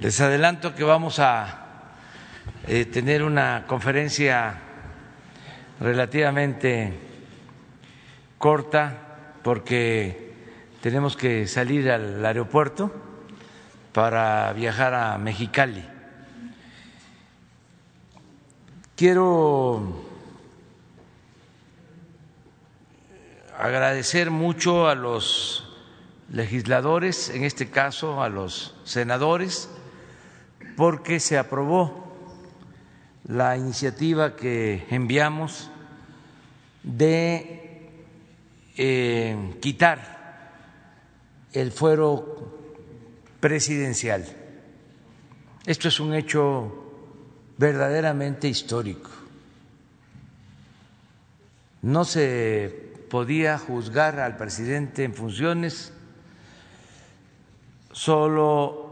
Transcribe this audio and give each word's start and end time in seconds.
Les 0.00 0.18
adelanto 0.22 0.74
que 0.74 0.82
vamos 0.82 1.18
a 1.18 1.90
eh, 2.66 2.86
tener 2.86 3.22
una 3.22 3.66
conferencia 3.66 4.58
relativamente 5.78 6.98
corta 8.38 8.96
porque 9.42 10.32
tenemos 10.80 11.18
que 11.18 11.46
salir 11.46 11.90
al 11.90 12.24
aeropuerto 12.24 12.90
para 13.92 14.50
viajar 14.54 14.94
a 14.94 15.18
Mexicali. 15.18 15.86
Quiero 18.96 20.02
agradecer 23.58 24.30
mucho 24.30 24.88
a 24.88 24.94
los 24.94 25.76
legisladores, 26.32 27.28
en 27.28 27.44
este 27.44 27.68
caso 27.68 28.22
a 28.22 28.30
los 28.30 28.74
senadores, 28.84 29.68
porque 30.80 31.20
se 31.20 31.36
aprobó 31.36 31.92
la 33.26 33.54
iniciativa 33.54 34.34
que 34.34 34.86
enviamos 34.88 35.68
de 36.82 37.92
eh, 38.78 39.58
quitar 39.60 40.54
el 41.52 41.70
fuero 41.70 42.56
presidencial. 43.40 44.24
Esto 45.66 45.88
es 45.88 46.00
un 46.00 46.14
hecho 46.14 46.72
verdaderamente 47.58 48.48
histórico. 48.48 49.10
No 51.82 52.06
se 52.06 52.94
podía 53.10 53.58
juzgar 53.58 54.18
al 54.18 54.38
presidente 54.38 55.04
en 55.04 55.12
funciones 55.12 55.92
solo 57.92 58.89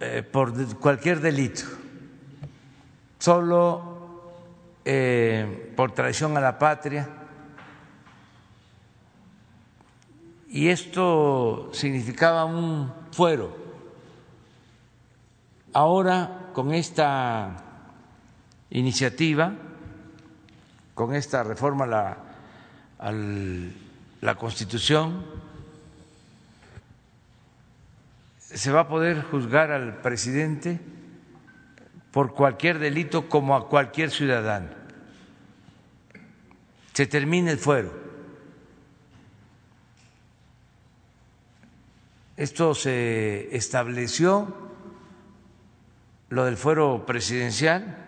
eh, 0.00 0.22
por 0.22 0.76
cualquier 0.76 1.20
delito, 1.20 1.62
solo 3.18 4.32
eh, 4.84 5.72
por 5.76 5.92
traición 5.92 6.36
a 6.36 6.40
la 6.40 6.58
patria. 6.58 7.08
Y 10.48 10.68
esto 10.68 11.70
significaba 11.72 12.44
un 12.44 12.92
fuero. 13.12 13.56
Ahora, 15.72 16.50
con 16.54 16.72
esta 16.72 17.56
iniciativa, 18.70 19.52
con 20.94 21.14
esta 21.14 21.42
reforma 21.42 21.86
la 21.86 22.26
a 22.98 23.12
la 23.12 24.34
Constitución, 24.36 25.24
se 28.56 28.72
va 28.72 28.80
a 28.80 28.88
poder 28.88 29.22
juzgar 29.22 29.70
al 29.70 30.00
presidente 30.00 30.80
por 32.10 32.32
cualquier 32.32 32.78
delito 32.78 33.28
como 33.28 33.54
a 33.54 33.68
cualquier 33.68 34.10
ciudadano. 34.10 34.70
Se 36.94 37.06
termina 37.06 37.50
el 37.50 37.58
fuero. 37.58 37.92
Esto 42.38 42.74
se 42.74 43.54
estableció, 43.54 44.56
lo 46.30 46.46
del 46.46 46.56
fuero 46.56 47.04
presidencial, 47.04 48.04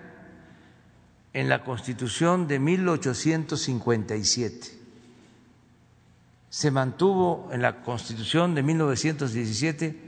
en 1.35 1.51
la 1.51 1.63
Constitución 1.63 2.49
de 2.49 2.59
1857 2.59 4.79
se 6.51 6.71
mantuvo 6.71 7.51
en 7.53 7.61
la 7.61 7.83
Constitución 7.83 8.55
de 8.55 8.63
1917 8.63 10.08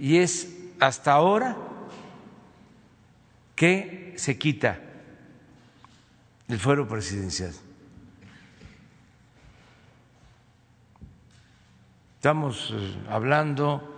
y 0.00 0.16
es 0.16 0.48
hasta 0.80 1.12
ahora 1.12 1.56
que 3.54 4.14
se 4.16 4.38
quita 4.38 4.80
el 6.48 6.58
fuero 6.58 6.88
presidencial. 6.88 7.52
Estamos 12.16 12.74
eh, 12.74 12.96
hablando 13.10 13.96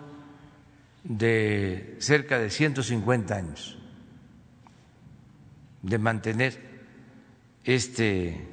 de 1.04 1.96
cerca 2.00 2.38
de 2.38 2.50
150 2.50 3.34
años 3.34 3.78
de 5.82 5.98
mantener 5.98 6.60
este 7.64 8.48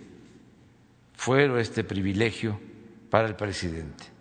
fuero, 1.15 1.59
este 1.59 1.83
privilegio 1.83 2.59
para 3.09 3.27
el 3.27 3.35
presidente. 3.35 4.18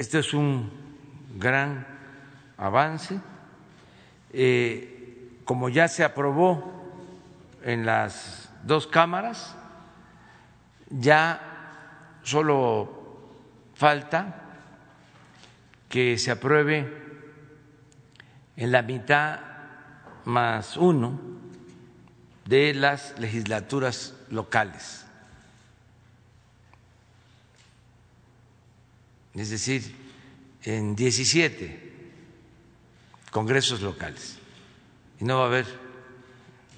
Este 0.00 0.20
es 0.20 0.32
un 0.32 0.70
gran 1.36 1.86
avance. 2.56 3.20
Eh, 4.32 5.42
como 5.44 5.68
ya 5.68 5.88
se 5.88 6.04
aprobó 6.04 6.90
en 7.62 7.84
las 7.84 8.48
dos 8.62 8.86
cámaras, 8.86 9.54
ya 10.88 12.18
solo 12.22 13.28
falta 13.74 14.36
que 15.90 16.16
se 16.16 16.30
apruebe 16.30 16.90
en 18.56 18.72
la 18.72 18.80
mitad 18.80 19.40
más 20.24 20.78
uno 20.78 21.20
de 22.46 22.72
las 22.72 23.18
legislaturas 23.18 24.14
locales. 24.30 24.99
Es 29.40 29.48
decir, 29.48 29.82
en 30.64 30.94
17 30.94 31.92
congresos 33.30 33.80
locales. 33.80 34.36
Y 35.18 35.24
no 35.24 35.38
va 35.38 35.44
a 35.44 35.46
haber 35.46 35.66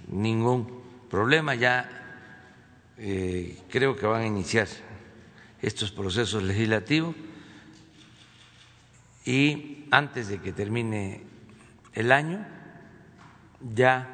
ningún 0.07 0.81
problema, 1.11 1.57
ya 1.57 1.91
eh, 2.99 3.59
creo 3.69 3.97
que 3.97 4.07
van 4.07 4.23
a 4.23 4.27
iniciar 4.27 4.69
estos 5.61 5.91
procesos 5.91 6.41
legislativos 6.45 7.17
y 9.25 9.87
antes 9.91 10.29
de 10.29 10.39
que 10.41 10.53
termine 10.53 11.21
el 11.95 12.13
año 12.13 12.47
ya 13.75 14.09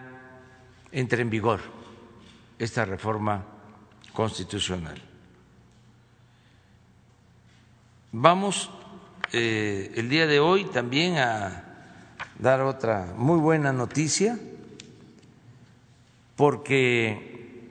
entre 0.91 1.21
en 1.21 1.29
vigor 1.29 1.61
esta 2.59 2.87
reforma 2.87 3.45
constitucional. 4.15 5.08
Vamos 8.21 8.69
eh, 9.31 9.93
el 9.95 10.09
día 10.09 10.27
de 10.27 10.41
hoy 10.41 10.65
también 10.65 11.19
a 11.19 11.63
dar 12.41 12.63
otra 12.63 13.15
muy 13.17 13.39
buena 13.39 13.73
noticia 13.73 14.37
porque 16.35 17.71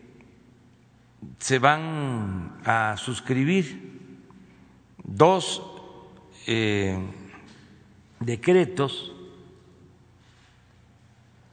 se 1.38 1.60
van 1.60 2.62
a 2.64 2.96
suscribir 2.96 4.00
dos 5.04 5.62
eh, 6.46 6.98
decretos, 8.22 9.12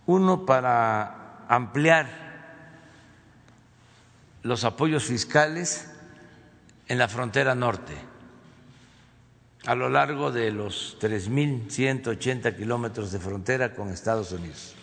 uno 0.06 0.46
para 0.46 1.44
ampliar 1.48 2.06
los 4.44 4.62
apoyos 4.62 5.02
fiscales 5.02 5.92
en 6.86 6.98
la 6.98 7.08
frontera 7.08 7.56
norte, 7.56 8.13
a 9.66 9.74
lo 9.74 9.88
largo 9.88 10.30
de 10.30 10.50
los 10.50 10.98
3.180 11.00 12.54
kilómetros 12.56 13.10
de 13.12 13.18
frontera 13.18 13.74
con 13.74 13.88
Estados 13.90 14.32
Unidos. 14.32 14.74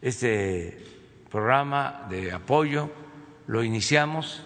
Este 0.00 0.82
programa 1.30 2.06
de 2.08 2.32
apoyo 2.32 2.90
lo 3.46 3.62
iniciamos 3.62 4.42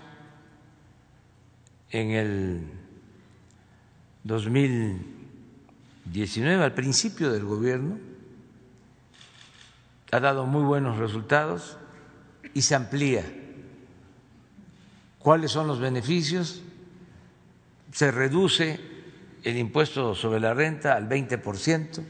en 1.91 2.11
el 2.11 2.63
2019, 4.25 6.65
al 6.65 6.75
principio 6.75 7.33
del 7.33 7.45
gobierno, 7.45 7.99
ha 10.11 10.21
dado 10.21 10.47
muy 10.47 10.63
buenos 10.63 10.99
resultados 10.99 11.79
y 12.55 12.63
se 12.63 12.75
amplía 12.75 13.25
¿Cuáles 15.27 15.51
son 15.51 15.67
los 15.67 15.81
beneficios? 15.81 16.63
Se 17.91 18.13
reduce 18.13 18.79
el 19.47 19.59
impuesto 19.59 20.17
sobre 20.17 20.41
la 20.41 20.55
renta 20.55 20.97
al 20.97 21.09
20%, 21.09 22.03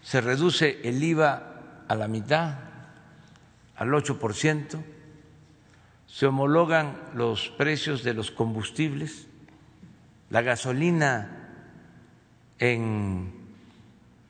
se 0.00 0.20
reduce 0.20 0.80
el 0.84 1.02
IVA 1.02 1.82
a 1.88 1.94
la 1.96 2.06
mitad, 2.06 2.58
al 3.74 3.88
8%, 3.88 4.80
se 6.06 6.26
homologan 6.26 6.96
los 7.14 7.48
precios 7.48 8.04
de 8.04 8.14
los 8.14 8.30
combustibles, 8.30 9.26
la 10.30 10.42
gasolina 10.42 11.50
en 12.60 13.32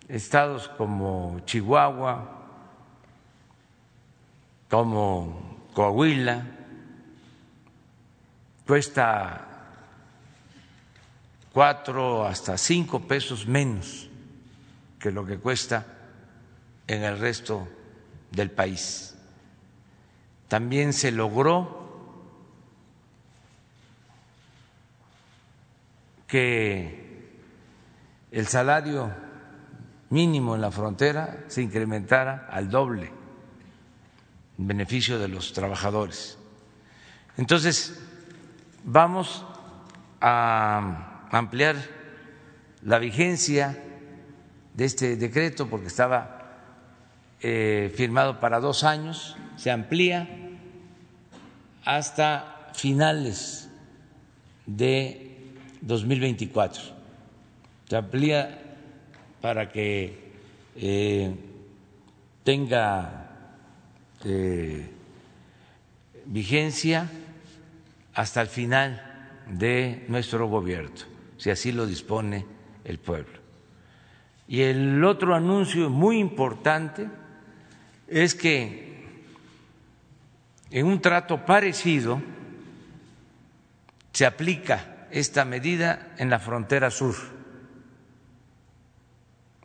estados 0.08 0.68
como 0.68 1.42
Chihuahua, 1.44 2.46
como 4.70 5.68
Coahuila, 5.74 6.46
cuesta 8.66 9.47
cuatro 11.58 12.24
hasta 12.24 12.56
cinco 12.56 13.00
pesos 13.00 13.48
menos 13.48 14.08
que 15.00 15.10
lo 15.10 15.26
que 15.26 15.38
cuesta 15.38 15.84
en 16.86 17.02
el 17.02 17.18
resto 17.18 17.66
del 18.30 18.52
país. 18.52 19.16
También 20.46 20.92
se 20.92 21.10
logró 21.10 22.14
que 26.28 27.40
el 28.30 28.46
salario 28.46 29.12
mínimo 30.10 30.54
en 30.54 30.60
la 30.60 30.70
frontera 30.70 31.42
se 31.48 31.60
incrementara 31.60 32.46
al 32.52 32.70
doble 32.70 33.10
en 34.56 34.64
beneficio 34.68 35.18
de 35.18 35.26
los 35.26 35.52
trabajadores. 35.52 36.38
Entonces, 37.36 38.00
vamos 38.84 39.44
a 40.20 41.17
ampliar 41.30 41.76
la 42.82 42.98
vigencia 42.98 43.82
de 44.74 44.84
este 44.84 45.16
decreto 45.16 45.68
porque 45.68 45.88
estaba 45.88 46.38
eh, 47.40 47.92
firmado 47.96 48.40
para 48.40 48.60
dos 48.60 48.84
años, 48.84 49.36
se 49.56 49.70
amplía 49.70 50.28
hasta 51.84 52.70
finales 52.74 53.68
de 54.66 55.36
2024. 55.80 56.82
Se 57.88 57.96
amplía 57.96 58.76
para 59.40 59.70
que 59.70 60.32
eh, 60.76 61.34
tenga 62.44 63.30
eh, 64.24 64.90
vigencia 66.26 67.10
hasta 68.14 68.40
el 68.40 68.48
final 68.48 69.02
de 69.50 70.04
nuestro 70.08 70.48
gobierno, 70.48 70.90
si 71.38 71.50
así 71.50 71.72
lo 71.72 71.86
dispone 71.86 72.44
el 72.84 72.98
pueblo. 72.98 73.38
Y 74.46 74.62
el 74.62 75.02
otro 75.04 75.34
anuncio 75.34 75.88
muy 75.88 76.18
importante 76.18 77.08
es 78.06 78.34
que 78.34 79.24
en 80.70 80.86
un 80.86 81.00
trato 81.00 81.46
parecido 81.46 82.20
se 84.12 84.26
aplica 84.26 85.06
esta 85.10 85.44
medida 85.44 86.14
en 86.18 86.28
la 86.28 86.38
frontera 86.38 86.90
sur 86.90 87.14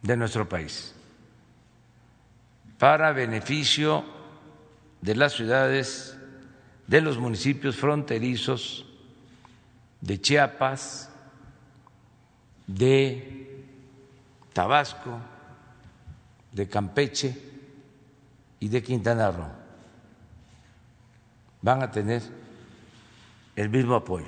de 0.01 0.15
nuestro 0.15 0.47
país 0.47 0.93
para 2.83 3.13
beneficio 3.13 4.03
de 4.99 5.15
las 5.15 5.31
ciudades, 5.31 6.17
de 6.87 6.99
los 6.99 7.17
municipios 7.17 7.77
fronterizos 7.77 8.85
de 10.01 10.19
Chiapas, 10.19 11.09
de 12.67 13.65
Tabasco, 14.53 15.17
de 16.51 16.67
Campeche 16.67 17.35
y 18.59 18.69
de 18.69 18.83
Quintana 18.83 19.31
Roo. 19.31 19.51
Van 21.61 21.81
a 21.81 21.91
tener 21.91 22.21
el 23.55 23.69
mismo 23.69 23.95
apoyo. 23.95 24.27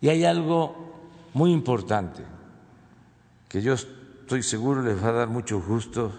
Y 0.00 0.08
hay 0.08 0.24
algo 0.24 0.94
muy 1.34 1.52
importante 1.52 2.22
que 3.48 3.62
yo 3.62 3.74
estoy 3.74 4.42
seguro 4.42 4.82
les 4.82 5.02
va 5.02 5.08
a 5.08 5.12
dar 5.12 5.28
mucho 5.28 5.60
gusto 5.60 6.12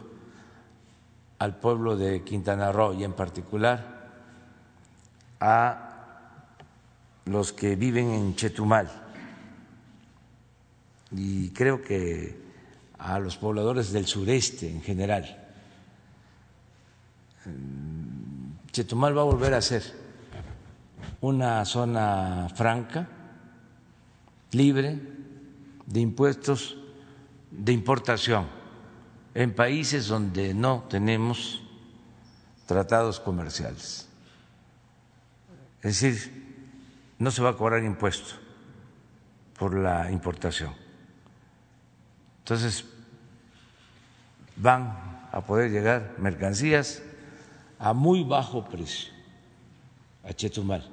al 1.39 1.57
pueblo 1.57 1.95
de 1.95 2.23
Quintana 2.23 2.71
Roo 2.71 2.93
y 2.93 3.03
en 3.03 3.13
particular 3.13 4.09
a 5.39 5.83
los 7.25 7.53
que 7.53 7.75
viven 7.75 8.09
en 8.11 8.35
Chetumal 8.35 9.06
y 11.11 11.49
creo 11.49 11.81
que 11.81 12.47
a 12.97 13.19
los 13.19 13.37
pobladores 13.37 13.91
del 13.91 14.07
sureste 14.07 14.69
en 14.69 14.81
general. 14.81 15.45
Chetumal 18.71 19.17
va 19.17 19.21
a 19.21 19.25
volver 19.25 19.53
a 19.53 19.61
ser 19.61 19.83
una 21.21 21.63
zona 21.65 22.47
franca, 22.53 23.07
libre 24.51 24.99
de 25.85 25.99
impuestos 25.99 26.77
de 27.51 27.71
importación 27.71 28.47
en 29.33 29.53
países 29.53 30.07
donde 30.07 30.53
no 30.53 30.85
tenemos 30.89 31.61
tratados 32.65 33.19
comerciales. 33.19 34.09
Es 35.81 36.01
decir, 36.01 36.65
no 37.19 37.31
se 37.31 37.41
va 37.41 37.51
a 37.51 37.55
cobrar 37.55 37.83
impuesto 37.83 38.35
por 39.57 39.75
la 39.75 40.11
importación. 40.11 40.86
Entonces, 42.47 42.85
van 44.55 45.27
a 45.33 45.41
poder 45.41 45.69
llegar 45.69 46.15
mercancías 46.17 47.03
a 47.77 47.91
muy 47.91 48.23
bajo 48.23 48.63
precio 48.63 49.11
a 50.23 50.31
Chetumal, 50.31 50.89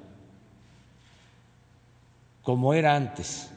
como 2.43 2.73
era 2.73 2.97
antes 2.97 3.49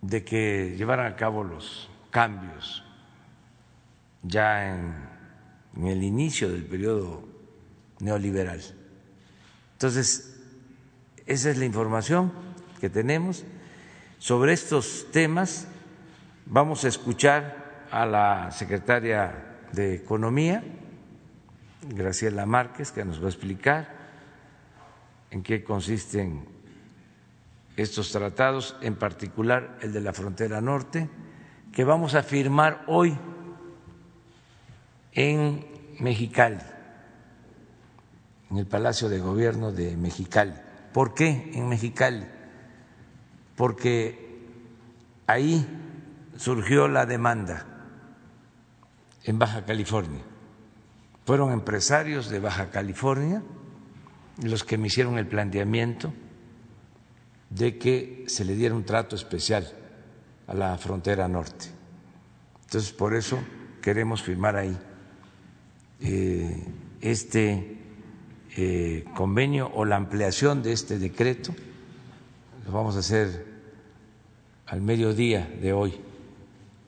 de 0.00 0.24
que 0.24 0.74
llevaran 0.78 1.12
a 1.12 1.16
cabo 1.16 1.44
los 1.44 1.90
cambios 2.10 2.82
ya 4.22 4.74
en, 4.74 4.94
en 5.76 5.86
el 5.88 6.02
inicio 6.02 6.50
del 6.50 6.64
periodo 6.64 7.22
neoliberal. 7.98 8.62
Entonces, 9.74 10.40
esa 11.26 11.50
es 11.50 11.58
la 11.58 11.66
información 11.66 12.32
que 12.80 12.88
tenemos. 12.88 13.44
Sobre 14.18 14.52
estos 14.52 15.06
temas 15.12 15.68
vamos 16.46 16.84
a 16.84 16.88
escuchar 16.88 17.86
a 17.90 18.06
la 18.06 18.50
secretaria 18.50 19.58
de 19.72 19.94
Economía, 19.94 20.64
Graciela 21.88 22.46
Márquez, 22.46 22.92
que 22.92 23.04
nos 23.04 23.20
va 23.20 23.26
a 23.26 23.30
explicar 23.30 23.94
en 25.30 25.42
qué 25.42 25.62
consisten 25.62 26.46
estos 27.76 28.10
tratados, 28.10 28.76
en 28.80 28.96
particular 28.96 29.78
el 29.82 29.92
de 29.92 30.00
la 30.00 30.12
frontera 30.12 30.60
norte, 30.60 31.08
que 31.72 31.84
vamos 31.84 32.14
a 32.14 32.22
firmar 32.22 32.84
hoy 32.86 33.16
en 35.12 35.66
Mexicali 36.00 36.76
en 38.50 38.58
el 38.58 38.66
Palacio 38.66 39.08
de 39.08 39.18
Gobierno 39.18 39.72
de 39.72 39.96
Mexicali. 39.96 40.54
¿Por 40.92 41.14
qué 41.14 41.50
en 41.54 41.68
Mexicali? 41.68 42.24
Porque 43.56 44.44
ahí 45.26 45.66
surgió 46.36 46.88
la 46.88 47.06
demanda 47.06 47.66
en 49.24 49.38
Baja 49.38 49.64
California. 49.64 50.22
Fueron 51.24 51.52
empresarios 51.52 52.28
de 52.30 52.38
Baja 52.38 52.70
California 52.70 53.42
los 54.42 54.64
que 54.64 54.78
me 54.78 54.86
hicieron 54.88 55.18
el 55.18 55.26
planteamiento 55.26 56.12
de 57.50 57.78
que 57.78 58.24
se 58.28 58.44
le 58.44 58.54
diera 58.54 58.74
un 58.74 58.84
trato 58.84 59.16
especial 59.16 59.66
a 60.46 60.54
la 60.54 60.76
frontera 60.78 61.26
norte. 61.26 61.66
Entonces, 62.64 62.92
por 62.92 63.14
eso 63.14 63.38
queremos 63.80 64.22
firmar 64.22 64.56
ahí 64.56 64.76
eh, 66.00 66.64
este 67.00 67.78
eh, 68.56 69.04
convenio 69.14 69.70
o 69.74 69.84
la 69.84 69.96
ampliación 69.96 70.62
de 70.62 70.72
este 70.72 70.98
decreto. 70.98 71.54
Lo 72.66 72.72
vamos 72.72 72.96
a 72.96 72.98
hacer 72.98 73.46
al 74.66 74.80
mediodía 74.80 75.48
de 75.62 75.72
hoy, 75.72 75.94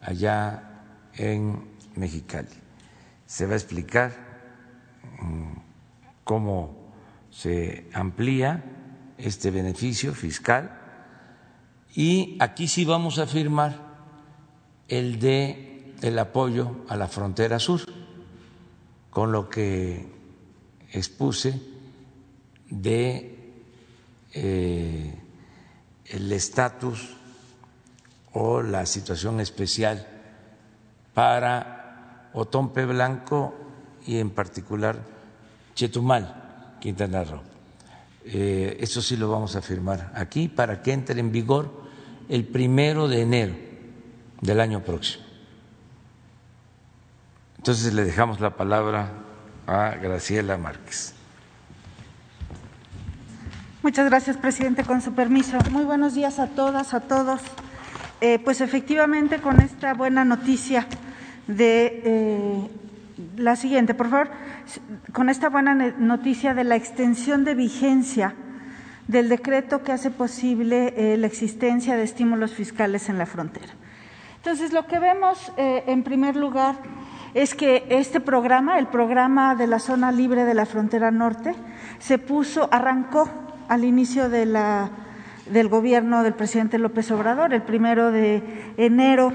allá 0.01 0.83
en 1.15 1.69
Mexicali. 1.95 2.49
Se 3.27 3.47
va 3.47 3.53
a 3.53 3.57
explicar 3.57 4.13
mm, 5.21 5.53
cómo 6.25 6.91
se 7.31 7.89
amplía 7.93 8.65
este 9.19 9.53
beneficio 9.53 10.15
fiscal 10.15 10.77
y 11.95 12.37
aquí 12.41 12.67
sí 12.67 12.85
vamos 12.85 13.21
a 13.21 13.29
firmar 13.29 13.79
el 14.89 15.21
de 15.21 15.95
el 16.03 16.19
apoyo 16.19 16.85
a 16.89 16.97
la 16.97 17.07
frontera 17.07 17.61
sur, 17.61 17.83
con 19.11 19.31
lo 19.31 19.49
que 19.49 20.07
expuse 20.93 21.61
de 22.69 23.63
eh, 24.33 25.15
el 26.11 26.31
estatus 26.33 27.17
o 28.33 28.63
la 28.63 28.87
situación 28.87 29.41
especial 29.41 30.07
para 31.15 32.31
Otompe 32.33 32.85
Blanco 32.85 33.55
y 34.07 34.19
en 34.19 34.31
particular 34.31 34.99
Chetumal, 35.75 36.77
Quintana 36.81 37.25
Roo. 37.25 37.43
Eh, 38.25 38.77
eso 38.81 39.01
sí 39.01 39.17
lo 39.17 39.31
vamos 39.31 39.57
a 39.57 39.63
firmar 39.63 40.13
aquí 40.15 40.49
para 40.49 40.83
que 40.83 40.93
entre 40.93 41.21
en 41.21 41.33
vigor 41.33 41.71
el 42.29 42.45
primero 42.45 43.09
de 43.09 43.23
enero 43.23 43.55
del 44.41 44.61
año 44.61 44.83
próximo. 44.83 45.25
Entonces 47.57 47.93
le 47.93 48.05
dejamos 48.05 48.41
la 48.41 48.57
palabra 48.57 49.11
a 49.67 49.91
Graciela 49.97 50.57
Márquez. 50.57 51.15
Muchas 53.89 54.11
gracias, 54.11 54.37
presidente. 54.37 54.85
Con 54.85 55.01
su 55.01 55.15
permiso. 55.15 55.57
Muy 55.71 55.83
buenos 55.83 56.13
días 56.13 56.39
a 56.39 56.49
todas, 56.49 56.93
a 56.93 57.01
todos. 57.01 57.41
Eh, 58.21 58.39
pues 58.39 58.61
efectivamente, 58.61 59.41
con 59.41 59.61
esta 59.61 59.95
buena 59.95 60.27
noticia 60.27 60.87
de 61.47 62.03
eh, 62.05 62.69
la 63.39 63.57
siguiente, 63.57 63.95
por 63.95 64.11
favor, 64.11 64.29
con 65.15 65.31
esta 65.31 65.49
buena 65.49 65.75
noticia 65.75 66.53
de 66.53 66.65
la 66.65 66.77
extensión 66.77 67.45
de 67.47 67.55
vigencia 67.55 68.35
del 69.07 69.31
decreto 69.31 69.83
que 69.83 69.93
hace 69.93 70.11
posible 70.11 70.93
eh, 70.95 71.17
la 71.17 71.27
existencia 71.27 71.97
de 71.97 72.03
estímulos 72.03 72.53
fiscales 72.53 73.09
en 73.09 73.17
la 73.17 73.25
frontera. 73.25 73.73
Entonces, 74.37 74.75
lo 74.75 74.87
que 74.87 74.99
vemos 74.99 75.51
en 75.57 76.03
primer 76.03 76.37
lugar 76.37 76.75
es 77.33 77.55
que 77.55 77.87
este 77.89 78.21
programa, 78.21 78.79
el 78.79 78.89
programa 78.89 79.55
de 79.55 79.67
la 79.67 79.79
zona 79.79 80.13
libre 80.13 80.45
de 80.45 80.53
la 80.53 80.67
frontera 80.67 81.11
norte, 81.11 81.55
se 81.99 82.19
puso, 82.19 82.69
arrancó 82.71 83.49
al 83.69 83.85
inicio 83.85 84.29
de 84.29 84.47
la, 84.47 84.91
del 85.51 85.69
gobierno 85.69 86.23
del 86.23 86.35
presidente 86.35 86.79
López 86.79 87.11
Obrador, 87.11 87.53
el 87.55 87.63
primero 87.63 88.11
de 88.11 88.43
enero 88.77 89.33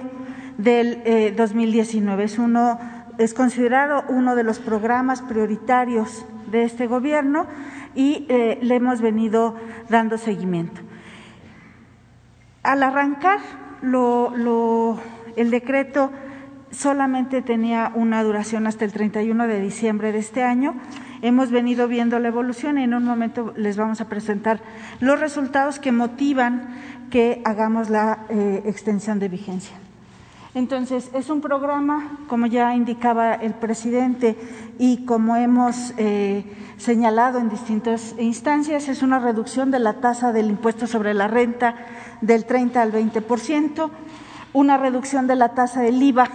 del 0.58 1.36
2019. 1.36 2.22
Eh, 2.22 2.26
es, 2.26 2.40
uno, 2.40 2.80
es 3.18 3.34
considerado 3.34 4.04
uno 4.10 4.36
de 4.36 4.44
los 4.44 4.60
programas 4.60 5.22
prioritarios 5.22 6.26
de 6.52 6.64
este 6.64 6.88
gobierno 6.88 7.48
y 7.96 8.26
eh, 8.30 8.60
le 8.62 8.76
hemos 8.76 9.02
venido 9.02 9.56
dando 9.90 10.18
seguimiento. 10.18 10.82
Al 12.64 12.82
arrancar, 12.82 13.40
lo, 13.82 14.98
el 15.36 15.52
decreto 15.52 16.12
solamente 16.72 17.42
tenía 17.42 17.92
una 17.94 18.24
duración 18.24 18.68
hasta 18.68 18.86
el 18.86 18.94
31 18.94 19.48
de 19.48 19.60
diciembre 19.60 20.12
de 20.12 20.20
este 20.20 20.44
año. 20.44 20.76
Hemos 21.24 21.52
venido 21.52 21.88
viendo 21.88 22.20
la 22.20 22.28
evolución 22.28 22.78
y 22.78 22.84
en 22.84 22.94
un 22.94 23.06
momento 23.06 23.54
les 23.56 23.78
vamos 23.78 24.02
a 24.02 24.10
presentar 24.10 24.60
los 25.00 25.22
resultados 25.22 25.80
que 25.80 25.94
motivan 25.94 26.76
que 27.10 27.42
hagamos 27.46 27.90
la 27.90 28.26
eh, 28.28 28.62
extensión 28.66 29.20
de 29.20 29.30
vigencia. 29.30 29.78
Entonces, 30.54 31.10
es 31.14 31.30
un 31.30 31.40
programa, 31.40 32.20
como 32.28 32.46
ya 32.48 32.76
indicaba 32.76 33.36
el 33.36 33.54
presidente 33.54 34.36
y 34.78 35.06
como 35.06 35.38
hemos 35.38 35.94
eh, 35.96 36.44
señalado 36.76 37.40
en 37.40 37.48
distintas 37.48 38.16
instancias, 38.20 38.90
es 38.90 39.02
una 39.02 39.20
reducción 39.20 39.72
de 39.72 39.80
la 39.80 40.02
tasa 40.02 40.34
del 40.34 40.50
impuesto 40.50 40.88
sobre 40.88 41.14
la 41.14 41.30
renta 41.30 41.76
del 42.20 42.44
30 42.44 42.82
al 42.82 42.92
20 42.92 43.24
una 44.52 44.78
reducción 44.78 45.26
de 45.28 45.38
la 45.38 45.56
tasa 45.56 45.80
del 45.80 46.04
IVA 46.04 46.28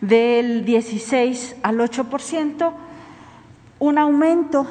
del 0.00 0.64
16 0.64 1.56
al 1.62 1.82
8 1.82 2.08
un 3.80 3.98
aumento, 3.98 4.66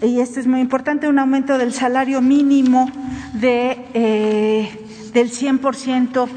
y 0.00 0.20
esto 0.20 0.38
es 0.38 0.46
muy 0.46 0.60
importante, 0.60 1.08
un 1.08 1.18
aumento 1.18 1.58
del 1.58 1.72
salario 1.72 2.20
mínimo 2.20 2.88
de, 3.32 3.88
eh, 3.94 4.68
del 5.12 5.30
100% 5.30 6.28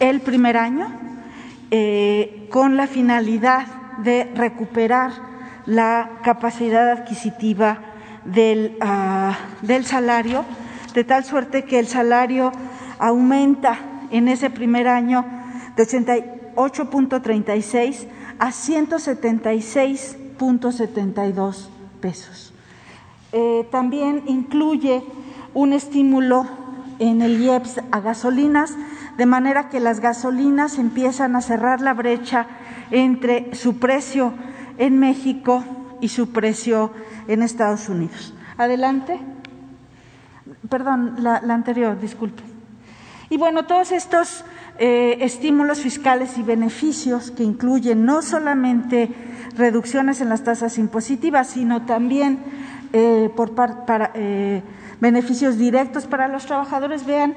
el 0.00 0.20
primer 0.22 0.56
año, 0.56 0.90
eh, 1.70 2.48
con 2.50 2.78
la 2.78 2.86
finalidad 2.86 3.66
de 3.98 4.24
recuperar 4.34 5.12
la 5.66 6.12
capacidad 6.24 6.90
adquisitiva 6.90 7.80
del, 8.24 8.78
ah, 8.80 9.36
del 9.60 9.84
salario, 9.84 10.46
de 10.94 11.04
tal 11.04 11.24
suerte 11.24 11.64
que 11.64 11.78
el 11.78 11.86
salario 11.86 12.52
aumenta 12.98 13.78
en 14.10 14.28
ese 14.28 14.48
primer 14.48 14.88
año 14.88 15.26
de 15.76 15.86
88.36 15.86 18.06
a 18.38 18.50
176 18.50 20.16
.72 20.40 21.68
pesos. 22.00 22.52
Eh, 23.32 23.68
también 23.70 24.24
incluye 24.26 25.04
un 25.54 25.72
estímulo 25.72 26.46
en 26.98 27.22
el 27.22 27.40
IEPS 27.40 27.80
a 27.92 28.00
gasolinas, 28.00 28.74
de 29.16 29.26
manera 29.26 29.68
que 29.68 29.80
las 29.80 30.00
gasolinas 30.00 30.78
empiezan 30.78 31.36
a 31.36 31.42
cerrar 31.42 31.80
la 31.80 31.94
brecha 31.94 32.46
entre 32.90 33.54
su 33.54 33.78
precio 33.78 34.32
en 34.78 34.98
México 34.98 35.64
y 36.00 36.08
su 36.08 36.30
precio 36.30 36.92
en 37.28 37.42
Estados 37.42 37.88
Unidos. 37.88 38.34
Adelante. 38.56 39.20
Perdón, 40.68 41.16
la, 41.18 41.36
anterior, 41.36 41.98
disculpe. 42.00 42.42
Y 43.28 43.36
bueno, 43.36 43.66
todos 43.66 43.92
estos 43.92 44.44
eh, 44.82 45.18
estímulos 45.20 45.80
fiscales 45.80 46.38
y 46.38 46.42
beneficios 46.42 47.30
que 47.30 47.42
incluyen 47.42 48.06
no 48.06 48.22
solamente 48.22 49.10
reducciones 49.54 50.22
en 50.22 50.30
las 50.30 50.42
tasas 50.42 50.78
impositivas, 50.78 51.48
sino 51.48 51.84
también 51.84 52.38
eh, 52.94 53.30
por 53.36 53.52
eh, 54.14 54.62
beneficios 54.98 55.58
directos 55.58 56.06
para 56.06 56.28
los 56.28 56.46
trabajadores, 56.46 57.04
vean 57.04 57.34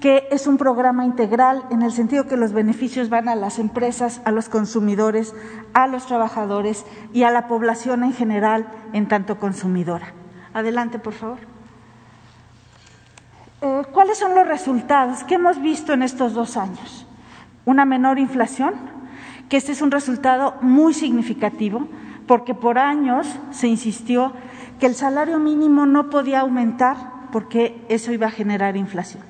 que 0.00 0.26
es 0.32 0.48
un 0.48 0.56
programa 0.56 1.04
integral 1.04 1.62
en 1.70 1.82
el 1.82 1.92
sentido 1.92 2.26
que 2.26 2.36
los 2.36 2.52
beneficios 2.52 3.08
van 3.08 3.28
a 3.28 3.36
las 3.36 3.60
empresas, 3.60 4.20
a 4.24 4.32
los 4.32 4.48
consumidores, 4.48 5.32
a 5.74 5.86
los 5.86 6.06
trabajadores 6.06 6.84
y 7.12 7.22
a 7.22 7.30
la 7.30 7.46
población 7.46 8.02
en 8.02 8.14
general 8.14 8.66
en 8.92 9.06
tanto 9.06 9.38
consumidora. 9.38 10.12
Adelante, 10.54 10.98
por 10.98 11.12
favor. 11.12 11.49
Eh, 13.62 13.82
¿Cuáles 13.92 14.18
son 14.18 14.34
los 14.34 14.46
resultados 14.46 15.22
que 15.24 15.34
hemos 15.34 15.60
visto 15.60 15.92
en 15.92 16.02
estos 16.02 16.32
dos 16.32 16.56
años? 16.56 17.06
Una 17.66 17.84
menor 17.84 18.18
inflación, 18.18 18.72
que 19.50 19.58
este 19.58 19.72
es 19.72 19.82
un 19.82 19.90
resultado 19.90 20.54
muy 20.62 20.94
significativo 20.94 21.86
porque 22.26 22.54
por 22.54 22.78
años 22.78 23.26
se 23.50 23.68
insistió 23.68 24.32
que 24.78 24.86
el 24.86 24.94
salario 24.94 25.38
mínimo 25.38 25.84
no 25.84 26.08
podía 26.08 26.40
aumentar 26.40 26.96
porque 27.32 27.84
eso 27.90 28.12
iba 28.12 28.28
a 28.28 28.30
generar 28.30 28.78
inflación. 28.78 29.24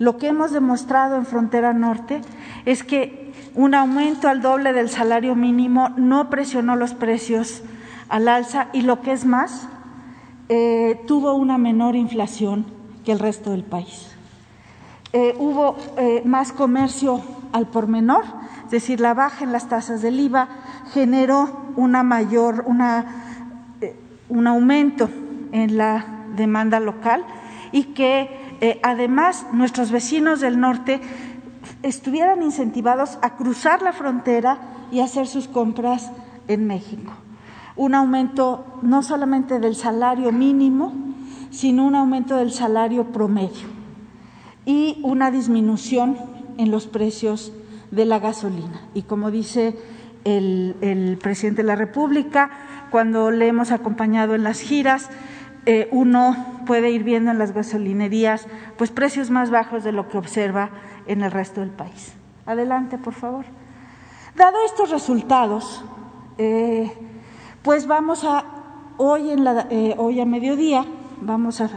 Lo 0.00 0.16
que 0.16 0.28
hemos 0.28 0.50
demostrado 0.50 1.16
en 1.16 1.26
Frontera 1.26 1.72
Norte 1.72 2.22
es 2.64 2.82
que 2.82 3.32
un 3.54 3.74
aumento 3.74 4.28
al 4.28 4.42
doble 4.42 4.72
del 4.72 4.88
salario 4.88 5.36
mínimo 5.36 5.90
no 5.96 6.28
presionó 6.28 6.74
los 6.74 6.94
precios 6.94 7.62
al 8.08 8.26
alza 8.26 8.68
y 8.72 8.82
lo 8.82 9.00
que 9.02 9.12
es 9.12 9.24
más, 9.24 9.68
eh, 10.48 11.00
tuvo 11.06 11.34
una 11.34 11.58
menor 11.58 11.94
inflación 11.94 12.77
que 13.08 13.12
el 13.12 13.20
resto 13.20 13.52
del 13.52 13.64
país. 13.64 14.14
Eh, 15.14 15.34
hubo 15.38 15.76
eh, 15.96 16.20
más 16.26 16.52
comercio 16.52 17.22
al 17.52 17.66
por 17.66 17.86
menor, 17.86 18.24
es 18.66 18.70
decir, 18.70 19.00
la 19.00 19.14
baja 19.14 19.44
en 19.44 19.50
las 19.50 19.66
tasas 19.70 20.02
del 20.02 20.20
IVA 20.20 20.46
generó 20.92 21.70
una 21.76 22.02
mayor, 22.02 22.66
eh, 23.80 23.96
un 24.28 24.46
aumento 24.46 25.08
en 25.52 25.78
la 25.78 26.04
demanda 26.36 26.80
local 26.80 27.24
y 27.72 27.94
que 27.94 28.78
además 28.82 29.46
nuestros 29.52 29.90
vecinos 29.90 30.40
del 30.40 30.60
norte 30.60 31.00
estuvieran 31.82 32.42
incentivados 32.42 33.18
a 33.22 33.36
cruzar 33.36 33.80
la 33.80 33.94
frontera 33.94 34.58
y 34.92 35.00
hacer 35.00 35.26
sus 35.26 35.48
compras 35.48 36.12
en 36.46 36.66
México. 36.66 37.14
Un 37.74 37.94
aumento 37.94 38.66
no 38.82 39.02
solamente 39.02 39.60
del 39.60 39.76
salario 39.76 40.30
mínimo, 40.30 41.07
sino 41.50 41.86
un 41.86 41.94
aumento 41.94 42.36
del 42.36 42.52
salario 42.52 43.12
promedio 43.12 43.68
y 44.64 45.00
una 45.02 45.30
disminución 45.30 46.16
en 46.58 46.70
los 46.70 46.86
precios 46.86 47.52
de 47.90 48.04
la 48.04 48.18
gasolina. 48.18 48.82
Y 48.94 49.02
como 49.02 49.30
dice 49.30 49.76
el, 50.24 51.18
presidente 51.22 51.62
de 51.62 51.68
la 51.68 51.76
República, 51.76 52.50
cuando 52.90 53.30
le 53.30 53.46
hemos 53.46 53.70
acompañado 53.70 54.34
en 54.34 54.44
las 54.44 54.60
giras, 54.60 55.08
eh, 55.66 55.88
uno 55.90 56.36
puede 56.66 56.90
ir 56.90 57.02
viendo 57.02 57.30
en 57.30 57.38
las 57.38 57.52
gasolinerías 57.52 58.46
pues 58.76 58.90
precios 58.90 59.30
más 59.30 59.50
bajos 59.50 59.84
de 59.84 59.92
lo 59.92 60.08
que 60.08 60.18
observa 60.18 60.70
en 61.06 61.22
el 61.22 61.30
resto 61.30 61.60
del 61.60 61.70
país. 61.70 62.12
Adelante, 62.46 62.98
por 62.98 63.14
favor. 63.14 63.44
Dado 64.36 64.56
estos 64.64 64.90
resultados, 64.90 65.84
eh, 66.36 66.92
pues 67.62 67.86
vamos 67.86 68.24
a 68.24 68.44
hoy 68.98 69.30
en 69.30 69.44
la, 69.44 69.66
eh, 69.70 69.94
hoy 69.98 70.20
a 70.20 70.24
mediodía 70.24 70.84
vamos 71.20 71.60
a 71.60 71.70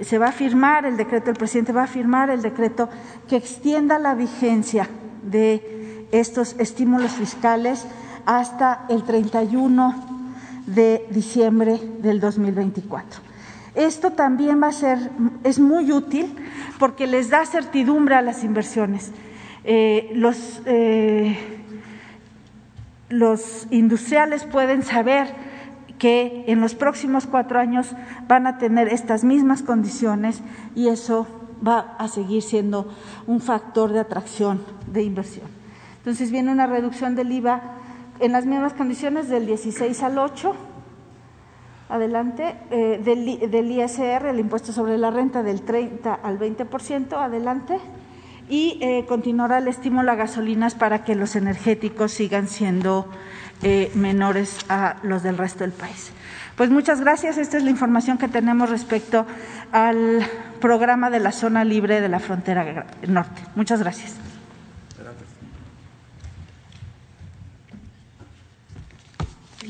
se 0.00 0.18
va 0.18 0.28
a 0.28 0.32
firmar 0.32 0.86
el 0.86 0.96
decreto, 0.96 1.30
el 1.30 1.36
presidente 1.36 1.72
va 1.72 1.84
a 1.84 1.86
firmar 1.86 2.30
el 2.30 2.42
decreto 2.42 2.88
que 3.28 3.36
extienda 3.36 3.98
la 3.98 4.14
vigencia 4.14 4.88
de 5.22 6.06
estos 6.10 6.56
estímulos 6.58 7.12
fiscales 7.12 7.86
hasta 8.24 8.86
el 8.88 9.04
31 9.04 9.94
de 10.66 11.06
diciembre 11.10 11.80
del 12.00 12.20
2024. 12.20 13.20
Esto 13.74 14.10
también 14.12 14.62
va 14.62 14.68
a 14.68 14.72
ser, 14.72 14.98
es 15.44 15.58
muy 15.58 15.92
útil 15.92 16.34
porque 16.78 17.06
les 17.06 17.30
da 17.30 17.46
certidumbre 17.46 18.14
a 18.14 18.22
las 18.22 18.44
inversiones. 18.44 19.12
Eh, 19.64 20.10
los, 20.14 20.62
eh, 20.66 21.38
los 23.08 23.66
industriales 23.70 24.44
pueden 24.44 24.82
saber 24.82 25.28
que 25.98 26.44
en 26.46 26.60
los 26.60 26.74
próximos 26.74 27.26
cuatro 27.26 27.58
años 27.58 27.94
van 28.26 28.46
a 28.46 28.58
tener 28.58 28.88
estas 28.88 29.24
mismas 29.24 29.62
condiciones 29.62 30.42
y 30.74 30.88
eso 30.88 31.26
va 31.66 31.96
a 31.98 32.08
seguir 32.08 32.42
siendo 32.42 32.88
un 33.26 33.40
factor 33.40 33.92
de 33.92 34.00
atracción 34.00 34.62
de 34.86 35.02
inversión. 35.02 35.48
Entonces 35.98 36.30
viene 36.30 36.52
una 36.52 36.66
reducción 36.66 37.14
del 37.14 37.32
IVA 37.32 37.62
en 38.20 38.32
las 38.32 38.46
mismas 38.46 38.72
condiciones 38.72 39.28
del 39.28 39.46
16 39.46 40.02
al 40.02 40.18
8 40.18 40.54
adelante, 41.88 42.54
eh, 42.70 43.00
del, 43.02 43.70
ISR, 43.70 44.26
el 44.26 44.40
impuesto 44.40 44.72
sobre 44.72 44.98
la 44.98 45.10
renta, 45.10 45.42
del 45.42 45.62
30 45.62 46.14
al 46.14 46.38
20%, 46.38 47.14
adelante, 47.14 47.78
y 48.48 48.78
eh, 48.80 49.04
continuará 49.06 49.58
el 49.58 49.68
estímulo 49.68 50.10
a 50.12 50.14
gasolinas 50.14 50.74
para 50.74 51.04
que 51.04 51.14
los 51.14 51.36
energéticos 51.36 52.12
sigan 52.12 52.48
siendo 52.48 53.06
eh, 53.62 53.90
menores 53.94 54.58
a 54.68 54.96
los 55.02 55.22
del 55.22 55.36
resto 55.38 55.60
del 55.64 55.72
país. 55.72 56.10
Pues 56.56 56.70
muchas 56.70 57.00
gracias. 57.00 57.38
Esta 57.38 57.56
es 57.56 57.62
la 57.64 57.70
información 57.70 58.18
que 58.18 58.28
tenemos 58.28 58.68
respecto 58.70 59.26
al 59.72 60.26
programa 60.60 61.10
de 61.10 61.20
la 61.20 61.32
zona 61.32 61.64
libre 61.64 62.00
de 62.00 62.08
la 62.08 62.18
frontera 62.18 62.86
norte. 63.06 63.42
Muchas 63.54 63.80
gracias. 63.80 64.14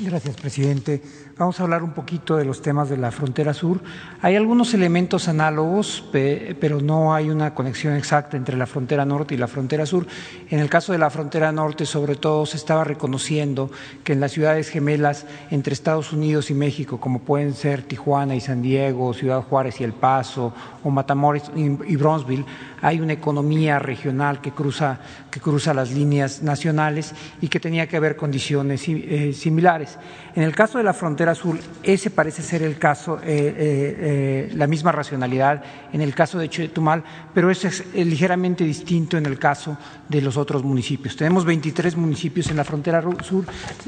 Gracias, 0.00 0.37
presidente. 0.37 1.02
Vamos 1.38 1.61
a 1.61 1.62
hablar 1.62 1.85
un 1.85 1.92
poquito 1.92 2.37
de 2.37 2.45
los 2.45 2.62
temas 2.62 2.88
de 2.88 2.97
la 2.97 3.12
frontera 3.12 3.54
sur. 3.54 3.78
Hay 4.23 4.35
algunos 4.35 4.75
elementos 4.75 5.28
análogos, 5.28 6.04
pero 6.11 6.80
no 6.80 7.14
hay 7.14 7.30
una 7.30 7.54
conexión 7.54 7.95
exacta 7.95 8.37
entre 8.37 8.57
la 8.57 8.66
frontera 8.66 9.04
norte 9.04 9.37
y 9.37 9.38
la 9.38 9.47
frontera 9.47 9.87
sur. 9.87 10.04
En 10.50 10.59
el 10.59 10.68
caso 10.68 10.90
de 10.90 10.99
la 10.99 11.11
frontera 11.11 11.52
norte, 11.52 11.87
sobre 11.87 12.16
todo, 12.16 12.45
se 12.45 12.57
estaba 12.57 12.83
reconociendo 12.83 13.71
que 14.02 14.14
en 14.14 14.21
las 14.21 14.33
ciudades 14.33 14.68
gemelas 14.68 15.26
entre 15.52 15.75
Estados 15.75 16.12
Unidos 16.12 16.50
y 16.50 16.54
México, 16.54 16.99
como 16.99 17.21
pueden 17.21 17.54
ser 17.54 17.83
Tijuana 17.83 18.35
y 18.35 18.40
San 18.40 18.61
Diego, 18.61 19.14
Ciudad 19.14 19.42
Juárez 19.42 19.80
y 19.80 19.85
El 19.85 19.92
Paso, 19.92 20.52
o 20.83 20.90
Matamoros 20.90 21.52
y 21.54 21.95
Bronzeville, 21.95 22.47
hay 22.80 23.00
una 23.00 23.12
economía 23.12 23.78
regional 23.78 24.40
que 24.40 24.52
cruza, 24.52 24.99
que 25.30 25.40
cruza 25.40 25.75
las 25.75 25.92
líneas 25.92 26.42
nacionales 26.42 27.14
y 27.40 27.49
que 27.49 27.61
tenía 27.61 27.87
que 27.87 27.97
haber 27.97 28.16
condiciones 28.16 28.83
eh, 28.88 29.33
similares. 29.33 29.99
En 30.35 30.42
el 30.42 30.54
caso 30.54 30.78
de 30.78 30.85
la 30.85 30.92
frontera 30.92 31.27
sur, 31.35 31.58
ese 31.82 32.11
parece 32.11 32.42
ser 32.42 32.62
el 32.62 32.78
caso, 32.78 33.18
eh, 33.18 33.23
eh, 33.26 34.50
la 34.54 34.66
misma 34.66 34.92
racionalidad 34.92 35.62
en 35.92 36.00
el 36.00 36.14
caso 36.14 36.38
de 36.38 36.49
Chetumal, 36.49 37.02
pero 37.35 37.50
ese 37.50 37.68
es 37.68 37.85
ligeramente 37.94 38.64
distinto 38.64 39.16
en 39.16 39.26
el 39.26 39.38
caso 39.38 39.76
de 40.08 40.20
los 40.20 40.37
otros 40.37 40.62
municipios. 40.62 41.16
Tenemos 41.16 41.44
23 41.44 41.97
municipios 41.97 42.50
en 42.50 42.56
la 42.56 42.64
frontera 42.64 43.02
sur 43.23 43.44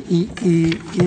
y, 0.09 0.29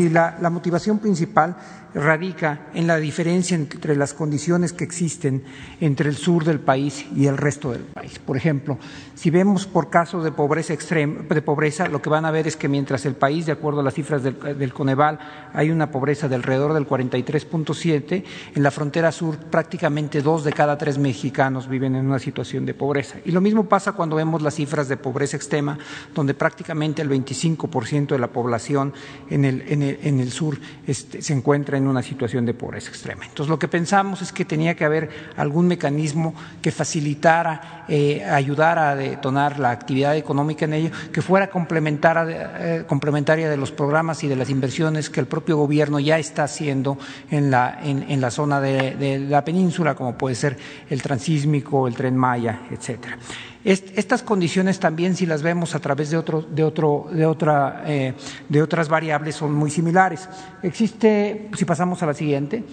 la, 0.10 0.38
la 0.42 0.50
motivación 0.50 1.00
principal 1.00 1.56
radica 1.94 2.68
en 2.74 2.88
la 2.88 2.98
diferencia 2.98 3.56
entre 3.56 3.96
las 3.96 4.14
condiciones 4.14 4.74
que 4.74 4.84
existen 4.84 5.44
entre 5.80 6.10
el 6.10 6.16
sur 6.16 6.44
del 6.44 6.60
país 6.60 7.06
y 7.16 7.28
el 7.28 7.38
resto 7.38 7.72
del 7.72 7.82
país. 7.82 8.20
Por 8.20 8.38
ejemplo, 8.38 8.78
si 9.16 9.30
vemos 9.30 9.68
por 9.68 9.90
casos 9.90 10.24
de 10.24 10.32
pobreza 10.32 10.74
extrema, 10.74 11.22
de 11.22 11.42
pobreza, 11.42 11.88
lo 11.88 12.02
que 12.02 12.10
van 12.10 12.26
a 12.26 12.32
ver 12.32 12.48
es 12.48 12.56
que 12.56 12.68
mientras 12.68 13.06
el 13.06 13.16
país, 13.16 13.46
de 13.46 13.52
acuerdo 13.52 13.82
a 13.82 13.84
las 13.84 13.94
cifras 13.94 14.24
del, 14.24 14.74
Coneval, 14.74 15.20
hay 15.54 15.70
una 15.70 15.92
pobreza 15.92 16.28
de 16.28 16.36
alrededor 16.36 16.74
del 16.74 16.88
43.7, 16.88 18.24
en 18.56 18.64
la 18.64 18.72
frontera 18.72 19.12
sur 19.12 19.38
prácticamente 19.38 20.22
dos 20.22 20.44
de 20.44 20.52
cada 20.52 20.78
tres 20.78 20.98
mexicanos 20.98 21.68
viven 21.68 21.96
en 21.96 22.08
una 22.08 22.20
situación 22.20 22.66
de 22.66 22.74
pobreza. 22.74 23.20
Y 23.26 23.32
lo 23.32 23.42
mismo 23.42 23.66
pasa 23.66 23.92
cuando 23.92 24.16
vemos 24.16 24.42
las 24.42 24.56
cifras 24.56 24.88
de 24.88 24.98
pobreza 24.98 25.38
extrema, 25.38 25.78
donde 26.16 26.34
prácticamente 26.34 27.02
el 27.02 27.10
25% 27.10 28.08
de 28.08 28.20
la 28.20 28.28
población 28.28 28.94
en 29.30 29.46
el, 29.46 29.64
en 29.68 30.20
el, 30.20 30.32
sur 30.32 30.58
este, 30.88 31.22
se 31.22 31.34
encuentra 31.34 31.78
en 31.78 31.88
una 31.88 32.02
situación 32.02 32.46
de 32.46 32.54
pobreza 32.54 32.90
extrema. 32.90 33.26
Entonces, 33.26 33.50
lo 33.50 33.60
que 33.60 33.68
pensamos 33.68 34.22
es 34.22 34.32
que 34.32 34.46
tenía 34.46 34.76
que 34.76 34.86
haber 34.86 35.10
algún 35.38 35.68
mecanismo 35.68 36.34
que 36.62 36.72
facilitara, 36.72 37.86
eh, 37.88 38.24
ayudara 38.24 38.92
a 38.92 38.96
detonar 39.10 39.60
la 39.60 39.72
actividad 39.72 40.16
económica 40.16 40.66
en 40.66 40.74
ello, 40.74 40.92
que 41.12 41.22
fuera 41.22 41.46
eh, 41.46 42.84
complementaria 42.88 43.50
de 43.50 43.58
los 43.58 43.72
programas 43.72 44.24
y 44.24 44.28
de 44.28 44.36
las 44.36 44.50
inversiones 44.50 45.10
que 45.10 45.20
el 45.20 45.28
propio 45.28 45.58
gobierno 45.58 46.00
ya 46.00 46.20
está 46.20 46.44
haciendo 46.44 46.98
en 47.30 47.52
la, 47.52 47.80
en, 47.84 48.22
la 48.22 48.32
zona 48.32 48.60
de, 48.60 49.20
la 49.30 49.44
península, 49.44 49.96
como 49.96 50.18
puede 50.18 50.36
ser 50.36 50.58
el 50.90 51.02
transísmico, 51.02 51.88
el 51.88 51.96
tren 51.96 52.16
Maya, 52.16 52.62
etcétera. 52.72 53.18
estas 53.64 54.24
condiciones 54.24 54.80
también, 54.80 55.16
si 55.16 55.26
las 55.26 55.42
vemos 55.42 55.76
a 55.76 55.80
través 55.80 56.10
de, 56.10 56.18
otro, 56.18 56.42
de, 56.42 56.64
otro, 56.64 57.08
de, 57.12 57.26
otra, 57.26 57.84
eh, 57.86 58.14
de 58.50 58.62
otras 58.62 58.90
variables, 58.90 59.36
son 59.36 59.54
muy 59.54 59.72
similares. 59.72 60.28
Existe, 60.62 61.50
si 61.56 61.66
pasamos 61.66 62.02
a 62.04 62.06
la 62.06 62.14
siguiente, 62.14 62.64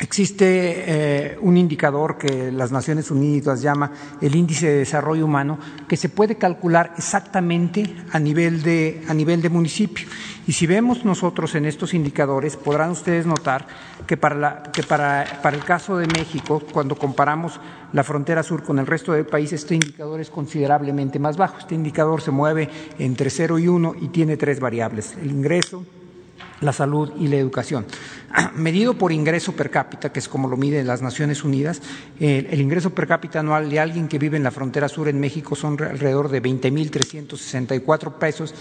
Existe 0.00 0.44
eh, 0.46 1.38
un 1.40 1.56
indicador 1.56 2.18
que 2.18 2.50
las 2.50 2.72
Naciones 2.72 3.12
Unidas 3.12 3.62
llama 3.62 3.92
el 4.20 4.34
índice 4.34 4.66
de 4.66 4.78
desarrollo 4.78 5.24
humano, 5.24 5.58
que 5.86 5.96
se 5.96 6.08
puede 6.08 6.36
calcular 6.36 6.94
exactamente 6.98 7.94
a 8.10 8.18
nivel 8.18 8.62
de, 8.64 9.02
a 9.08 9.14
nivel 9.14 9.40
de 9.40 9.50
municipio. 9.50 10.08
Y 10.48 10.52
si 10.52 10.66
vemos 10.66 11.04
nosotros 11.04 11.54
en 11.54 11.64
estos 11.64 11.94
indicadores, 11.94 12.56
podrán 12.56 12.90
ustedes 12.90 13.24
notar 13.24 13.68
que, 14.06 14.16
para, 14.16 14.64
que 14.64 14.82
para, 14.82 15.40
para, 15.42 15.56
el 15.56 15.64
caso 15.64 15.96
de 15.96 16.08
México, 16.08 16.60
cuando 16.72 16.96
comparamos 16.96 17.60
la 17.92 18.02
frontera 18.02 18.42
sur 18.42 18.64
con 18.64 18.80
el 18.80 18.86
resto 18.86 19.12
del 19.12 19.26
país, 19.26 19.52
este 19.52 19.74
indicador 19.74 20.20
es 20.20 20.28
considerablemente 20.28 21.20
más 21.20 21.36
bajo. 21.36 21.58
Este 21.58 21.76
indicador 21.76 22.20
se 22.20 22.32
mueve 22.32 22.68
entre 22.98 23.30
0 23.30 23.60
y 23.60 23.68
1 23.68 23.94
y 24.02 24.08
tiene 24.08 24.36
tres 24.36 24.58
variables, 24.58 25.14
el 25.22 25.30
ingreso, 25.30 25.84
la 26.60 26.72
salud 26.72 27.12
y 27.18 27.28
la 27.28 27.36
educación. 27.36 27.86
Medido 28.54 28.94
por 28.94 29.12
ingreso 29.12 29.52
per 29.52 29.70
cápita, 29.70 30.12
que 30.12 30.18
es 30.18 30.28
como 30.28 30.48
lo 30.48 30.56
miden 30.56 30.86
las 30.86 31.02
Naciones 31.02 31.44
Unidas, 31.44 31.80
el 32.18 32.60
ingreso 32.60 32.90
per 32.90 33.06
cápita 33.06 33.40
anual 33.40 33.70
de 33.70 33.80
alguien 33.80 34.08
que 34.08 34.18
vive 34.18 34.36
en 34.36 34.42
la 34.42 34.50
frontera 34.50 34.88
sur 34.88 35.08
en 35.08 35.20
México 35.20 35.56
son 35.56 35.82
alrededor 35.82 36.28
de 36.28 36.42
20.364 36.42 38.14
pesos 38.14 38.54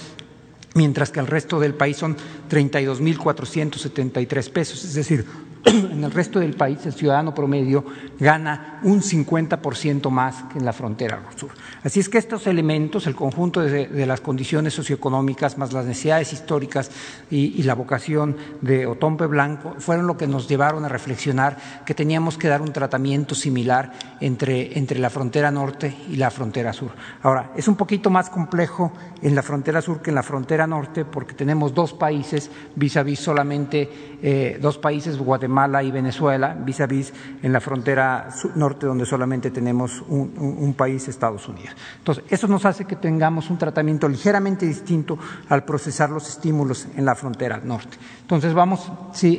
mientras 0.76 1.12
que 1.12 1.20
el 1.20 1.28
resto 1.28 1.60
del 1.60 1.76
país 1.76 1.98
son 1.98 2.18
32.473 2.50 4.52
pesos. 4.52 4.84
Es 4.84 4.96
decir, 4.96 5.24
en 5.66 6.04
el 6.04 6.12
resto 6.12 6.40
del 6.40 6.56
país 6.56 6.86
el 6.86 6.94
ciudadano 6.94 7.34
promedio 7.34 7.86
gana 8.20 8.80
un 8.84 9.02
50% 9.02 10.10
más 10.10 10.44
que 10.52 10.60
en 10.60 10.66
la 10.66 10.74
frontera 10.74 11.22
sur. 11.36 11.52
Así 11.84 12.02
es 12.02 12.10
que 12.10 12.18
estos 12.18 12.48
elementos, 12.48 13.08
el 13.08 13.16
conjunto 13.16 13.62
de, 13.62 14.06
las 14.06 14.20
condiciones 14.20 14.74
socioeconómicas, 14.74 15.58
más 15.58 15.72
las 15.72 15.86
necesidades 15.86 16.34
históricas 16.34 16.92
y, 17.30 17.64
la 17.64 17.76
vocación 17.76 18.36
de 18.62 18.86
Otompe 18.86 19.26
Blanco, 19.26 19.76
fueron 19.80 20.06
lo 20.06 20.18
que 20.18 20.28
nos 20.28 20.50
llevaron 20.50 20.84
a 20.84 20.90
reflexionar 20.90 21.58
que 21.86 21.94
teníamos 21.94 22.38
que 22.38 22.50
dar 22.50 22.62
un 22.62 22.74
tratamiento 22.74 23.36
similar 23.36 23.94
entre, 24.20 24.78
entre 24.78 25.00
la 25.00 25.10
frontera 25.10 25.50
norte 25.50 25.96
y 26.10 26.18
la 26.18 26.30
frontera 26.30 26.74
sur. 26.74 26.92
Ahora, 27.22 27.52
es 27.56 27.70
un 27.70 27.78
poquito 27.78 28.10
más 28.10 28.30
complejo 28.30 28.92
en 29.22 29.34
la 29.34 29.42
frontera 29.42 29.82
sur 29.82 30.02
que 30.02 30.12
en 30.12 30.16
la 30.16 30.24
frontera 30.24 30.68
norte 30.68 31.06
porque 31.06 31.34
tenemos 31.34 31.74
dos 31.74 31.94
países 31.94 32.52
vis 32.76 32.98
a 32.98 33.04
vis 33.04 33.20
solamente 33.20 34.18
eh, 34.22 34.58
dos 34.62 34.78
países, 34.78 35.18
Guatemala 35.18 35.53
y 35.84 35.92
Venezuela, 35.92 36.56
vis 36.60 36.82
a 36.82 36.88
vis 36.88 37.14
en 37.42 37.54
la 37.54 37.60
frontera 37.60 38.30
norte 38.56 38.88
donde 38.88 39.06
solamente 39.06 39.52
tenemos 39.52 40.04
un, 40.08 40.74
país, 40.76 41.08
Estados 41.08 41.48
Unidos. 41.48 41.76
Entonces, 42.00 42.24
eso 42.30 42.48
nos 42.48 42.66
hace 42.66 42.86
que 42.86 42.96
tengamos 42.96 43.50
un 43.50 43.58
tratamiento 43.58 44.10
ligeramente 44.10 44.66
distinto 44.66 45.18
al 45.50 45.64
procesar 45.64 46.10
los 46.10 46.28
estímulos 46.28 46.88
en 46.98 47.06
la 47.06 47.14
frontera 47.14 47.62
norte. 47.64 47.98
Entonces, 48.22 48.54
vamos, 48.54 48.92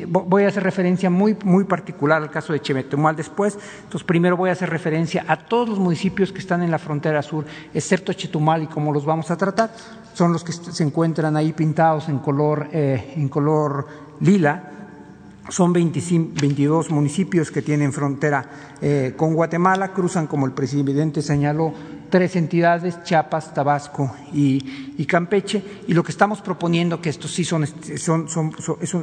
voy 0.09 0.44
a 0.44 0.48
hacer 0.48 0.62
referencia 0.62 1.11
muy, 1.11 1.37
muy 1.44 1.64
particular 1.64 2.22
al 2.22 2.31
caso 2.31 2.53
de 2.53 2.61
Chemetemal 2.61 3.16
después. 3.16 3.59
Entonces, 3.83 4.05
primero 4.05 4.37
voy 4.37 4.50
a 4.50 4.53
hacer 4.53 4.70
referencia 4.70 5.24
a 5.27 5.37
todos 5.37 5.68
los 5.68 5.79
municipios 5.79 6.31
que 6.31 6.38
están 6.38 6.62
en 6.62 6.70
la 6.70 6.79
frontera 6.79 7.22
sur, 7.22 7.44
excepto 7.74 8.12
Chetumal 8.12 8.62
y 8.62 8.66
cómo 8.68 8.92
los 8.92 9.05
vamos 9.05 9.31
a 9.31 9.37
tratar. 9.37 9.70
Son 10.12 10.33
los 10.33 10.44
que 10.44 10.53
se 10.53 10.85
encuentran 10.85 11.37
ahí 11.37 11.53
pintados 11.53 12.09
en 12.09 12.20
color, 12.20 12.68
eh, 12.72 13.14
en 13.16 13.29
color 13.29 13.88
lila 14.20 14.70
son 15.49 15.73
22 15.73 16.91
municipios 16.91 17.51
que 17.51 17.63
tienen 17.63 17.93
frontera 17.93 18.77
eh, 18.81 19.15
con 19.17 19.35
Guatemala, 19.35 19.93
cruzan, 19.93 20.27
como 20.27 20.47
el 20.47 20.53
presidente 20.53 21.23
señaló, 21.23 21.73
tres 22.11 22.37
entidades, 22.37 23.03
Chiapas, 23.03 23.53
Tabasco 23.53 24.15
y, 24.33 25.05
Campeche, 25.07 25.63
y 25.87 25.95
lo 25.95 26.03
que 26.03 26.13
estamos 26.13 26.41
proponiendo, 26.41 27.01
que 27.01 27.11
esto 27.11 27.29
sí 27.29 27.45
son, 27.45 27.67
son, 27.97 28.55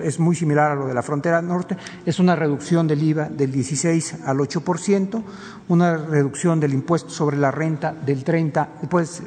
es 0.03 0.19
muy 0.19 0.35
similar 0.35 0.71
a 0.71 0.75
lo 0.75 0.87
de 0.87 0.93
la 0.93 1.03
frontera 1.03 1.41
norte, 1.41 1.77
es 2.05 2.19
una 2.19 2.35
reducción 2.35 2.87
del 2.87 3.03
IVA 3.03 3.25
del 3.25 3.51
16 3.51 4.19
al 4.25 4.37
8%, 4.37 5.23
una 5.67 5.97
reducción 5.97 6.59
del 6.59 6.73
impuesto 6.73 7.09
sobre 7.09 7.37
la 7.37 7.51
renta 7.51 7.93
del 7.93 8.23
30, 8.23 8.69
pues, 8.89 9.21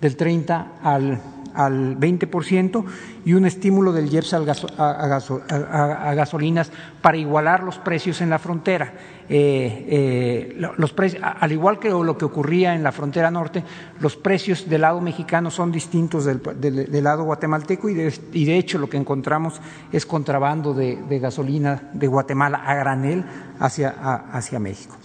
del 0.00 0.16
30 0.16 0.72
al 0.82 1.33
al 1.54 1.98
20% 1.98 2.84
y 3.24 3.32
un 3.32 3.46
estímulo 3.46 3.92
del 3.92 4.12
IEPS 4.12 4.34
a, 4.34 6.14
gasolinas 6.14 6.70
para 7.00 7.16
igualar 7.16 7.62
los 7.62 7.78
precios 7.78 8.20
en 8.20 8.30
la 8.30 8.38
frontera. 8.38 8.92
Eh, 9.28 9.86
eh, 9.88 10.54
los 10.76 10.94
al 11.22 11.52
igual 11.52 11.78
que 11.78 11.88
lo 11.88 12.18
que 12.18 12.24
ocurría 12.24 12.74
en 12.74 12.82
la 12.82 12.92
frontera 12.92 13.30
norte, 13.30 13.64
los 14.00 14.16
precios 14.16 14.68
del 14.68 14.82
lado 14.82 15.00
mexicano 15.00 15.50
son 15.50 15.72
distintos 15.72 16.24
del, 16.24 17.02
lado 17.02 17.24
guatemalteco 17.24 17.88
y 17.88 17.94
de, 17.94 18.58
hecho 18.58 18.78
lo 18.78 18.88
que 18.88 18.96
encontramos 18.96 19.60
es 19.92 20.04
contrabando 20.04 20.74
de, 20.74 21.18
gasolina 21.18 21.90
de 21.92 22.06
Guatemala 22.06 22.62
a 22.66 22.74
granel 22.74 23.24
hacia, 23.58 23.90
hacia 23.90 24.58
México. 24.58 24.96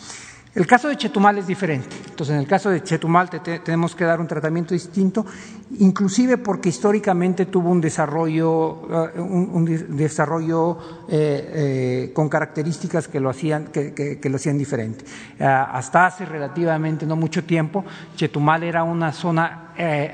El 0.60 0.68
caso 0.68 0.90
de 0.90 0.98
Chetumal 0.98 1.38
es 1.38 1.48
diferente. 1.48 1.96
Entonces, 2.10 2.34
en 2.34 2.42
el 2.42 2.46
caso 2.46 2.70
de 2.70 2.84
Chetumal 2.84 3.30
tenemos 3.30 3.96
que 3.96 4.04
dar 4.04 4.20
un 4.20 4.28
tratamiento 4.28 4.74
distinto, 4.74 5.26
inclusive 5.80 6.38
porque 6.38 6.68
históricamente 6.68 7.46
tuvo 7.46 7.70
un 7.70 7.80
desarrollo, 7.80 9.14
eh, 9.16 9.22
un, 9.22 9.64
desarrollo 9.96 11.06
eh, 11.08 11.52
eh, 11.54 12.12
con 12.14 12.28
características 12.28 13.08
que 13.08 13.22
lo 13.22 13.30
hacían, 13.30 13.68
que, 13.68 14.20
lo 14.22 14.36
hacían 14.36 14.58
diferente. 14.58 15.06
hasta 15.40 16.08
hace 16.08 16.26
relativamente 16.26 17.06
no 17.06 17.16
mucho 17.16 17.46
tiempo, 17.46 17.86
Chetumal 18.18 18.64
era 18.64 18.84
una 18.84 19.14
zona 19.14 19.72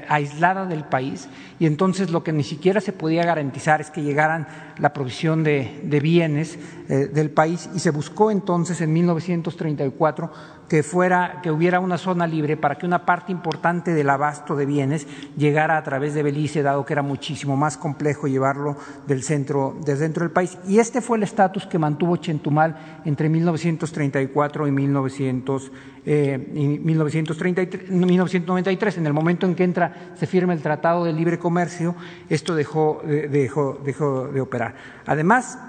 aislada 0.07 0.67
del 0.67 0.83
país 0.83 1.27
y 1.59 1.65
entonces 1.65 2.11
lo 2.11 2.23
que 2.23 2.33
ni 2.33 2.43
siquiera 2.43 2.81
se 2.81 2.91
podía 2.91 3.25
garantizar 3.25 3.81
es 3.81 3.89
que 3.89 4.03
llegaran 4.03 4.47
la 4.77 4.93
provisión 4.93 5.43
de, 5.43 5.81
bienes 6.01 6.59
del 6.87 7.31
país 7.31 7.69
y 7.73 7.79
se 7.79 7.91
buscó 7.91 8.29
entonces 8.29 8.81
en 8.81 8.93
1934 8.93 10.31
que 10.67 10.83
fuera 10.83 11.39
que 11.41 11.49
hubiera 11.51 11.79
una 11.79 11.97
zona 11.97 12.27
libre 12.27 12.57
para 12.57 12.75
que 12.75 12.85
una 12.85 13.05
parte 13.05 13.31
importante 13.31 13.93
del 13.93 14.09
abasto 14.09 14.53
de 14.55 14.65
bienes 14.65 15.07
llegara 15.37 15.77
a 15.77 15.83
través 15.83 16.13
de 16.13 16.23
Belice, 16.23 16.63
dado 16.63 16.85
que 16.85 16.91
era 16.93 17.01
muchísimo 17.01 17.55
más 17.55 17.77
complejo 17.77 18.27
llevarlo 18.27 18.75
del 19.07 19.23
centro, 19.23 19.77
del 19.85 19.97
centro 19.97 20.23
del 20.23 20.31
país. 20.31 20.57
Y 20.67 20.79
este 20.79 20.99
fue 21.01 21.17
el 21.17 21.23
estatus 21.23 21.65
que 21.67 21.79
mantuvo 21.79 22.17
Chentumal 22.17 23.01
entre 23.05 23.29
1934 23.29 24.67
y, 24.67 24.71
1900, 24.71 25.71
eh, 26.05 26.51
y 26.53 26.67
1993. 26.79 28.97
En 28.97 29.07
el 29.07 29.13
momento 29.13 29.45
en 29.45 29.55
que 29.55 29.63
entra, 29.63 30.11
se 30.15 30.25
firma 30.25 30.51
el 30.53 30.61
Tratado 30.61 31.05
de 31.05 31.13
Libre 31.13 31.37
Comercio, 31.45 31.93
esto 32.27 32.55
dejó, 32.55 33.03
dejó, 33.05 33.79
dejó 33.85 34.29
de 34.29 34.41
operar. 34.41 34.73
Además, 35.05 35.59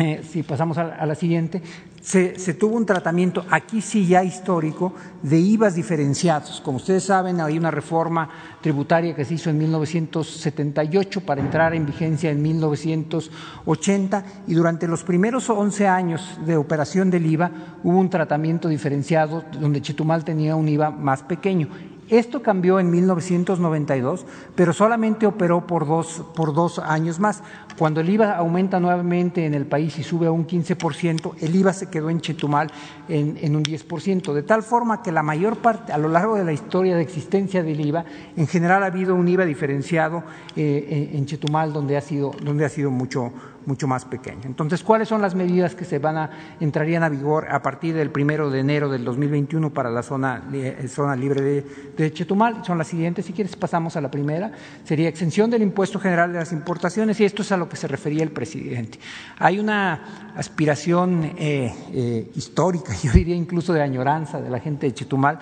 eh, 0.00 0.20
si 0.28 0.42
pasamos 0.42 0.76
a, 0.78 1.06
la 1.06 1.14
siguiente, 1.14 1.62
se, 2.02 2.54
tuvo 2.54 2.74
un 2.74 2.84
tratamiento, 2.84 3.46
aquí 3.48 3.80
sí 3.80 4.04
ya 4.04 4.24
histórico, 4.24 4.92
de 5.22 5.38
IVAs 5.38 5.76
diferenciados. 5.76 6.60
Como 6.60 6.78
ustedes 6.78 7.04
saben, 7.04 7.40
hay 7.40 7.56
una 7.56 7.70
reforma 7.70 8.28
tributaria 8.60 9.14
que 9.14 9.24
se 9.24 9.34
hizo 9.34 9.48
en 9.48 9.58
1978 9.58 11.20
para 11.20 11.40
entrar 11.40 11.72
en 11.72 11.86
vigencia 11.86 12.32
en 12.32 12.42
1980 12.42 14.24
y 14.48 14.54
durante 14.54 14.88
los 14.88 15.04
primeros 15.04 15.48
11 15.48 15.86
años 15.86 16.36
de 16.44 16.56
operación 16.56 17.08
del 17.08 17.24
IVA 17.24 17.52
hubo 17.84 18.00
un 18.00 18.10
tratamiento 18.10 18.68
diferenciado 18.68 19.44
donde 19.52 19.82
Chetumal 19.82 20.24
tenía 20.24 20.56
un 20.56 20.68
IVA 20.68 20.90
más 20.90 21.22
pequeño. 21.22 21.68
Esto 22.08 22.40
cambió 22.40 22.78
en 22.78 22.90
1992, 22.90 24.26
pero 24.54 24.72
solamente 24.72 25.26
operó 25.26 25.66
por 25.66 25.86
dos, 25.86 26.24
por 26.34 26.54
dos 26.54 26.78
años 26.78 27.18
más. 27.18 27.42
Cuando 27.78 28.00
el 28.00 28.08
IVA 28.08 28.36
aumenta 28.36 28.78
nuevamente 28.78 29.44
en 29.44 29.54
el 29.54 29.66
país 29.66 29.98
y 29.98 30.04
sube 30.04 30.26
a 30.26 30.30
un 30.30 30.46
15%, 30.46 31.34
el 31.40 31.54
IVA 31.54 31.72
se 31.72 31.90
quedó 31.90 32.08
en 32.08 32.20
Chetumal 32.20 32.70
en, 33.08 33.56
un 33.56 33.62
10%, 33.62 34.32
de 34.32 34.42
tal 34.42 34.62
forma 34.62 35.02
que 35.02 35.10
la 35.10 35.22
mayor 35.22 35.58
parte, 35.58 35.92
a 35.92 35.98
lo 35.98 36.08
largo 36.08 36.36
de 36.36 36.44
la 36.44 36.52
historia 36.52 36.94
de 36.94 37.02
existencia 37.02 37.62
del 37.62 37.80
IVA, 37.80 38.04
en 38.36 38.46
general 38.46 38.84
ha 38.84 38.86
habido 38.86 39.14
un 39.14 39.26
IVA 39.26 39.44
diferenciado 39.44 40.22
eh, 40.54 41.10
en 41.12 41.26
Chetumal 41.26 41.72
donde 41.72 41.96
ha 41.96 42.00
sido, 42.00 42.30
donde 42.42 42.64
ha 42.64 42.68
sido 42.68 42.90
mucho, 42.90 43.32
mucho 43.66 43.86
más 43.86 44.04
pequeño. 44.04 44.42
Entonces, 44.44 44.82
¿cuáles 44.82 45.08
son 45.08 45.20
las 45.20 45.34
medidas 45.34 45.74
que 45.74 45.84
se 45.84 45.98
van 45.98 46.16
a 46.16 46.30
entrarían 46.60 47.02
a 47.02 47.08
vigor 47.08 47.48
a 47.50 47.60
partir 47.62 47.94
del 47.94 48.10
primero 48.10 48.50
de 48.50 48.60
enero 48.60 48.88
del 48.88 49.04
2021 49.04 49.70
para 49.70 49.90
la 49.90 50.02
zona, 50.02 50.48
eh, 50.52 50.86
zona 50.88 51.16
libre 51.16 51.64
de, 51.96 52.12
Chetumal? 52.12 52.64
Son 52.64 52.78
las 52.78 52.86
siguientes. 52.86 53.26
Si 53.26 53.32
quieres, 53.32 53.56
pasamos 53.56 53.96
a 53.96 54.00
la 54.00 54.10
primera. 54.10 54.52
Sería 54.84 55.08
exención 55.08 55.50
del 55.50 55.62
impuesto 55.62 55.98
general 55.98 56.32
de 56.32 56.38
las 56.38 56.52
importaciones 56.52 57.20
y 57.20 57.24
esto 57.24 57.42
es 57.42 57.52
a 57.52 57.56
lo 57.56 57.68
que 57.68 57.76
se 57.76 57.88
refería 57.88 58.22
el 58.22 58.30
presidente. 58.30 58.98
Hay 59.38 59.58
una 59.58 60.32
aspiración 60.36 61.32
eh, 61.36 61.74
eh, 61.92 62.30
histórica, 62.34 62.94
yo 63.02 63.12
diría 63.12 63.34
incluso 63.34 63.72
de 63.72 63.82
añoranza 63.82 64.40
de 64.40 64.50
la 64.50 64.60
gente 64.60 64.86
de 64.86 64.94
Chetumal, 64.94 65.38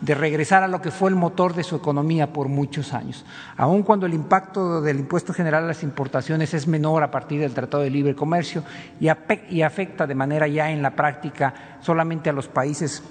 de 0.00 0.14
regresar 0.14 0.62
a 0.62 0.68
lo 0.68 0.80
que 0.80 0.90
fue 0.90 1.10
el 1.10 1.16
motor 1.16 1.54
de 1.54 1.64
su 1.64 1.76
economía 1.76 2.32
por 2.32 2.48
muchos 2.48 2.94
años. 2.94 3.24
Aun 3.56 3.82
cuando 3.82 4.06
el 4.06 4.14
impacto 4.14 4.80
del 4.80 5.00
impuesto 5.00 5.32
general 5.32 5.64
a 5.64 5.68
las 5.68 5.82
importaciones 5.82 6.54
es 6.54 6.66
menor 6.66 7.02
a 7.02 7.10
partir 7.10 7.40
del 7.40 7.54
Tratado 7.54 7.82
de 7.82 7.90
Libre 7.90 8.14
Comercio 8.14 8.62
y 9.00 9.62
afecta 9.62 10.06
de 10.06 10.14
manera 10.14 10.46
ya 10.46 10.70
en 10.70 10.82
la 10.82 10.90
práctica 10.90 11.78
solamente 11.80 12.30
a 12.30 12.32
los 12.32 12.48
países 12.48 13.02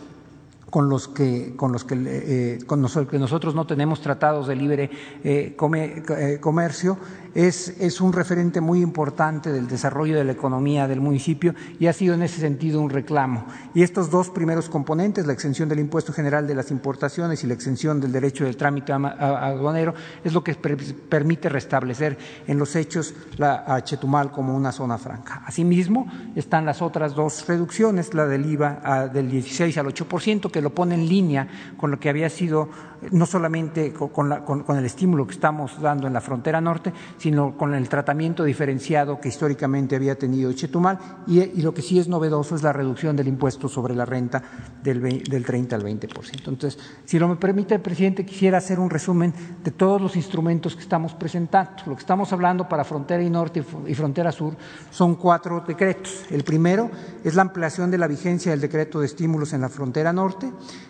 con 0.69 0.89
los 0.89 1.08
que, 1.08 1.53
con 1.56 1.71
los 1.71 1.86
que, 1.86 1.95
eh, 1.97 2.60
con 2.65 2.86
que 3.08 3.19
nosotros 3.19 3.56
no 3.56 3.65
tenemos 3.65 4.01
tratados 4.01 4.47
de 4.47 4.56
libre 4.56 4.89
eh, 5.23 5.56
eh, 5.58 6.39
comercio, 6.41 6.97
es, 7.34 7.69
es, 7.80 8.01
un 8.01 8.13
referente 8.13 8.62
muy 8.62 8.82
importante 8.82 9.51
del 9.51 9.67
desarrollo 9.67 10.17
de 10.17 10.23
la 10.23 10.32
economía 10.32 10.88
del 10.88 10.99
municipio 10.99 11.53
y 11.80 11.86
ha 11.86 11.93
sido 11.93 12.15
en 12.15 12.23
ese 12.23 12.41
sentido 12.41 12.82
un 12.82 12.89
reclamo. 12.89 13.45
Y 13.75 13.84
estos 13.84 14.10
dos 14.10 14.30
primeros 14.32 14.69
componentes, 14.69 15.27
la 15.27 15.34
exención 15.34 15.69
del 15.69 15.80
impuesto 15.80 16.12
general 16.12 16.47
de 16.47 16.56
las 16.56 16.71
importaciones 16.71 17.43
y 17.43 17.47
la 17.47 17.53
exención 17.53 18.01
del 18.01 18.12
derecho 18.12 18.43
del 18.43 18.58
trámite 18.58 18.91
aduanero, 18.91 19.93
es 20.23 20.34
lo 20.34 20.43
que 20.43 20.56
permite 20.56 21.47
restablecer 21.47 22.17
en 22.47 22.58
los 22.58 22.75
hechos 22.75 23.13
la, 23.38 23.63
a 23.67 23.84
Chetumal 23.84 24.32
como 24.32 24.56
una 24.56 24.71
zona 24.71 24.97
franca. 24.97 25.43
Asimismo, 25.45 26.08
están 26.36 26.65
las 26.65 26.82
otras 26.82 27.13
dos 27.13 27.47
reducciones, 27.47 28.15
la 28.15 28.25
del 28.25 28.47
IVA 28.47 29.10
del 29.13 29.30
16 29.30 29.77
al 29.77 29.86
8%, 29.86 30.49
que 30.49 30.57
lo 30.62 30.74
pone 30.74 30.96
en 30.96 31.08
línea 31.08 31.48
con 31.78 31.91
lo 31.91 32.00
que 32.00 32.10
había 32.10 32.30
sido 32.30 32.70
no 33.12 33.26
solamente 33.26 33.93
con, 33.93 34.32
el 34.32 34.86
estímulo 34.86 35.28
que 35.28 35.34
estamos 35.34 35.80
dando 35.82 36.08
en 36.08 36.13
la 36.13 36.22
frontera 36.22 36.60
norte, 36.62 36.91
sino 37.17 37.58
con 37.58 37.74
el 37.74 37.88
tratamiento 37.89 38.43
diferenciado 38.43 39.20
que 39.20 39.30
históricamente 39.30 39.96
había 39.96 40.17
tenido 40.17 40.52
Chetumal 40.54 41.00
y, 41.28 41.62
lo 41.62 41.74
que 41.74 41.82
sí 41.82 42.00
es 42.00 42.08
novedoso 42.08 42.56
es 42.56 42.63
la 42.63 42.74
reducción 42.74 43.15
del 43.15 43.28
impuesto 43.28 43.67
sobre 43.67 43.96
la 43.96 44.06
renta 44.06 44.41
del, 44.82 45.02
del 45.24 45.46
30 45.46 45.76
al 45.76 45.84
20%. 45.84 46.48
Entonces, 46.48 46.80
si 47.06 47.20
lo 47.20 47.28
me 47.28 47.36
permite, 47.36 47.78
presidente, 47.80 48.26
quisiera 48.26 48.58
hacer 48.58 48.80
un 48.80 48.89
resumen 48.89 49.34
de 49.63 49.72
todos 49.72 50.02
los 50.02 50.15
instrumentos 50.15 50.76
que 50.76 50.82
estamos 50.82 51.13
presentando. 51.13 51.84
Lo 51.86 51.96
que 51.96 52.02
estamos 52.02 52.32
hablando 52.34 52.67
para 52.67 52.84
frontera 52.84 53.22
y 53.22 53.30
norte 53.30 53.63
y 53.88 53.93
frontera 53.93 54.32
sur 54.32 54.56
son 54.91 55.15
cuatro 55.15 55.63
decretos. 55.65 56.26
El 56.30 56.43
primero 56.43 56.89
es 57.24 57.36
la 57.36 57.41
ampliación 57.41 57.91
de 57.91 57.98
la 57.98 58.08
vigencia 58.08 58.52
del 58.52 58.62
decreto 58.62 59.00
de 59.00 59.06
estímulos 59.06 59.54
en 59.54 59.62
la 59.62 59.70
frontera 59.70 60.13
norte. 60.13 60.47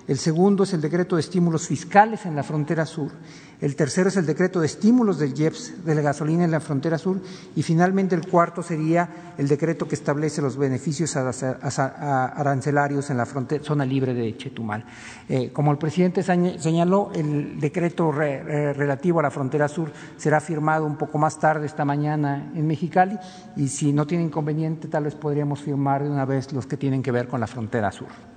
El 0.07 0.17
segundo 0.17 0.63
es 0.63 0.73
el 0.73 0.79
decreto 0.79 1.17
de 1.17 1.21
estímulos 1.21 1.67
fiscales 1.67 2.25
en 2.25 2.35
la 2.35 2.43
frontera 2.43 2.85
sur. 2.85 3.11
El 3.59 3.75
tercero 3.75 4.07
es 4.07 4.15
el 4.15 4.25
decreto 4.25 4.61
de 4.61 4.67
estímulos 4.67 5.19
del 5.19 5.37
IEPS 5.37 5.83
de 5.83 5.95
la 5.95 6.01
gasolina 6.01 6.45
en 6.45 6.51
la 6.51 6.61
frontera 6.61 6.97
sur. 6.97 7.19
Y 7.55 7.63
finalmente 7.63 8.15
el 8.15 8.25
cuarto 8.25 8.63
sería 8.63 9.33
el 9.37 9.49
decreto 9.49 9.85
que 9.87 9.95
establece 9.95 10.41
los 10.41 10.55
beneficios 10.55 11.17
arancelarios 11.17 13.09
en 13.09 13.17
la 13.17 13.25
zona 13.25 13.85
libre 13.85 14.13
de 14.13 14.37
Chetumal. 14.37 14.85
Eh, 15.27 15.51
como 15.51 15.71
el 15.71 15.77
presidente 15.77 16.23
señaló, 16.23 17.11
el 17.13 17.59
decreto 17.59 18.11
relativo 18.11 19.19
a 19.19 19.23
la 19.23 19.31
frontera 19.31 19.67
sur 19.67 19.91
será 20.15 20.39
firmado 20.39 20.85
un 20.85 20.95
poco 20.95 21.17
más 21.17 21.37
tarde 21.37 21.65
esta 21.65 21.83
mañana 21.83 22.51
en 22.55 22.65
Mexicali 22.65 23.17
y 23.55 23.67
si 23.67 23.91
no 23.91 24.07
tiene 24.07 24.23
inconveniente 24.23 24.87
tal 24.87 25.03
vez 25.05 25.15
podríamos 25.15 25.61
firmar 25.61 26.03
de 26.03 26.09
una 26.09 26.25
vez 26.25 26.53
los 26.53 26.65
que 26.65 26.77
tienen 26.77 27.03
que 27.03 27.11
ver 27.11 27.27
con 27.27 27.41
la 27.41 27.47
frontera 27.47 27.91
sur. 27.91 28.36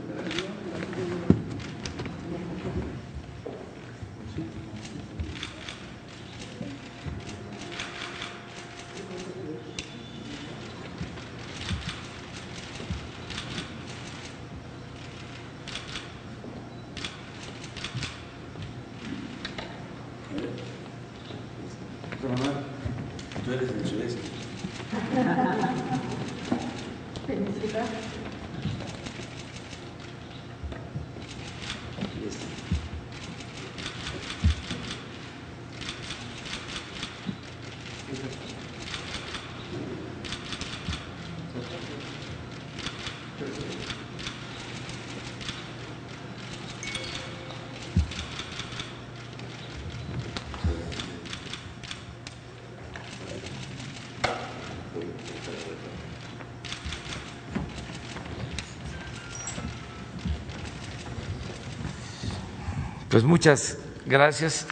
Pues 63.11 63.25
muchas 63.25 63.77
gracias 64.05 64.65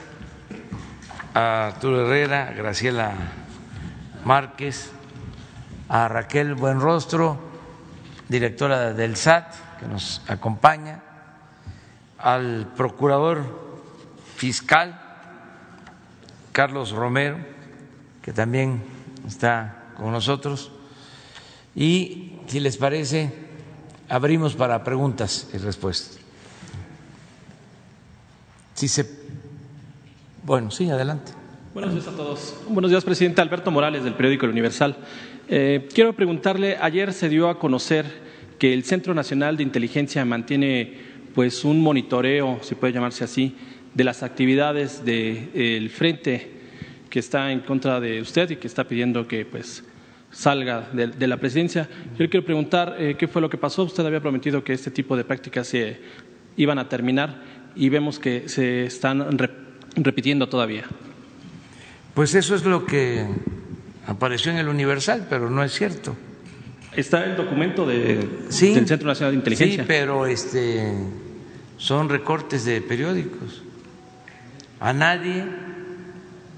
a 1.33 1.67
Arturo 1.67 2.05
Herrera, 2.05 2.53
Graciela 2.53 3.11
Márquez, 4.23 4.91
a 5.89 6.07
Raquel 6.07 6.55
Buenrostro, 6.55 7.37
directora 8.29 8.93
del 8.93 9.17
SAT, 9.17 9.53
que 9.81 9.87
nos 9.87 10.21
acompaña, 10.29 11.03
al 12.17 12.71
procurador 12.77 13.43
fiscal 14.37 14.97
Carlos 16.53 16.91
Romero, 16.91 17.39
que 18.21 18.31
también 18.31 18.81
está 19.27 19.83
con 19.97 20.13
nosotros, 20.13 20.71
y 21.75 22.39
si 22.47 22.61
les 22.61 22.77
parece, 22.77 23.33
abrimos 24.07 24.55
para 24.55 24.81
preguntas 24.85 25.49
y 25.53 25.57
respuestas. 25.57 26.18
Se 28.87 29.05
bueno, 30.45 30.71
sí, 30.71 30.89
adelante. 30.89 31.33
Buenos 31.73 31.93
días 31.93 32.07
a 32.07 32.11
todos. 32.11 32.55
Buenos 32.69 32.89
días, 32.89 33.03
presidente 33.03 33.41
Alberto 33.41 33.71
Morales, 33.71 34.05
del 34.05 34.13
periódico 34.13 34.45
El 34.45 34.53
Universal. 34.53 34.95
Eh, 35.49 35.89
quiero 35.93 36.13
preguntarle, 36.13 36.77
ayer 36.79 37.11
se 37.11 37.27
dio 37.27 37.49
a 37.49 37.59
conocer 37.59 38.05
que 38.57 38.73
el 38.73 38.85
Centro 38.85 39.13
Nacional 39.13 39.57
de 39.57 39.63
Inteligencia 39.63 40.23
mantiene 40.23 40.97
pues 41.35 41.65
un 41.65 41.81
monitoreo, 41.81 42.59
si 42.61 42.75
puede 42.75 42.93
llamarse 42.93 43.25
así, 43.25 43.55
de 43.93 44.03
las 44.05 44.23
actividades 44.23 45.03
del 45.03 45.89
frente 45.89 46.49
que 47.09 47.19
está 47.19 47.51
en 47.51 47.59
contra 47.59 47.99
de 47.99 48.21
usted 48.21 48.49
y 48.51 48.55
que 48.55 48.67
está 48.67 48.85
pidiendo 48.85 49.27
que 49.27 49.45
pues 49.45 49.83
salga 50.31 50.89
de, 50.93 51.27
la 51.27 51.37
presidencia. 51.37 51.89
Yo 52.17 52.23
le 52.23 52.29
quiero 52.29 52.45
preguntar 52.45 52.95
eh, 52.97 53.15
qué 53.19 53.27
fue 53.27 53.41
lo 53.41 53.49
que 53.49 53.57
pasó. 53.57 53.83
Usted 53.83 54.05
había 54.05 54.21
prometido 54.21 54.63
que 54.63 54.71
este 54.71 54.89
tipo 54.89 55.17
de 55.17 55.25
prácticas 55.25 55.67
se 55.67 55.99
iban 56.55 56.79
a 56.79 56.87
terminar 56.87 57.58
y 57.75 57.89
vemos 57.89 58.19
que 58.19 58.49
se 58.49 58.85
están 58.85 59.37
repitiendo 59.95 60.49
todavía. 60.49 60.85
Pues 62.13 62.35
eso 62.35 62.55
es 62.55 62.65
lo 62.65 62.85
que 62.85 63.25
apareció 64.07 64.51
en 64.51 64.57
el 64.57 64.67
Universal, 64.67 65.27
pero 65.29 65.49
no 65.49 65.63
es 65.63 65.73
cierto. 65.73 66.15
Está 66.95 67.23
el 67.23 67.35
documento 67.35 67.85
de, 67.85 68.15
del 68.15 68.51
Centro 68.51 69.07
Nacional 69.07 69.31
de 69.31 69.37
Inteligencia. 69.37 69.83
Sí, 69.83 69.87
pero 69.87 70.25
este, 70.25 70.91
son 71.77 72.09
recortes 72.09 72.65
de 72.65 72.81
periódicos. 72.81 73.61
A 74.79 74.91
nadie 74.91 75.45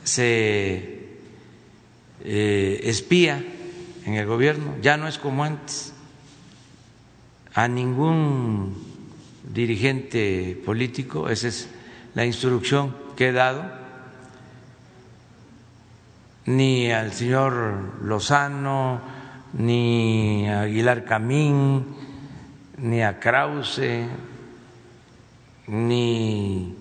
se 0.04 1.02
eh, 2.24 2.82
espía 2.84 3.44
en 4.06 4.14
el 4.14 4.26
gobierno, 4.26 4.76
ya 4.82 4.98
no 4.98 5.08
es 5.08 5.18
como 5.18 5.44
antes. 5.44 5.94
A 7.54 7.68
ningún 7.68 8.91
dirigente 9.54 10.62
político, 10.66 11.30
esa 11.30 11.48
es 11.48 11.70
la 12.14 12.26
instrucción 12.26 12.96
que 13.16 13.30
he 13.30 13.32
dado, 13.32 13.64
ni 16.46 16.92
al 16.92 17.14
señor 17.14 18.02
Lozano, 18.04 19.02
ni 19.54 20.48
a 20.48 20.62
Aguilar 20.62 21.06
Camín, 21.06 21.86
ni 22.78 23.04
a 23.04 23.20
Krause, 23.20 24.08
ni 25.68 26.76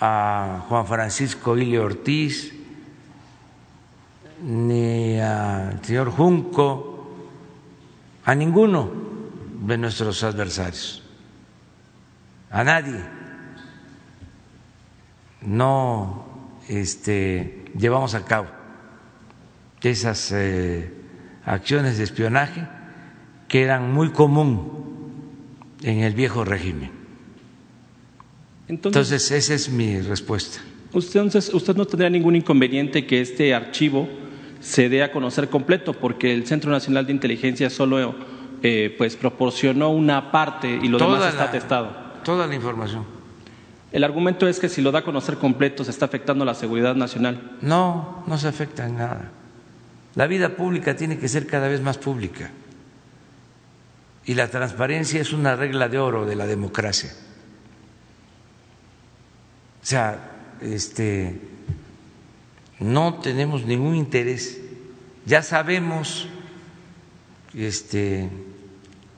a 0.00 0.64
Juan 0.68 0.86
Francisco 0.86 1.56
Ilio 1.56 1.84
Ortiz, 1.84 2.54
ni 4.42 5.18
al 5.20 5.84
señor 5.84 6.10
Junco, 6.10 6.86
a 8.24 8.34
ninguno 8.34 9.09
de 9.60 9.78
nuestros 9.78 10.22
adversarios, 10.24 11.02
a 12.50 12.64
nadie 12.64 13.00
no 15.42 16.26
este, 16.68 17.64
llevamos 17.76 18.14
a 18.14 18.24
cabo 18.24 18.60
esas 19.88 20.32
eh, 20.32 20.90
acciones 21.44 21.98
de 21.98 22.04
espionaje 22.04 22.66
que 23.48 23.62
eran 23.62 23.92
muy 23.92 24.10
común 24.10 24.70
en 25.82 26.00
el 26.00 26.14
viejo 26.14 26.44
régimen. 26.44 26.90
Entonces, 28.68 29.30
esa 29.30 29.54
es 29.54 29.68
mi 29.68 30.00
respuesta. 30.00 30.60
Usted, 30.92 31.22
usted 31.54 31.76
no 31.76 31.86
tendría 31.86 32.10
ningún 32.10 32.36
inconveniente 32.36 33.06
que 33.06 33.20
este 33.20 33.54
archivo 33.54 34.08
se 34.60 34.88
dé 34.88 35.02
a 35.02 35.10
conocer 35.10 35.48
completo, 35.48 35.94
porque 35.94 36.32
el 36.32 36.46
Centro 36.46 36.70
Nacional 36.70 37.06
de 37.06 37.12
Inteligencia 37.12 37.70
solo 37.70 38.14
eh, 38.62 38.94
pues 38.96 39.16
proporcionó 39.16 39.90
una 39.90 40.30
parte 40.30 40.68
y 40.82 40.88
lo 40.88 40.98
demás 40.98 41.30
está 41.30 41.44
atestado. 41.44 41.96
Toda 42.24 42.46
la 42.46 42.54
información. 42.54 43.04
El 43.92 44.04
argumento 44.04 44.46
es 44.46 44.60
que 44.60 44.68
si 44.68 44.82
lo 44.82 44.92
da 44.92 45.00
a 45.00 45.04
conocer 45.04 45.36
completo 45.36 45.84
se 45.84 45.90
está 45.90 46.04
afectando 46.04 46.44
la 46.44 46.54
seguridad 46.54 46.94
nacional. 46.94 47.56
No, 47.60 48.22
no 48.26 48.38
se 48.38 48.48
afecta 48.48 48.86
en 48.86 48.98
nada. 48.98 49.30
La 50.14 50.26
vida 50.26 50.56
pública 50.56 50.96
tiene 50.96 51.18
que 51.18 51.28
ser 51.28 51.46
cada 51.46 51.68
vez 51.68 51.80
más 51.80 51.98
pública. 51.98 52.50
Y 54.24 54.34
la 54.34 54.48
transparencia 54.48 55.20
es 55.20 55.32
una 55.32 55.56
regla 55.56 55.88
de 55.88 55.98
oro 55.98 56.26
de 56.26 56.36
la 56.36 56.46
democracia. 56.46 57.10
O 59.82 59.86
sea, 59.86 60.30
este 60.60 61.40
no 62.78 63.14
tenemos 63.14 63.64
ningún 63.64 63.96
interés. 63.96 64.60
Ya 65.26 65.42
sabemos 65.42 66.28
este 67.54 68.28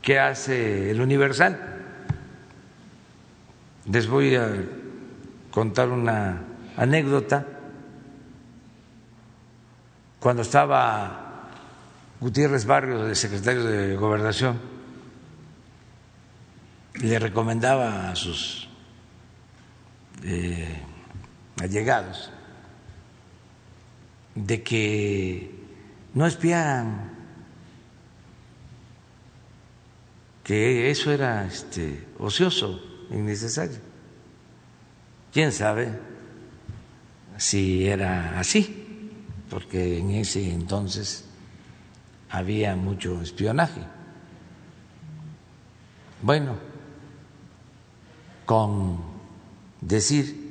qué 0.03 0.19
hace 0.19 0.91
el 0.91 1.01
Universal 1.01 1.73
les 3.91 4.07
voy 4.07 4.35
a 4.37 4.49
contar 5.51 5.89
una 5.89 6.43
anécdota. 6.77 7.47
Cuando 10.21 10.43
estaba 10.43 11.51
Gutiérrez 12.21 12.65
Barrios 12.65 13.07
de 13.09 13.15
secretario 13.15 13.65
de 13.65 13.97
Gobernación, 13.97 14.61
le 16.95 17.19
recomendaba 17.19 18.11
a 18.11 18.17
sus 18.17 18.69
eh, 20.23 20.81
allegados 21.61 22.31
de 24.35 24.63
que 24.63 25.51
no 26.15 26.27
espiaran, 26.27 27.12
que 30.43 30.91
eso 30.91 31.13
era 31.13 31.47
este, 31.47 32.07
ocioso 32.19 32.81
innecesario. 33.11 33.79
¿Quién 35.33 35.53
sabe 35.53 35.99
si 37.37 37.87
era 37.87 38.39
así? 38.39 39.11
Porque 39.49 39.99
en 39.99 40.11
ese 40.11 40.53
entonces 40.53 41.25
había 42.31 42.75
mucho 42.77 43.21
espionaje. 43.23 43.81
Bueno, 46.23 46.57
con 48.47 49.01
decir 49.81 50.43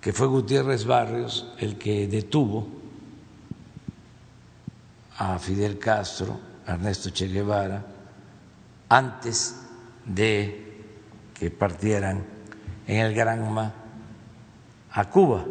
que 0.00 0.12
fue 0.12 0.26
Gutiérrez 0.26 0.84
Barrios 0.84 1.46
el 1.58 1.76
que 1.78 2.06
detuvo 2.06 2.68
a 5.18 5.38
Fidel 5.38 5.78
Castro, 5.78 6.38
Ernesto 6.66 7.10
Che 7.10 7.26
Guevara, 7.28 7.95
antes 8.88 9.56
de 10.04 10.84
que 11.34 11.50
partieran 11.50 12.24
en 12.86 12.98
el 12.98 13.14
Granma 13.14 13.74
a 14.92 15.04
Cuba. 15.10 15.44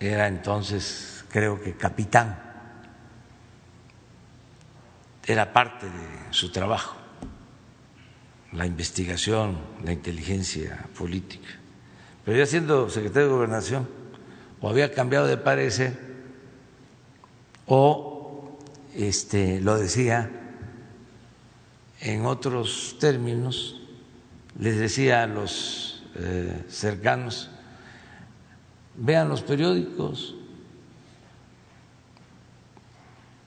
Era 0.00 0.26
entonces, 0.26 1.24
creo 1.30 1.62
que 1.62 1.74
capitán, 1.74 2.38
era 5.24 5.52
parte 5.52 5.86
de 5.86 6.32
su 6.32 6.50
trabajo, 6.50 6.96
la 8.52 8.66
investigación, 8.66 9.58
la 9.84 9.92
inteligencia 9.92 10.88
política. 10.98 11.48
Pero 12.24 12.38
ya 12.38 12.46
siendo 12.46 12.90
secretario 12.90 13.28
de 13.28 13.34
Gobernación, 13.34 13.88
o 14.60 14.68
había 14.68 14.92
cambiado 14.92 15.26
de 15.26 15.36
parecer, 15.36 15.98
o 17.66 18.11
este, 18.94 19.60
lo 19.60 19.78
decía 19.78 20.30
en 22.00 22.26
otros 22.26 22.96
términos, 22.98 23.80
les 24.58 24.78
decía 24.78 25.22
a 25.22 25.26
los 25.26 26.04
eh, 26.16 26.64
cercanos, 26.68 27.50
vean 28.96 29.28
los 29.28 29.42
periódicos, 29.42 30.34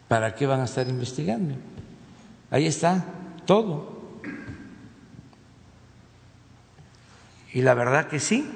¿para 0.08 0.34
qué 0.36 0.46
van 0.46 0.62
a 0.62 0.66
estar 0.66 0.88
investigando? 0.88 1.56
Ahí 2.50 2.66
está 2.66 3.06
todo. 3.46 3.96
Y 7.54 7.62
la 7.62 7.74
verdad 7.74 8.08
que 8.08 8.20
sí. 8.20 8.50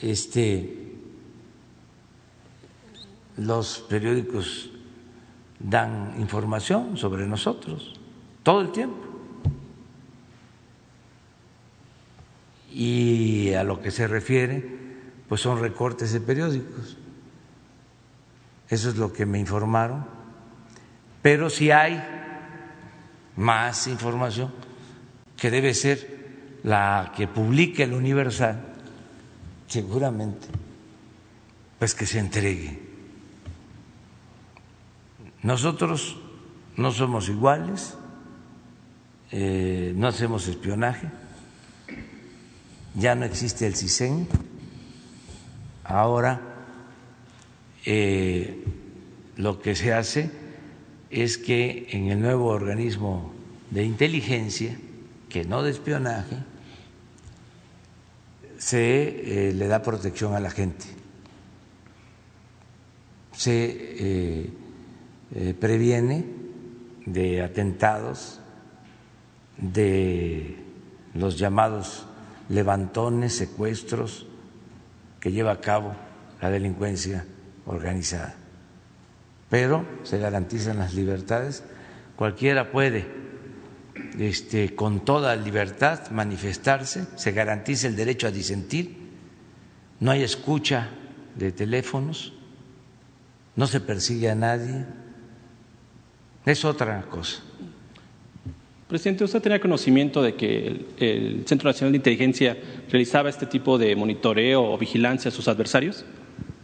Este 0.00 0.79
los 3.40 3.78
periódicos 3.88 4.70
dan 5.58 6.14
información 6.18 6.96
sobre 6.96 7.26
nosotros 7.26 7.94
todo 8.42 8.60
el 8.60 8.72
tiempo. 8.72 9.06
Y 12.72 13.52
a 13.54 13.64
lo 13.64 13.80
que 13.80 13.90
se 13.90 14.06
refiere, 14.06 14.64
pues 15.28 15.40
son 15.40 15.60
recortes 15.60 16.12
de 16.12 16.20
periódicos. 16.20 16.96
Eso 18.68 18.90
es 18.90 18.96
lo 18.96 19.12
que 19.12 19.26
me 19.26 19.38
informaron. 19.38 20.06
Pero 21.20 21.50
si 21.50 21.70
hay 21.70 22.02
más 23.36 23.86
información, 23.88 24.52
que 25.36 25.50
debe 25.50 25.74
ser 25.74 26.58
la 26.62 27.12
que 27.16 27.26
publique 27.26 27.82
el 27.82 27.94
Universal, 27.94 28.60
seguramente, 29.66 30.46
pues 31.78 31.94
que 31.94 32.06
se 32.06 32.18
entregue. 32.18 32.89
Nosotros 35.42 36.18
no 36.76 36.92
somos 36.92 37.28
iguales, 37.28 37.94
eh, 39.30 39.92
no 39.96 40.08
hacemos 40.08 40.46
espionaje, 40.48 41.08
ya 42.94 43.14
no 43.14 43.24
existe 43.24 43.66
el 43.66 43.74
CISEN, 43.74 44.28
ahora 45.84 46.40
eh, 47.86 48.64
lo 49.36 49.62
que 49.62 49.74
se 49.74 49.94
hace 49.94 50.30
es 51.08 51.38
que 51.38 51.88
en 51.90 52.08
el 52.08 52.20
nuevo 52.20 52.46
organismo 52.46 53.32
de 53.70 53.84
inteligencia, 53.84 54.76
que 55.30 55.44
no 55.44 55.62
de 55.62 55.70
espionaje, 55.70 56.36
se 58.58 59.48
eh, 59.48 59.52
le 59.54 59.68
da 59.68 59.82
protección 59.82 60.34
a 60.34 60.40
la 60.40 60.50
gente, 60.50 60.84
se 63.32 64.59
previene 65.58 66.24
de 67.06 67.42
atentados 67.42 68.40
de 69.56 70.56
los 71.14 71.38
llamados 71.38 72.06
levantones, 72.48 73.34
secuestros 73.34 74.26
que 75.20 75.32
lleva 75.32 75.52
a 75.52 75.60
cabo 75.60 75.94
la 76.40 76.50
delincuencia 76.50 77.24
organizada. 77.66 78.34
Pero 79.48 79.84
se 80.02 80.18
garantizan 80.18 80.78
las 80.78 80.94
libertades, 80.94 81.62
cualquiera 82.16 82.70
puede 82.70 83.06
este, 84.18 84.74
con 84.74 85.04
toda 85.04 85.36
libertad 85.36 86.10
manifestarse, 86.10 87.06
se 87.16 87.32
garantiza 87.32 87.86
el 87.86 87.96
derecho 87.96 88.26
a 88.26 88.30
disentir, 88.30 88.96
no 90.00 90.10
hay 90.10 90.22
escucha 90.22 90.88
de 91.36 91.52
teléfonos, 91.52 92.32
no 93.56 93.66
se 93.66 93.80
persigue 93.80 94.30
a 94.30 94.34
nadie, 94.34 94.86
es 96.44 96.64
otra 96.64 97.02
cosa. 97.02 97.42
Presidente, 98.88 99.22
¿usted 99.22 99.40
tenía 99.40 99.60
conocimiento 99.60 100.20
de 100.20 100.34
que 100.34 100.86
el, 100.98 101.44
Centro 101.46 101.68
Nacional 101.68 101.92
de 101.92 101.98
Inteligencia 101.98 102.58
realizaba 102.90 103.28
este 103.28 103.46
tipo 103.46 103.78
de 103.78 103.94
monitoreo 103.94 104.64
o 104.64 104.76
vigilancia 104.76 105.28
a 105.28 105.32
sus 105.32 105.46
adversarios? 105.46 106.04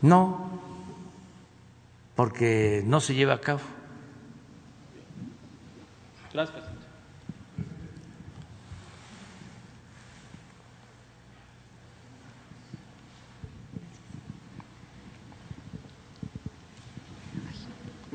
No, 0.03 0.61
porque 2.17 2.83
no 2.85 3.01
se 3.01 3.15
lleva 3.15 3.35
a 3.35 3.41
cabo. 3.41 3.61
Gracias. 6.33 6.76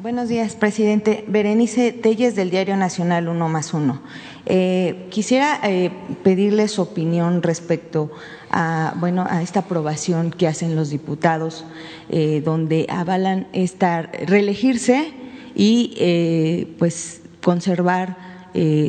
Buenos 0.01 0.29
días, 0.29 0.55
presidente. 0.55 1.23
Berenice 1.27 1.91
Telles 1.91 2.35
del 2.35 2.49
Diario 2.49 2.75
Nacional 2.75 3.27
Uno 3.27 3.49
más 3.49 3.71
Uno. 3.71 4.01
Eh, 4.47 5.05
quisiera 5.11 5.59
eh, 5.61 5.91
pedirle 6.23 6.67
su 6.69 6.81
opinión 6.81 7.43
respecto 7.43 8.09
a, 8.49 8.95
bueno, 8.99 9.27
a 9.29 9.43
esta 9.43 9.59
aprobación 9.59 10.31
que 10.31 10.47
hacen 10.47 10.75
los 10.75 10.89
diputados, 10.89 11.65
eh, 12.09 12.41
donde 12.43 12.87
avalan 12.89 13.45
esta, 13.53 14.01
reelegirse 14.01 15.13
y 15.53 16.65
pues 16.79 17.21
conservar 17.43 18.17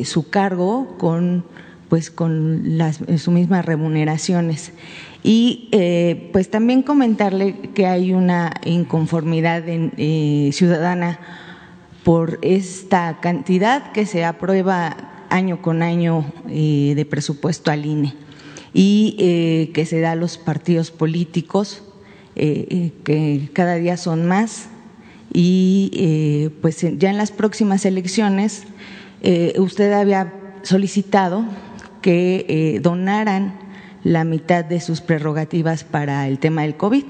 su 0.05 0.29
cargo 0.31 0.95
con, 0.97 1.45
pues, 1.89 2.09
con 2.09 2.79
las, 2.79 3.01
sus 3.17 3.27
mismas 3.27 3.65
remuneraciones. 3.65 4.71
Y 5.23 5.69
eh, 5.71 6.29
pues 6.33 6.49
también 6.49 6.83
comentarle 6.83 7.55
que 7.73 7.87
hay 7.87 8.11
una 8.11 8.53
inconformidad 8.65 9.63
eh, 9.65 10.49
ciudadana 10.51 11.17
por 12.03 12.39
esta 12.41 13.21
cantidad 13.21 13.93
que 13.93 14.05
se 14.05 14.25
aprueba 14.25 15.25
año 15.29 15.61
con 15.61 15.81
año 15.81 16.25
eh, 16.49 16.91
de 16.97 17.05
presupuesto 17.05 17.71
al 17.71 17.85
INE 17.85 18.13
y 18.73 19.71
que 19.73 19.85
se 19.85 20.01
da 20.01 20.11
a 20.11 20.15
los 20.15 20.39
partidos 20.39 20.89
políticos, 20.89 21.83
que 22.33 23.49
cada 23.53 23.75
día 23.75 23.97
son 23.97 24.25
más. 24.25 24.69
Y 25.31 26.49
pues 26.59 26.83
ya 26.97 27.11
en 27.11 27.17
las 27.17 27.31
próximas 27.31 27.85
elecciones 27.85 28.63
usted 29.59 29.93
había 29.93 30.33
solicitado 30.63 31.45
que 32.01 32.79
donaran 32.81 33.62
la 34.03 34.23
mitad 34.23 34.65
de 34.65 34.79
sus 34.79 35.01
prerrogativas 35.01 35.83
para 35.83 36.27
el 36.27 36.39
tema 36.39 36.63
del 36.63 36.75
COVID. 36.75 37.05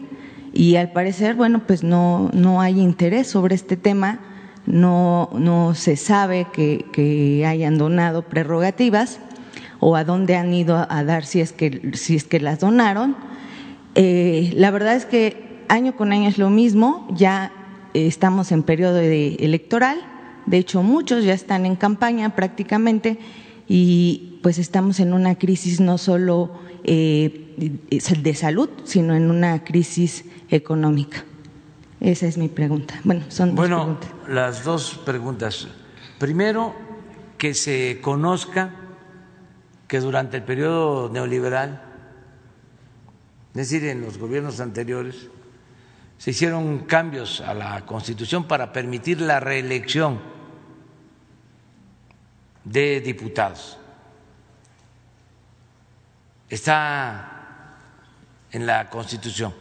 Y 0.54 0.76
al 0.76 0.92
parecer, 0.92 1.36
bueno, 1.36 1.64
pues 1.66 1.84
no, 1.84 2.30
no 2.34 2.62
hay 2.62 2.80
interés 2.80 3.28
sobre 3.28 3.56
este 3.56 3.76
tema, 3.76 4.20
no, 4.66 5.30
no 5.34 5.74
se 5.74 5.96
sabe 5.96 6.48
que, 6.54 6.86
que 6.94 7.46
hayan 7.46 7.78
donado 7.78 8.22
prerrogativas 8.24 9.20
o 9.80 9.96
a 9.96 10.06
dónde 10.06 10.36
han 10.36 10.54
ido 10.54 10.88
a 10.90 11.04
dar 11.04 11.26
si 11.26 11.42
es 11.42 11.52
que, 11.52 11.92
si 11.94 12.16
es 12.16 12.24
que 12.24 12.40
las 12.40 12.60
donaron. 12.60 13.18
Eh, 13.96 14.54
la 14.56 14.72
verdad 14.72 14.96
es 14.96 15.06
que 15.06 15.66
año 15.68 15.96
con 15.96 16.14
año 16.14 16.30
es 16.30 16.38
lo 16.38 16.50
mismo, 16.50 17.08
ya 17.12 17.52
estamos 17.94 18.52
en 18.52 18.64
periodo 18.64 19.00
electoral, 19.00 19.98
de 20.46 20.58
hecho 20.58 20.84
muchos 20.84 21.26
ya 21.26 21.34
están 21.34 21.66
en 21.66 21.76
campaña 21.76 22.36
prácticamente 22.36 23.20
y 23.68 24.40
pues 24.42 24.58
estamos 24.58 25.00
en 25.00 25.14
una 25.14 25.36
crisis 25.36 25.80
no 25.80 25.98
solo 25.98 26.52
eh, 26.84 27.90
de 28.20 28.36
salud, 28.36 28.70
sino 28.84 29.16
en 29.16 29.30
una 29.30 29.64
crisis 29.64 30.26
económica. 30.50 31.24
Esa 32.00 32.28
es 32.28 32.38
mi 32.38 32.50
pregunta. 32.50 33.00
Bueno, 33.04 33.24
son 33.30 33.56
dos 33.56 33.70
las 34.28 34.64
dos 34.64 35.00
preguntas. 35.06 35.68
Primero, 36.20 36.76
que 37.38 37.54
se 37.54 38.00
conozca 38.02 38.72
que 39.88 40.00
durante 40.00 40.38
el 40.38 40.44
periodo 40.44 41.10
neoliberal, 41.10 41.82
es 43.54 43.70
decir, 43.70 43.86
en 43.86 44.02
los 44.02 44.18
gobiernos 44.18 44.60
anteriores, 44.60 45.28
se 46.18 46.32
hicieron 46.32 46.80
cambios 46.80 47.42
a 47.42 47.54
la 47.54 47.86
Constitución 47.86 48.48
para 48.48 48.74
permitir 48.74 49.22
la 49.22 49.40
reelección 49.40 50.20
de 52.66 53.02
diputados 53.02 53.78
está 56.54 57.78
en 58.52 58.66
la 58.68 58.90
Constitución. 58.90 59.54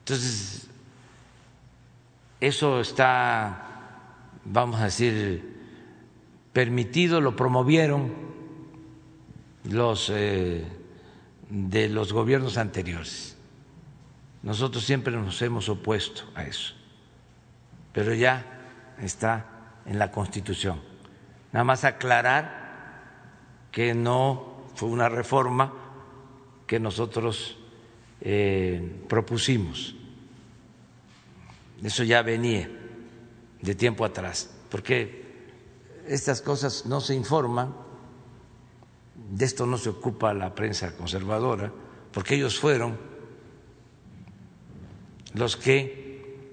Entonces, 0.00 0.68
eso 2.40 2.80
está, 2.80 3.66
vamos 4.44 4.80
a 4.80 4.84
decir, 4.84 5.58
permitido, 6.52 7.20
lo 7.20 7.34
promovieron 7.34 8.12
los 9.64 10.10
eh, 10.14 10.64
de 11.48 11.88
los 11.88 12.12
gobiernos 12.12 12.56
anteriores. 12.56 13.36
Nosotros 14.42 14.84
siempre 14.84 15.14
nos 15.16 15.42
hemos 15.42 15.68
opuesto 15.68 16.22
a 16.34 16.44
eso, 16.44 16.74
pero 17.92 18.14
ya 18.14 18.46
está 19.00 19.46
en 19.84 19.98
la 19.98 20.12
Constitución. 20.12 20.80
Nada 21.52 21.64
más 21.64 21.84
aclarar 21.84 22.60
que 23.72 23.94
no 23.94 24.49
fue 24.80 24.88
una 24.88 25.10
reforma 25.10 25.74
que 26.66 26.80
nosotros 26.80 27.58
eh, 28.22 29.04
propusimos. 29.10 29.94
Eso 31.82 32.02
ya 32.02 32.22
venía 32.22 32.70
de 33.60 33.74
tiempo 33.74 34.06
atrás, 34.06 34.50
porque 34.70 35.50
estas 36.06 36.40
cosas 36.40 36.86
no 36.86 37.02
se 37.02 37.14
informan, 37.14 37.76
de 39.14 39.44
esto 39.44 39.66
no 39.66 39.76
se 39.76 39.90
ocupa 39.90 40.32
la 40.32 40.54
prensa 40.54 40.96
conservadora, 40.96 41.70
porque 42.10 42.36
ellos 42.36 42.58
fueron 42.58 42.96
los 45.34 45.58
que 45.58 46.48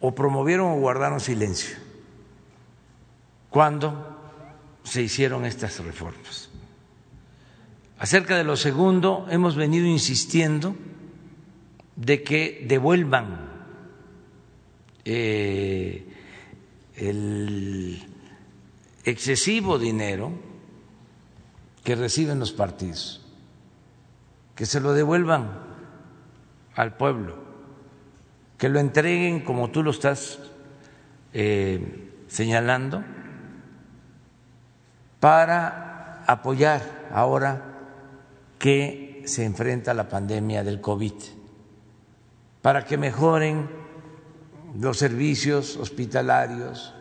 o 0.00 0.12
promovieron 0.16 0.72
o 0.72 0.80
guardaron 0.80 1.20
silencio 1.20 1.76
cuando 3.50 4.18
se 4.82 5.02
hicieron 5.02 5.44
estas 5.44 5.78
reformas. 5.78 6.39
Acerca 8.00 8.34
de 8.38 8.44
lo 8.44 8.56
segundo, 8.56 9.26
hemos 9.28 9.56
venido 9.56 9.84
insistiendo 9.84 10.74
de 11.96 12.22
que 12.22 12.64
devuelvan 12.66 13.50
eh, 15.04 16.10
el 16.96 18.02
excesivo 19.04 19.78
dinero 19.78 20.32
que 21.84 21.94
reciben 21.94 22.38
los 22.38 22.52
partidos, 22.52 23.20
que 24.54 24.64
se 24.64 24.80
lo 24.80 24.94
devuelvan 24.94 25.50
al 26.76 26.96
pueblo, 26.96 27.36
que 28.56 28.70
lo 28.70 28.80
entreguen 28.80 29.40
como 29.40 29.70
tú 29.70 29.82
lo 29.82 29.90
estás 29.90 30.38
eh, 31.34 32.14
señalando, 32.28 33.04
para 35.20 36.24
apoyar 36.26 37.10
ahora 37.12 37.69
que 38.60 39.22
se 39.24 39.46
enfrenta 39.46 39.94
la 39.94 40.06
pandemia 40.06 40.62
del 40.62 40.82
COVID, 40.82 41.14
para 42.60 42.84
que 42.84 42.98
mejoren 42.98 43.70
los 44.78 44.98
servicios 44.98 45.78
hospitalarios, 45.78 46.94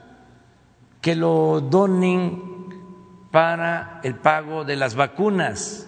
que 1.01 1.15
lo 1.15 1.59
donen 1.59 2.41
para 3.29 3.99
el 4.03 4.15
pago 4.15 4.63
de 4.63 4.77
las 4.77 4.95
vacunas 4.95 5.85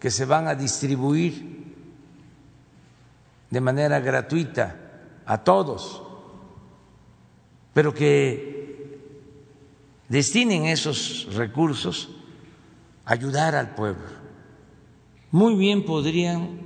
que 0.00 0.10
se 0.10 0.24
van 0.24 0.48
a 0.48 0.54
distribuir 0.54 1.74
de 3.50 3.60
manera 3.60 4.00
gratuita 4.00 4.76
a 5.26 5.44
todos, 5.44 6.02
pero 7.74 7.92
que 7.92 8.98
destinen 10.08 10.64
esos 10.64 11.28
recursos 11.34 12.08
a 13.04 13.12
ayudar 13.12 13.54
al 13.54 13.74
pueblo. 13.74 14.15
Muy 15.30 15.54
bien 15.56 15.84
podrían 15.84 16.60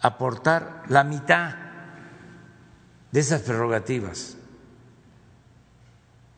aportar 0.00 0.84
la 0.88 1.04
mitad 1.04 1.54
de 3.10 3.20
esas 3.20 3.42
prerrogativas 3.42 4.36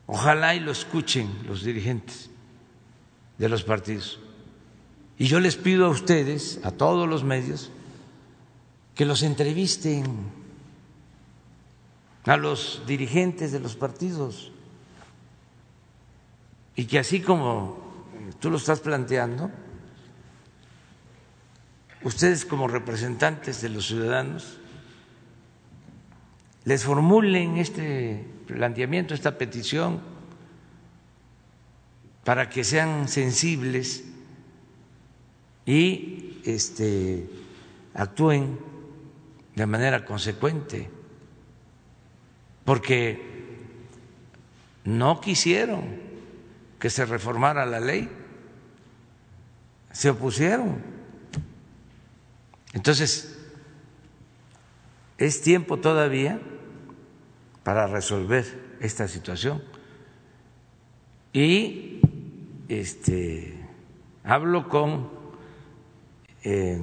Ojalá 0.07 0.55
y 0.55 0.61
lo 0.61 0.71
escuchen 0.71 1.29
los 1.47 1.65
dirigentes 1.65 2.31
de 3.39 3.49
los 3.49 3.65
partidos. 3.65 4.21
Y 5.19 5.27
yo 5.27 5.41
les 5.41 5.57
pido 5.57 5.87
a 5.87 5.89
ustedes, 5.89 6.61
a 6.63 6.71
todos 6.71 7.09
los 7.09 7.25
medios, 7.25 7.71
que 8.95 9.05
los 9.05 9.23
entrevisten 9.23 10.05
a 12.25 12.37
los 12.37 12.83
dirigentes 12.87 13.53
de 13.53 13.61
los 13.61 13.77
partidos 13.77 14.53
y 16.75 16.85
que 16.87 16.99
así 16.99 17.21
como 17.21 17.79
tú 18.41 18.51
lo 18.51 18.59
estás 18.59 18.81
planteando, 18.81 19.51
ustedes 22.07 22.45
como 22.45 22.69
representantes 22.69 23.61
de 23.61 23.69
los 23.69 23.89
ciudadanos 23.89 24.59
les 26.65 26.85
formulen 26.85 27.57
este 27.59 28.25
planteamiento, 28.47 29.13
esta 29.13 29.37
petición, 29.39 30.01
para 32.23 32.49
que 32.49 32.63
sean 32.63 33.09
sensibles 33.09 34.05
y 35.65 36.41
este, 36.45 37.29
actúen 37.95 38.57
de 39.57 39.67
manera 39.67 40.05
consecuente, 40.05 40.89
porque 42.65 43.21
no 44.85 45.21
quisieron 45.21 45.85
que 46.79 46.89
se 46.89 47.05
reformara 47.05 47.67
la 47.67 47.81
ley, 47.81 48.09
se 49.91 50.11
opusieron. 50.11 50.96
Entonces, 52.77 53.35
es 55.17 55.41
tiempo 55.41 55.79
todavía 55.79 56.39
para 57.65 57.87
resolver 57.87 58.77
esta 58.81 59.09
situación. 59.09 59.63
Y 61.33 62.03
este, 62.69 63.67
hablo 64.25 64.69
con 64.69 65.09
eh, 66.45 66.79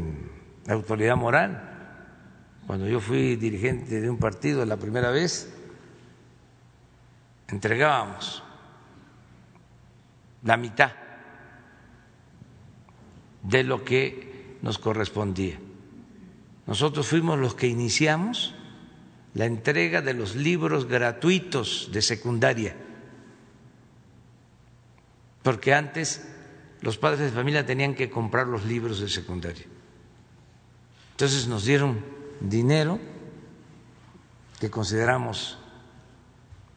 la 0.65 0.73
autoridad 0.73 1.15
moral. 1.15 1.69
Cuando 2.65 2.87
yo 2.87 2.99
fui 2.99 3.35
dirigente 3.35 4.01
de 4.01 4.09
un 4.09 4.17
partido 4.17 4.65
la 4.65 4.77
primera 4.77 5.11
vez, 5.11 5.55
entregábamos 7.49 8.43
la 10.41 10.57
mitad 10.57 10.91
de 13.43 13.63
lo 13.63 13.85
que 13.85 14.57
nos 14.63 14.79
correspondía. 14.79 15.59
Nosotros 16.66 17.07
fuimos 17.07 17.39
los 17.39 17.55
que 17.55 17.68
iniciamos 17.68 18.55
la 19.34 19.45
entrega 19.45 20.01
de 20.01 20.14
los 20.14 20.36
libros 20.36 20.88
gratuitos 20.88 21.89
de 21.91 22.01
secundaria, 22.01 22.76
porque 25.41 25.74
antes 25.74 26.28
los 26.82 26.97
padres 26.97 27.20
de 27.22 27.32
familia 27.32 27.66
tenían 27.66 27.95
que 27.95 28.09
comprar 28.09 28.47
los 28.47 28.66
libros 28.66 28.99
de 28.99 29.09
secundaria. 29.09 29.66
Entonces 31.11 31.47
nos 31.47 31.66
dieron 31.66 32.03
dinero 32.39 32.99
que 34.59 34.70
consideramos 34.70 35.57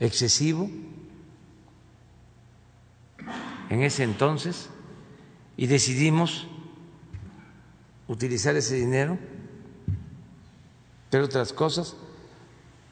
excesivo 0.00 0.70
en 3.70 3.82
ese 3.82 4.02
entonces 4.02 4.68
y 5.56 5.66
decidimos 5.66 6.46
utilizar 8.08 8.56
ese 8.56 8.76
dinero, 8.76 9.18
pero 11.10 11.24
otras 11.24 11.52
cosas, 11.52 11.96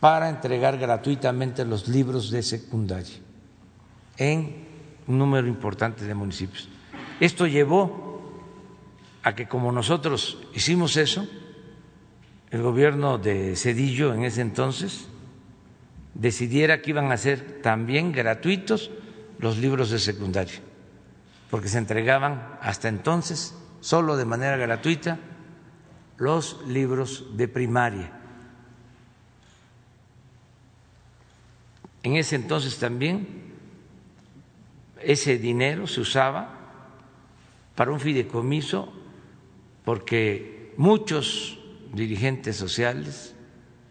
para 0.01 0.29
entregar 0.29 0.79
gratuitamente 0.79 1.65
los 1.65 1.89
libros 1.89 2.31
de 2.31 2.43
secundaria 2.43 3.17
en 4.19 4.67
un 5.07 5.19
número 5.19 5.47
importante 5.47 6.05
de 6.05 6.15
municipios. 6.15 6.69
Esto 7.21 7.47
llevó 7.47 8.21
a 9.23 9.35
que 9.35 9.49
como 9.49 9.73
nosotros 9.73 10.39
hicimos 10.55 10.97
eso, 10.97 11.27
el 12.51 12.63
gobierno 12.63 13.19
de 13.19 13.57
Cedillo 13.57 14.13
en 14.13 14.25
ese 14.25 14.43
entonces 14.43 15.07
decidiera 16.15 16.83
que 16.83 16.91
iban 16.91 17.11
a 17.11 17.17
ser 17.17 17.63
también 17.63 18.13
gratuitos 18.13 18.91
los 19.39 19.59
libros 19.59 19.91
de 19.91 19.99
secundaria, 19.99 20.61
porque 21.51 21.69
se 21.69 21.79
entregaban 21.79 22.59
hasta 22.61 22.89
entonces 22.89 23.57
solo 23.81 24.17
de 24.17 24.25
manera 24.25 24.57
gratuita 24.57 25.19
los 26.19 26.65
libros 26.67 27.37
de 27.37 27.49
primaria 27.49 28.25
En 32.05 32.17
ese 32.17 32.37
entonces 32.37 32.79
también 32.79 33.27
ese 35.01 35.39
dinero 35.39 35.87
se 35.87 36.03
usaba 36.03 36.55
para 37.75 37.91
un 37.91 37.99
fideicomiso 37.99 38.93
porque 39.87 40.75
muchos 40.77 41.59
dirigentes 41.95 42.57
sociales 42.57 43.35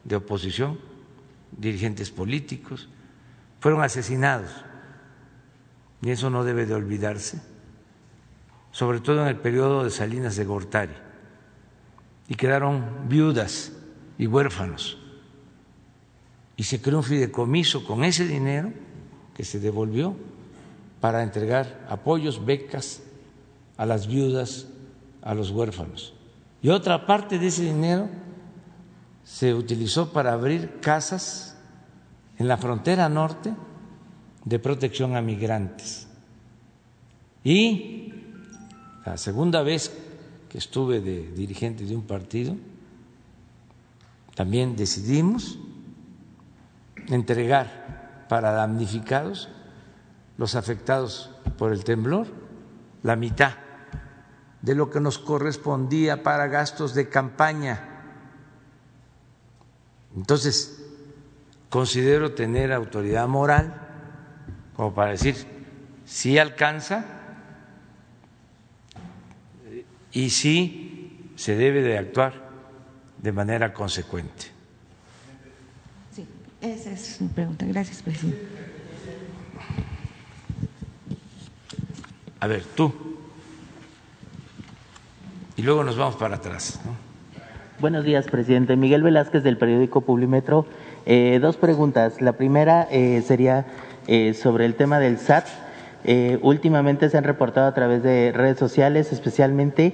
de 0.04 0.16
oposición, 0.16 0.80
dirigentes 1.52 2.12
políticos, 2.12 2.88
fueron 3.60 3.82
asesinados. 3.82 4.64
Y 6.04 6.12
eso 6.12 6.30
no 6.30 6.44
debe 6.44 6.68
de 6.68 6.76
olvidarse, 6.76 7.42
sobre 8.72 9.00
todo 9.00 9.24
en 9.24 9.30
el 9.30 9.38
periodo 9.38 9.86
de 9.86 9.90
Salinas 9.90 10.36
de 10.36 10.46
Gortari. 10.46 10.94
Y 12.34 12.36
quedaron 12.36 13.08
viudas 13.08 13.74
y 14.18 14.26
huérfanos 14.26 14.98
y 16.58 16.64
se 16.64 16.82
creó 16.82 16.98
un 16.98 17.04
fideicomiso 17.04 17.86
con 17.86 18.04
ese 18.04 18.26
dinero 18.26 18.74
que 19.36 19.46
se 19.46 19.60
devolvió 19.60 20.16
para 21.00 21.22
entregar 21.22 21.86
apoyos, 21.88 22.44
becas 22.44 23.04
a 23.78 23.86
las 23.86 24.08
viudas, 24.08 24.66
a 25.22 25.36
los 25.36 25.52
huérfanos. 25.52 26.16
Y 26.64 26.70
otra 26.70 27.06
parte 27.06 27.38
de 27.38 27.46
ese 27.46 27.66
dinero 27.66 28.10
se 29.24 29.54
utilizó 29.54 30.12
para 30.12 30.34
abrir 30.34 30.80
casas 30.82 31.56
en 32.40 32.48
la 32.48 32.58
frontera 32.58 33.10
norte 33.10 33.54
de 34.44 34.58
protección 34.58 35.16
a 35.16 35.22
migrantes. 35.22 36.08
Y 37.44 38.12
la 39.06 39.18
segunda 39.18 39.62
vez 39.62 40.03
que 40.54 40.60
estuve 40.60 41.02
de 41.02 41.32
dirigente 41.32 41.84
de 41.84 41.96
un 41.96 42.04
partido, 42.06 42.56
también 44.36 44.76
decidimos 44.76 45.58
entregar 47.08 48.28
para 48.30 48.52
damnificados, 48.52 49.50
los 50.38 50.54
afectados 50.54 51.32
por 51.58 51.74
el 51.74 51.84
temblor, 51.84 52.28
la 53.02 53.16
mitad 53.16 53.54
de 54.62 54.76
lo 54.76 54.92
que 54.92 55.00
nos 55.00 55.18
correspondía 55.18 56.22
para 56.22 56.46
gastos 56.46 56.94
de 56.94 57.10
campaña. 57.10 58.04
Entonces, 60.16 60.86
considero 61.72 62.34
tener 62.34 62.72
autoridad 62.72 63.28
moral 63.28 63.74
como 64.76 64.94
para 64.94 65.14
decir 65.14 65.36
si 66.06 66.38
alcanza 66.38 67.23
y 70.14 70.30
si 70.30 71.32
se 71.36 71.56
debe 71.56 71.82
de 71.82 71.98
actuar 71.98 72.34
de 73.18 73.32
manera 73.32 73.74
consecuente. 73.74 74.54
Esa 76.62 76.92
es 76.92 77.20
mi 77.20 77.28
pregunta. 77.28 77.66
Gracias, 77.66 78.02
presidente. 78.02 78.40
A 82.40 82.48
ver, 82.48 82.64
tú. 82.76 82.94
Y 85.58 85.62
luego 85.62 85.84
nos 85.84 85.98
vamos 85.98 86.16
para 86.16 86.36
atrás. 86.38 86.80
Buenos 87.80 88.06
días, 88.06 88.28
presidente. 88.28 88.78
Miguel 88.78 89.04
Velázquez 89.04 89.44
del 89.44 89.58
periódico 89.58 90.02
Publimetro. 90.02 90.66
Eh, 91.06 91.40
dos 91.42 91.58
preguntas. 91.58 92.22
La 92.22 92.34
primera 92.34 92.88
eh, 92.90 93.22
sería 93.28 93.66
eh, 94.08 94.34
sobre 94.34 94.66
el 94.66 94.76
tema 94.76 95.00
del 95.00 95.18
SAT. 95.18 95.48
Últimamente 96.42 97.10
se 97.10 97.18
han 97.18 97.24
reportado 97.24 97.68
a 97.68 97.74
través 97.74 98.04
de 98.04 98.32
redes 98.34 98.58
sociales, 98.58 99.12
especialmente 99.12 99.94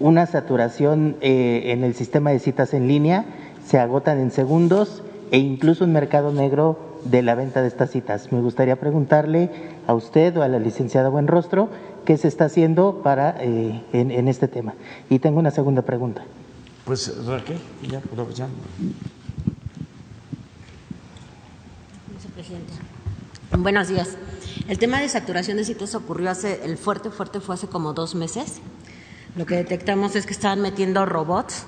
una 0.00 0.26
saturación 0.26 1.16
en 1.20 1.84
el 1.84 1.94
sistema 1.94 2.30
de 2.30 2.38
citas 2.38 2.74
en 2.74 2.88
línea. 2.88 3.24
Se 3.64 3.78
agotan 3.78 4.18
en 4.18 4.30
segundos 4.30 5.02
e 5.30 5.38
incluso 5.38 5.84
un 5.84 5.92
mercado 5.92 6.32
negro 6.32 6.78
de 7.04 7.22
la 7.22 7.34
venta 7.34 7.62
de 7.62 7.68
estas 7.68 7.90
citas. 7.90 8.32
Me 8.32 8.40
gustaría 8.40 8.76
preguntarle 8.76 9.50
a 9.86 9.94
usted 9.94 10.36
o 10.36 10.42
a 10.42 10.48
la 10.48 10.58
licenciada 10.58 11.08
Buenrostro 11.08 11.68
qué 12.04 12.16
se 12.16 12.28
está 12.28 12.46
haciendo 12.46 13.02
para 13.02 13.36
en, 13.40 13.82
en 13.92 14.28
este 14.28 14.48
tema. 14.48 14.74
Y 15.10 15.18
tengo 15.18 15.38
una 15.38 15.50
segunda 15.50 15.82
pregunta. 15.82 16.24
Pues 16.84 17.24
Raquel, 17.26 17.58
ya 17.90 17.98
aprovechando. 17.98 18.56
Buenos 23.58 23.88
días. 23.88 24.16
El 24.68 24.78
tema 24.78 25.00
de 25.00 25.08
saturación 25.08 25.56
de 25.56 25.64
sitios 25.64 25.94
ocurrió 25.94 26.30
hace, 26.30 26.60
el 26.62 26.76
fuerte, 26.76 27.10
fuerte 27.10 27.40
fue 27.40 27.54
hace 27.54 27.68
como 27.68 27.94
dos 27.94 28.14
meses. 28.14 28.60
Lo 29.34 29.46
que 29.46 29.56
detectamos 29.56 30.14
es 30.14 30.26
que 30.26 30.34
estaban 30.34 30.60
metiendo 30.60 31.06
robots 31.06 31.64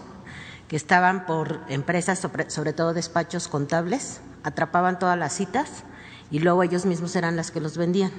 que 0.68 0.76
estaban 0.76 1.24
por 1.24 1.62
empresas, 1.70 2.18
sobre, 2.18 2.50
sobre 2.50 2.74
todo 2.74 2.92
despachos 2.92 3.48
contables, 3.48 4.20
atrapaban 4.42 4.98
todas 4.98 5.18
las 5.18 5.32
citas 5.32 5.82
y 6.30 6.40
luego 6.40 6.62
ellos 6.62 6.84
mismos 6.84 7.16
eran 7.16 7.36
las 7.36 7.50
que 7.50 7.60
los 7.60 7.78
vendían. 7.78 8.12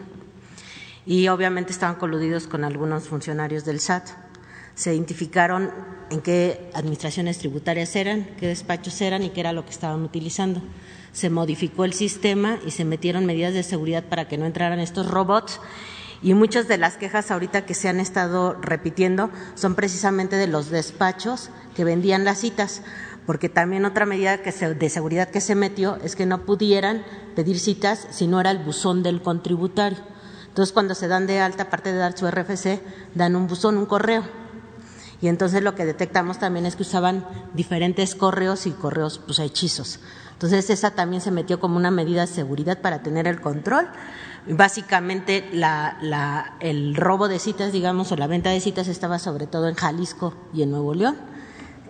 Y 1.05 1.27
obviamente 1.27 1.71
estaban 1.71 1.95
coludidos 1.97 2.47
con 2.47 2.63
algunos 2.63 3.07
funcionarios 3.07 3.63
del 3.65 3.79
SAT 3.79 4.09
se 4.82 4.95
identificaron 4.95 5.69
en 6.09 6.21
qué 6.21 6.71
administraciones 6.73 7.38
tributarias 7.38 7.95
eran, 7.95 8.27
qué 8.39 8.47
despachos 8.47 8.99
eran 8.99 9.21
y 9.21 9.29
qué 9.29 9.41
era 9.41 9.53
lo 9.53 9.63
que 9.63 9.69
estaban 9.69 10.01
utilizando. 10.01 10.59
Se 11.13 11.29
modificó 11.29 11.86
el 11.86 11.93
sistema 11.93 12.57
y 12.65 12.71
se 12.71 12.84
metieron 12.84 13.27
medidas 13.27 13.53
de 13.53 13.61
seguridad 13.61 14.05
para 14.05 14.27
que 14.27 14.39
no 14.39 14.47
entraran 14.47 14.79
estos 14.79 15.07
robots. 15.07 15.59
Y 16.23 16.34
muchas 16.34 16.67
de 16.67 16.79
las 16.79 16.97
quejas 16.97 17.29
ahorita 17.29 17.63
que 17.63 17.75
se 17.75 17.89
han 17.89 17.99
estado 17.99 18.55
repitiendo 18.59 19.29
son 19.53 19.75
precisamente 19.75 20.36
de 20.36 20.47
los 20.47 20.71
despachos 20.71 21.51
que 21.75 21.84
vendían 21.84 22.25
las 22.25 22.39
citas, 22.39 22.82
porque 23.27 23.49
también 23.49 23.86
otra 23.86 24.07
medida 24.07 24.38
de 24.38 24.89
seguridad 24.89 25.29
que 25.29 25.41
se 25.41 25.53
metió 25.53 25.97
es 26.03 26.15
que 26.15 26.25
no 26.25 26.43
pudieran 26.43 27.05
pedir 27.36 27.59
citas 27.59 28.07
si 28.09 28.25
no 28.25 28.41
era 28.41 28.49
el 28.49 28.57
buzón 28.57 29.03
del 29.03 29.21
contributario. 29.21 29.99
Entonces, 30.47 30.73
cuando 30.73 30.95
se 30.95 31.07
dan 31.07 31.27
de 31.27 31.39
alta, 31.39 31.63
aparte 31.63 31.93
de 31.93 31.99
dar 31.99 32.17
su 32.17 32.27
RFC, 32.27 32.82
dan 33.13 33.36
un 33.36 33.45
buzón, 33.45 33.77
un 33.77 33.86
correo 33.86 34.40
y 35.22 35.28
entonces 35.28 35.61
lo 35.61 35.76
que 35.76 35.86
detectamos 35.86 36.39
también 36.39 36.65
es 36.65 36.76
que 36.76 36.82
usaban 36.82 37.26
diferentes 37.53 38.15
correos 38.15 38.65
y 38.65 38.72
correos 38.72 39.22
pues 39.24 39.38
hechizos. 39.38 39.99
Entonces 40.34 40.72
esa 40.72 40.91
también 40.91 41.22
se 41.22 41.30
metió 41.30 41.59
como 41.59 41.78
una 41.78 41.91
medida 41.91 42.22
de 42.22 42.28
seguridad 42.28 42.82
para 42.82 43.03
tener 43.03 43.28
el 43.28 43.39
control. 43.39 43.88
Básicamente 44.47 45.51
el 46.59 46.95
robo 46.95 47.28
de 47.28 47.38
citas, 47.38 47.72
digamos, 47.72 48.11
o 48.11 48.15
la 48.15 48.26
venta 48.26 48.49
de 48.49 48.59
citas 48.59 48.88
estaba 48.88 49.19
sobre 49.19 49.45
todo 49.45 49.67
en 49.67 49.76
Jalisco 49.76 50.34
y 50.51 50.63
en 50.63 50.72
Nuevo 50.72 50.95
León 50.95 51.17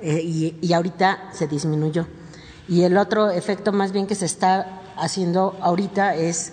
eh, 0.02 0.22
y, 0.62 0.74
ahorita 0.74 1.30
se 1.32 1.48
disminuyó. 1.48 2.08
Y 2.68 2.84
el 2.84 2.98
otro 2.98 3.30
efecto 3.30 3.72
más 3.72 3.94
bien 3.94 4.08
que 4.08 4.16
se 4.16 4.26
está 4.26 4.82
haciendo 4.98 5.58
ahorita 5.62 6.16
es, 6.16 6.52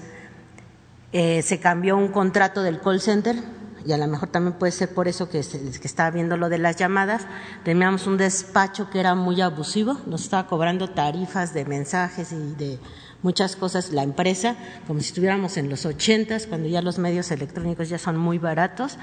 eh, 1.12 1.43
se 1.43 1.59
cambió 1.59 1.97
un 1.97 2.09
contrato 2.09 2.62
del 2.62 2.81
call 2.81 3.01
center 3.01 3.57
y 3.89 3.93
a 3.95 3.97
lo 3.97 4.07
mejor 4.07 4.28
también 4.28 4.53
puede 4.59 4.70
ser 4.70 4.91
por 4.91 5.09
eso 5.09 5.30
que, 5.30 5.39
estaba 5.39 6.11
viendo 6.11 6.36
lo 6.36 6.51
de 6.51 6.59
las 6.59 6.76
llamadas, 6.76 7.22
teníamos 7.64 8.07
un 8.07 8.18
despacho 8.18 8.91
que 8.91 9.01
era 9.01 9.14
muy 9.14 9.41
abusivo, 9.41 9.97
nos 10.05 10.24
estaba 10.24 10.47
cobrando 10.47 10.91
tarifas 10.91 11.55
de 11.55 11.64
mensajes 11.64 12.32
y 12.32 12.55
de 12.57 12.78
muchas 13.22 13.57
cosas 13.57 13.91
la 13.91 14.03
empresa, 14.03 14.57
como 14.86 15.01
si 15.01 15.07
estuviéramos 15.07 15.57
en 15.57 15.70
los 15.70 15.86
ochentas, 15.86 16.47
cuando 16.47 16.68
ya 16.68 16.82
los 16.82 16.99
medios 16.99 17.30
electrónicos 17.30 17.89
ya 17.89 17.99
son 17.99 18.18
muy 18.18 18.39
baratos. 18.39 18.99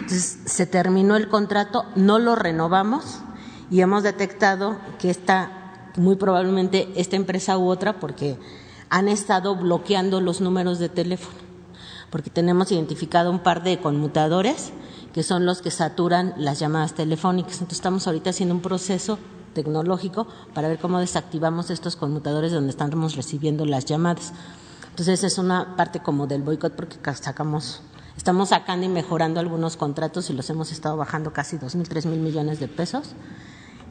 Entonces 0.00 0.40
se 0.46 0.66
terminó 0.66 1.14
el 1.14 1.28
contrato, 1.28 1.84
no 1.94 2.18
lo 2.18 2.34
renovamos 2.34 3.20
y 3.70 3.82
hemos 3.82 4.02
detectado 4.02 4.80
que 4.98 5.10
está 5.10 5.92
muy 5.94 6.16
probablemente 6.16 6.88
esta 6.96 7.14
empresa 7.14 7.56
u 7.56 7.68
otra 7.68 8.00
porque 8.00 8.36
han 8.90 9.06
estado 9.06 9.54
bloqueando 9.54 10.20
los 10.20 10.40
números 10.40 10.80
de 10.80 10.88
teléfono 10.88 11.53
porque 12.14 12.30
tenemos 12.30 12.70
identificado 12.70 13.28
un 13.32 13.40
par 13.40 13.64
de 13.64 13.80
conmutadores 13.80 14.70
que 15.12 15.24
son 15.24 15.46
los 15.46 15.62
que 15.62 15.72
saturan 15.72 16.32
las 16.36 16.60
llamadas 16.60 16.94
telefónicas. 16.94 17.54
Entonces 17.54 17.78
estamos 17.78 18.06
ahorita 18.06 18.30
haciendo 18.30 18.54
un 18.54 18.60
proceso 18.60 19.18
tecnológico 19.52 20.28
para 20.54 20.68
ver 20.68 20.78
cómo 20.78 21.00
desactivamos 21.00 21.70
estos 21.70 21.96
conmutadores 21.96 22.52
donde 22.52 22.70
estamos 22.70 23.16
recibiendo 23.16 23.66
las 23.66 23.84
llamadas. 23.84 24.32
Entonces 24.90 25.24
es 25.24 25.38
una 25.38 25.74
parte 25.74 25.98
como 25.98 26.28
del 26.28 26.42
boicot 26.42 26.76
porque 26.76 26.98
sacamos, 27.16 27.82
estamos 28.16 28.50
sacando 28.50 28.86
y 28.86 28.90
mejorando 28.90 29.40
algunos 29.40 29.76
contratos 29.76 30.30
y 30.30 30.34
los 30.34 30.48
hemos 30.50 30.70
estado 30.70 30.96
bajando 30.96 31.32
casi 31.32 31.58
dos 31.58 31.74
mil, 31.74 31.88
tres 31.88 32.06
mil 32.06 32.20
millones 32.20 32.60
de 32.60 32.68
pesos. 32.68 33.08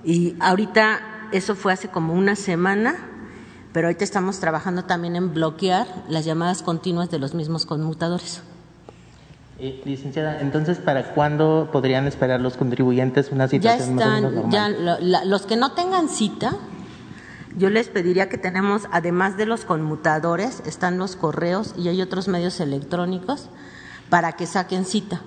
Y 0.05 0.37
ahorita 0.39 1.27
eso 1.33 1.55
fue 1.55 1.73
hace 1.73 1.89
como 1.89 2.13
una 2.13 2.37
semana 2.37 2.95
pero 3.73 3.87
ahorita 3.87 4.03
estamos 4.03 4.39
trabajando 4.39 4.85
también 4.85 5.15
en 5.15 5.33
bloquear 5.33 5.87
las 6.07 6.23
llamadas 6.23 6.61
continuas 6.61 7.09
de 7.09 7.19
los 7.19 7.33
mismos 7.33 7.65
conmutadores. 7.65 8.41
Eh, 9.59 9.81
licenciada, 9.85 10.41
entonces, 10.41 10.77
¿para 10.77 11.13
cuándo 11.13 11.69
podrían 11.71 12.07
esperar 12.07 12.39
los 12.39 12.55
contribuyentes 12.55 13.31
una 13.31 13.47
situación 13.47 13.97
ya 13.97 14.17
están, 14.17 14.49
Ya 14.49 14.69
los 14.69 15.45
que 15.45 15.55
no 15.55 15.73
tengan 15.73 16.09
cita, 16.09 16.55
yo 17.55 17.69
les 17.69 17.87
pediría 17.87 18.29
que 18.29 18.37
tenemos, 18.37 18.83
además 18.91 19.37
de 19.37 19.45
los 19.45 19.65
conmutadores, 19.65 20.63
están 20.65 20.97
los 20.97 21.15
correos 21.15 21.75
y 21.77 21.87
hay 21.87 22.01
otros 22.01 22.27
medios 22.27 22.59
electrónicos 22.59 23.49
para 24.09 24.33
que 24.33 24.47
saquen 24.47 24.85
cita. 24.85 25.21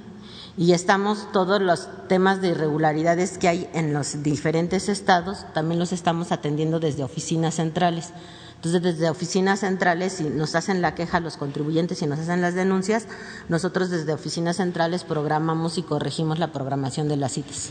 Y 0.58 0.72
estamos 0.72 1.30
todos 1.32 1.60
los 1.60 1.88
temas 2.08 2.40
de 2.40 2.48
irregularidades 2.48 3.36
que 3.36 3.48
hay 3.48 3.68
en 3.74 3.92
los 3.92 4.22
diferentes 4.22 4.88
estados, 4.88 5.44
también 5.52 5.78
los 5.78 5.92
estamos 5.92 6.32
atendiendo 6.32 6.80
desde 6.80 7.04
oficinas 7.04 7.56
centrales. 7.56 8.12
Entonces, 8.56 8.82
desde 8.82 9.10
oficinas 9.10 9.60
centrales, 9.60 10.14
si 10.14 10.24
nos 10.24 10.54
hacen 10.54 10.80
la 10.80 10.94
queja 10.94 11.20
los 11.20 11.36
contribuyentes 11.36 12.00
y 12.00 12.06
nos 12.06 12.18
hacen 12.18 12.40
las 12.40 12.54
denuncias, 12.54 13.06
nosotros 13.50 13.90
desde 13.90 14.14
oficinas 14.14 14.56
centrales 14.56 15.04
programamos 15.04 15.76
y 15.76 15.82
corregimos 15.82 16.38
la 16.38 16.52
programación 16.52 17.06
de 17.08 17.18
las 17.18 17.32
citas. 17.32 17.70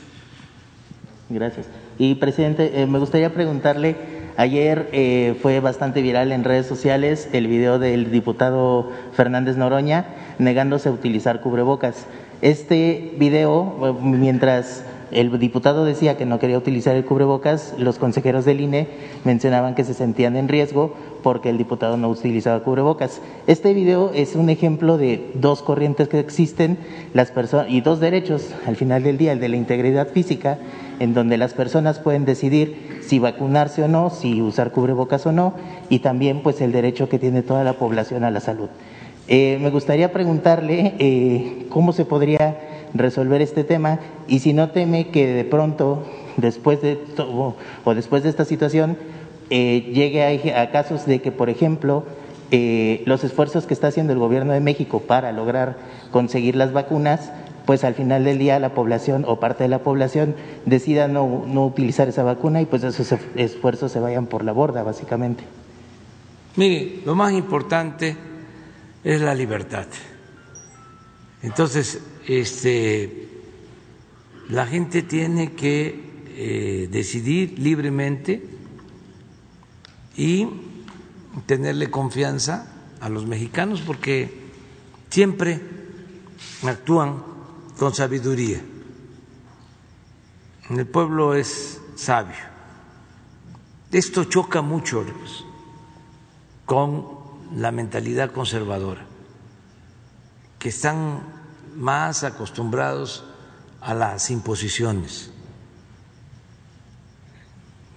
Gracias. 1.30 1.66
Y, 1.98 2.16
presidente, 2.16 2.82
eh, 2.82 2.86
me 2.86 3.00
gustaría 3.00 3.34
preguntarle, 3.34 3.96
ayer 4.38 4.90
eh, 4.92 5.40
fue 5.42 5.60
bastante 5.60 6.04
viral 6.04 6.32
en 6.32 6.44
redes 6.44 6.68
sociales 6.68 7.30
el 7.34 7.48
video 7.48 7.80
del 7.80 8.12
diputado 8.12 8.92
Fernández 9.14 9.58
Noroña 9.58 10.06
negándose 10.38 10.90
a 10.90 10.92
utilizar 10.92 11.42
cubrebocas. 11.42 12.06
Este 12.42 13.14
video, 13.18 13.96
mientras 14.02 14.84
el 15.12 15.40
diputado 15.40 15.86
decía 15.86 16.18
que 16.18 16.26
no 16.26 16.40
quería 16.40 16.58
utilizar 16.58 16.96
el 16.96 17.06
cubrebocas, 17.06 17.74
los 17.78 17.98
consejeros 17.98 18.44
del 18.44 18.60
INE 18.60 18.88
mencionaban 19.24 19.74
que 19.74 19.86
se 19.86 19.94
sentían 19.94 20.36
en 20.36 20.50
riesgo 20.50 20.94
porque 21.24 21.50
el 21.50 21.58
diputado 21.58 21.96
no 21.96 22.10
utilizaba 22.10 22.64
cubrebocas. 22.64 23.22
Este 23.48 23.74
video 23.74 24.12
es 24.14 24.36
un 24.36 24.50
ejemplo 24.50 24.98
de 24.98 25.32
dos 25.36 25.62
corrientes 25.62 26.10
que 26.10 26.20
existen 26.20 26.78
las 27.14 27.32
y 27.70 27.82
dos 27.82 28.00
derechos 28.02 28.50
al 28.68 28.76
final 28.76 29.04
del 29.04 29.18
día, 29.18 29.32
el 29.32 29.40
de 29.40 29.50
la 29.50 29.56
integridad 29.56 30.10
física, 30.10 30.60
en 31.00 31.14
donde 31.14 31.38
las 31.38 31.54
personas 31.54 32.00
pueden 32.00 32.26
decidir 32.26 33.00
si 33.02 33.18
vacunarse 33.18 33.84
o 33.84 33.88
no, 33.88 34.10
si 34.10 34.42
usar 34.42 34.72
cubrebocas 34.72 35.26
o 35.26 35.32
no, 35.32 35.54
y 35.90 36.00
también 36.00 36.42
pues 36.44 36.60
el 36.60 36.74
derecho 36.74 37.08
que 37.08 37.20
tiene 37.20 37.44
toda 37.44 37.64
la 37.64 37.74
población 37.74 38.24
a 38.26 38.32
la 38.32 38.42
salud. 38.42 38.70
Eh, 39.28 39.58
me 39.60 39.72
gustaría 39.72 40.12
preguntarle 40.12 40.94
eh, 41.00 41.66
cómo 41.70 41.94
se 41.94 42.06
podría 42.06 42.88
resolver 42.94 43.42
este 43.42 43.64
tema 43.64 44.00
y 44.28 44.40
si 44.40 44.54
no 44.54 44.70
teme 44.70 45.08
que 45.08 45.26
de 45.26 45.44
pronto, 45.44 46.04
después 46.38 46.82
de 46.82 46.96
todo, 46.96 47.56
o 47.84 47.96
después 47.96 48.24
de 48.24 48.30
esta 48.30 48.46
situación, 48.46 48.98
eh, 49.50 49.92
llegue 49.94 50.54
a, 50.54 50.72
casos 50.72 51.06
de 51.06 51.22
que, 51.22 51.32
por 51.32 51.50
ejemplo, 51.50 52.04
los 53.06 53.24
esfuerzos 53.26 53.66
que 53.66 53.74
está 53.74 53.88
haciendo 53.88 54.14
el 54.14 54.20
Gobierno 54.20 54.54
de 54.54 54.62
México 54.62 55.02
para 55.02 55.34
lograr 55.34 55.76
conseguir 56.12 56.56
las 56.56 56.72
vacunas, 56.72 57.34
pues 57.66 57.84
al 57.84 57.96
final 57.96 58.24
del 58.24 58.38
día 58.38 58.60
la 58.60 58.74
población 58.74 59.26
o 59.28 59.42
parte 59.42 59.64
de 59.64 59.68
la 59.68 59.80
población 59.80 60.36
decida 60.66 61.10
no, 61.10 61.44
no 61.48 61.66
utilizar 61.66 62.08
esa 62.08 62.24
vacuna 62.24 62.62
y 62.62 62.66
pues 62.66 62.84
esos 62.84 63.20
esfuerzos 63.36 63.92
se 63.92 64.00
vayan 64.00 64.28
por 64.28 64.46
la 64.46 64.54
borda, 64.54 64.84
básicamente. 64.84 65.44
Mire, 66.56 67.00
lo 67.06 67.16
más 67.16 67.34
importante 67.34 68.16
es 69.06 69.22
la 69.22 69.36
libertad. 69.36 69.86
Entonces, 71.44 72.02
este, 72.28 73.30
la 74.50 74.66
gente 74.66 75.04
tiene 75.04 75.54
que 75.54 76.24
eh, 76.30 76.90
decidir 76.92 77.60
libremente 77.60 78.44
y 80.18 80.48
tenerle 81.46 81.92
confianza 81.92 82.68
a 83.00 83.08
los 83.10 83.28
mexicanos 83.28 83.82
porque 83.82 84.50
siempre 85.12 85.62
actúan 86.64 87.24
con 87.78 87.94
sabiduría. 87.94 88.60
El 90.72 90.88
pueblo 90.88 91.36
es 91.36 91.80
sabio. 91.96 92.56
Esto 93.92 94.24
choca 94.24 94.64
mucho 94.64 95.06
con 96.66 97.15
la 97.54 97.72
mentalidad 97.72 98.32
conservadora, 98.32 99.06
que 100.60 100.70
están 100.70 101.22
más 101.76 102.24
acostumbrados 102.24 103.26
a 103.82 103.94
las 103.94 104.32
imposiciones. 104.32 105.32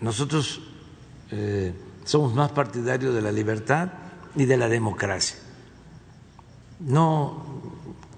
Nosotros 0.01 0.61
eh, 1.31 1.73
somos 2.05 2.35
más 2.35 2.53
partidarios 2.53 3.15
de 3.15 3.23
la 3.23 3.33
libertad 3.33 3.89
y 4.37 4.45
de 4.45 4.57
la 4.57 4.69
democracia. 4.69 5.37
No 6.81 7.45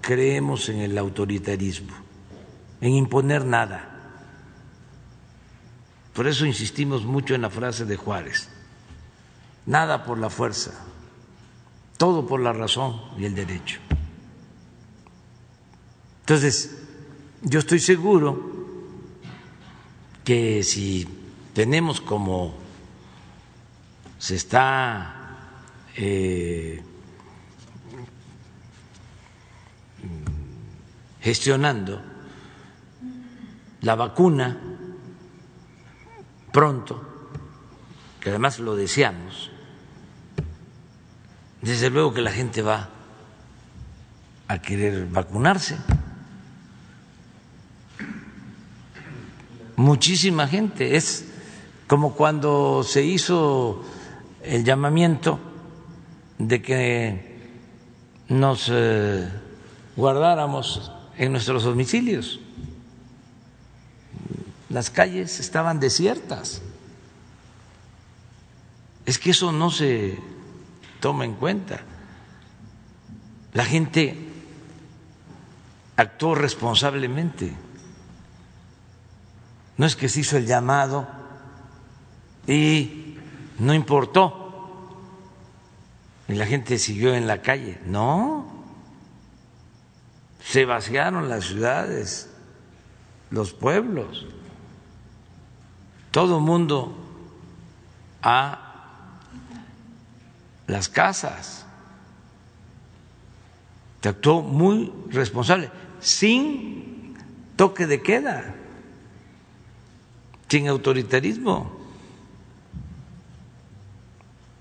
creemos 0.01 0.69
en 0.69 0.79
el 0.79 0.97
autoritarismo, 0.97 1.93
en 2.81 2.91
imponer 2.91 3.45
nada. 3.45 3.87
Por 6.13 6.27
eso 6.27 6.45
insistimos 6.45 7.05
mucho 7.05 7.33
en 7.33 7.41
la 7.41 7.49
frase 7.49 7.85
de 7.85 7.95
Juárez, 7.95 8.49
nada 9.65 10.03
por 10.03 10.17
la 10.17 10.29
fuerza, 10.29 10.71
todo 12.01 12.25
por 12.25 12.39
la 12.39 12.51
razón 12.51 12.99
y 13.19 13.25
el 13.25 13.35
derecho. 13.35 13.79
Entonces, 16.21 16.81
yo 17.43 17.59
estoy 17.59 17.77
seguro 17.77 18.41
que 20.23 20.63
si 20.63 21.07
tenemos 21.53 22.01
como 22.01 22.55
se 24.17 24.33
está 24.33 25.53
eh, 25.95 26.81
gestionando 31.19 32.01
la 33.81 33.93
vacuna 33.93 34.59
pronto, 36.51 37.35
que 38.19 38.29
además 38.31 38.57
lo 38.57 38.75
deseamos, 38.75 39.50
desde 41.61 41.89
luego 41.89 42.13
que 42.13 42.21
la 42.21 42.31
gente 42.31 42.61
va 42.61 42.89
a 44.47 44.61
querer 44.61 45.05
vacunarse. 45.07 45.77
Muchísima 49.75 50.47
gente. 50.47 50.95
Es 50.95 51.25
como 51.87 52.13
cuando 52.13 52.83
se 52.83 53.03
hizo 53.03 53.83
el 54.43 54.63
llamamiento 54.63 55.39
de 56.37 56.61
que 56.61 57.31
nos 58.29 58.69
eh, 58.71 59.29
guardáramos 59.95 60.91
en 61.17 61.31
nuestros 61.31 61.63
domicilios. 61.63 62.39
Las 64.69 64.89
calles 64.89 65.39
estaban 65.39 65.79
desiertas. 65.79 66.61
Es 69.05 69.19
que 69.19 69.31
eso 69.31 69.51
no 69.51 69.69
se 69.69 70.17
toma 71.01 71.25
en 71.25 71.33
cuenta. 71.33 71.81
La 73.51 73.65
gente 73.65 74.15
actuó 75.97 76.35
responsablemente. 76.35 77.53
No 79.75 79.85
es 79.85 79.97
que 79.97 80.07
se 80.07 80.21
hizo 80.21 80.37
el 80.37 80.45
llamado 80.45 81.07
y 82.47 83.17
no 83.59 83.73
importó. 83.73 84.37
Y 86.29 86.35
la 86.35 86.45
gente 86.45 86.77
siguió 86.77 87.13
en 87.13 87.27
la 87.27 87.41
calle. 87.41 87.81
No. 87.85 88.63
Se 90.41 90.63
vaciaron 90.65 91.27
las 91.27 91.45
ciudades, 91.45 92.29
los 93.31 93.51
pueblos. 93.51 94.25
Todo 96.11 96.39
mundo 96.39 96.95
a 98.21 98.70
las 100.71 100.89
casas. 100.89 101.65
Te 103.99 104.09
actuó 104.09 104.41
muy 104.41 104.91
responsable, 105.09 105.69
sin 105.99 107.15
toque 107.55 107.85
de 107.85 108.01
queda, 108.01 108.55
sin 110.47 110.67
autoritarismo. 110.67 111.71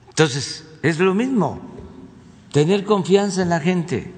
Entonces, 0.09 0.67
es 0.83 0.99
lo 0.99 1.15
mismo, 1.15 1.61
tener 2.53 2.85
confianza 2.85 3.41
en 3.43 3.49
la 3.49 3.61
gente 3.61 4.13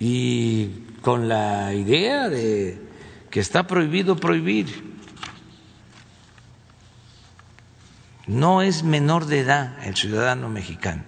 y 0.00 0.68
con 1.02 1.28
la 1.28 1.74
idea 1.74 2.28
de 2.28 2.80
que 3.30 3.38
está 3.38 3.66
prohibido 3.66 4.16
prohibir. 4.16 4.91
No 8.26 8.62
es 8.62 8.84
menor 8.84 9.26
de 9.26 9.40
edad 9.40 9.76
el 9.84 9.96
ciudadano 9.96 10.48
mexicano. 10.48 11.02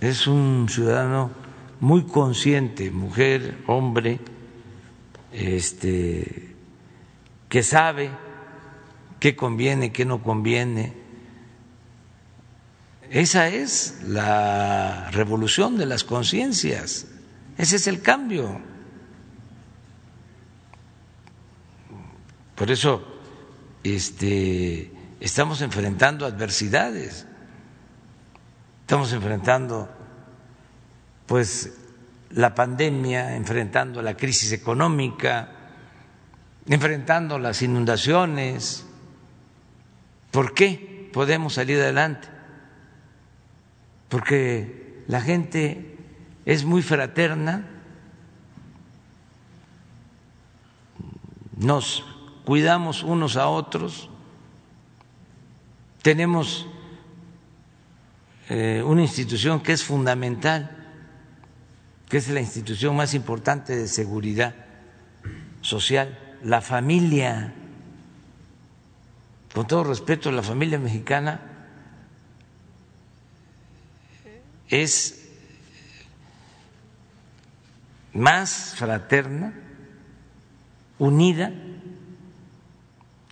Es 0.00 0.26
un 0.26 0.68
ciudadano 0.68 1.30
muy 1.80 2.04
consciente, 2.04 2.90
mujer, 2.90 3.58
hombre, 3.66 4.20
este, 5.32 6.54
que 7.48 7.62
sabe 7.62 8.10
qué 9.20 9.36
conviene, 9.36 9.92
qué 9.92 10.04
no 10.04 10.22
conviene. 10.22 10.92
Esa 13.10 13.48
es 13.48 14.00
la 14.06 15.10
revolución 15.12 15.78
de 15.78 15.86
las 15.86 16.04
conciencias, 16.04 17.06
ese 17.56 17.76
es 17.76 17.86
el 17.86 18.02
cambio. 18.02 18.60
Por 22.56 22.70
eso 22.70 23.13
este, 23.84 24.90
estamos 25.20 25.60
enfrentando 25.60 26.26
adversidades, 26.26 27.26
estamos 28.80 29.12
enfrentando 29.12 29.88
pues 31.26 31.72
la 32.30 32.54
pandemia, 32.54 33.36
enfrentando 33.36 34.02
la 34.02 34.16
crisis 34.16 34.50
económica, 34.50 35.50
enfrentando 36.66 37.38
las 37.38 37.62
inundaciones, 37.62 38.86
¿Por 40.34 40.52
qué 40.52 41.08
podemos 41.12 41.54
salir 41.54 41.78
adelante? 41.78 42.26
Porque 44.08 45.04
la 45.06 45.20
gente 45.20 45.96
es 46.44 46.64
muy 46.64 46.82
fraterna, 46.82 47.68
nos 51.56 52.04
cuidamos 52.44 53.02
unos 53.02 53.36
a 53.36 53.48
otros, 53.48 54.08
tenemos 56.02 56.66
eh, 58.48 58.82
una 58.84 59.02
institución 59.02 59.60
que 59.60 59.72
es 59.72 59.82
fundamental, 59.82 60.70
que 62.08 62.18
es 62.18 62.28
la 62.28 62.40
institución 62.40 62.94
más 62.94 63.14
importante 63.14 63.74
de 63.74 63.88
seguridad 63.88 64.54
social, 65.62 66.18
la 66.42 66.60
familia. 66.60 67.54
Con 69.54 69.66
todo 69.66 69.84
respeto, 69.84 70.30
la 70.30 70.42
familia 70.42 70.78
mexicana 70.78 71.40
es 74.68 75.26
más 78.12 78.74
fraterna, 78.76 79.54
unida 80.98 81.52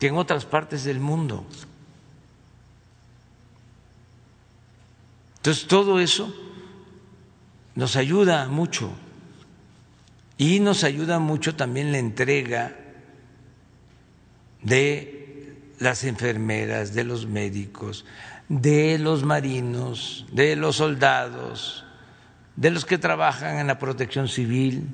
que 0.03 0.09
en 0.09 0.17
otras 0.17 0.47
partes 0.47 0.83
del 0.83 0.99
mundo. 0.99 1.47
Entonces, 5.37 5.69
todo 5.69 6.01
eso 6.01 6.35
nos 7.77 7.95
ayuda 7.95 8.49
mucho 8.49 8.91
y 10.39 10.59
nos 10.59 10.83
ayuda 10.83 11.21
mucho 11.21 11.55
también 11.55 11.93
la 11.93 11.99
entrega 11.99 12.77
de 14.61 15.55
las 15.79 16.03
enfermeras, 16.03 16.95
de 16.95 17.05
los 17.05 17.29
médicos, 17.29 18.05
de 18.49 18.99
los 18.99 19.23
marinos, 19.23 20.27
de 20.33 20.57
los 20.57 20.79
soldados, 20.79 21.85
de 22.57 22.73
los 22.73 22.85
que 22.85 22.99
trabajan 22.99 23.59
en 23.59 23.69
la 23.69 23.79
protección 23.79 24.27
civil. 24.27 24.85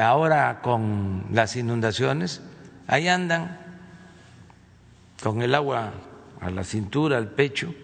Ahora 0.00 0.62
con 0.62 1.26
las 1.30 1.56
inundaciones, 1.56 2.40
ahí 2.86 3.08
andan 3.08 3.58
con 5.22 5.42
el 5.42 5.54
agua 5.54 5.92
a 6.40 6.50
la 6.50 6.64
cintura, 6.64 7.18
al 7.18 7.28
pecho, 7.28 7.74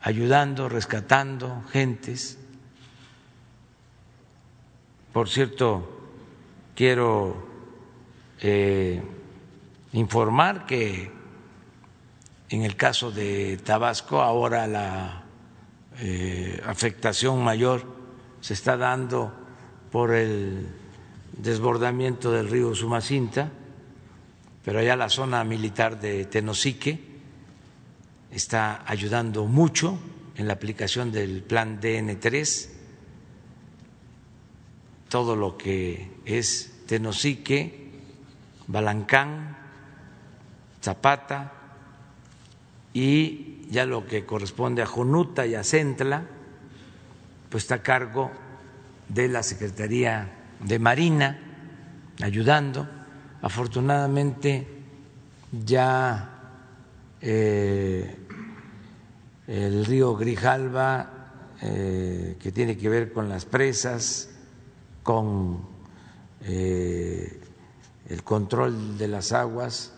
ayudando, 0.00 0.68
rescatando 0.68 1.62
gentes. 1.70 2.38
Por 5.12 5.28
cierto, 5.28 6.00
quiero 6.74 7.46
eh, 8.40 9.02
informar 9.92 10.66
que 10.66 11.12
en 12.48 12.62
el 12.62 12.76
caso 12.76 13.12
de 13.12 13.58
Tabasco 13.58 14.20
ahora 14.20 14.66
la 14.66 15.22
eh, 15.98 16.60
afectación 16.66 17.44
mayor 17.44 17.84
se 18.40 18.54
está 18.54 18.76
dando 18.76 19.32
por 19.92 20.14
el 20.14 20.68
desbordamiento 21.36 22.32
del 22.32 22.48
río 22.48 22.74
Sumacinta, 22.74 23.50
pero 24.64 24.78
allá 24.78 24.96
la 24.96 25.08
zona 25.08 25.42
militar 25.44 26.00
de 26.00 26.24
Tenosique 26.26 26.98
está 28.30 28.82
ayudando 28.86 29.46
mucho 29.46 29.98
en 30.36 30.46
la 30.46 30.54
aplicación 30.54 31.12
del 31.12 31.42
plan 31.42 31.80
DN3, 31.80 32.68
todo 35.08 35.34
lo 35.36 35.56
que 35.56 36.10
es 36.24 36.84
Tenosique, 36.86 37.90
Balancán, 38.66 39.56
Zapata 40.82 41.52
y 42.92 43.66
ya 43.70 43.86
lo 43.86 44.06
que 44.06 44.24
corresponde 44.24 44.82
a 44.82 44.86
Jonuta 44.86 45.46
y 45.46 45.54
a 45.54 45.64
Centla, 45.64 46.24
pues 47.48 47.64
está 47.64 47.76
a 47.76 47.82
cargo 47.82 48.30
de 49.08 49.28
la 49.28 49.42
Secretaría 49.42 50.30
de 50.60 50.78
Marina, 50.78 51.38
ayudando. 52.22 52.99
Afortunadamente 53.42 54.66
ya 55.64 56.30
eh, 57.20 58.16
el 59.46 59.84
río 59.86 60.14
Grijalva, 60.14 61.10
eh, 61.62 62.36
que 62.40 62.52
tiene 62.52 62.76
que 62.76 62.88
ver 62.88 63.12
con 63.12 63.28
las 63.28 63.44
presas, 63.44 64.30
con 65.02 65.60
eh, 66.42 67.40
el 68.08 68.22
control 68.22 68.98
de 68.98 69.08
las 69.08 69.32
aguas, 69.32 69.92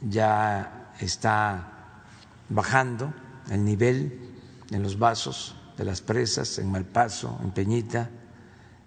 ya 0.00 0.92
está 1.00 2.02
bajando 2.48 3.12
el 3.50 3.64
nivel 3.64 4.30
en 4.70 4.82
los 4.82 4.98
vasos 4.98 5.56
de 5.76 5.84
las 5.84 6.00
presas, 6.00 6.58
en 6.58 6.70
Malpaso, 6.70 7.38
en 7.42 7.50
Peñita. 7.50 8.10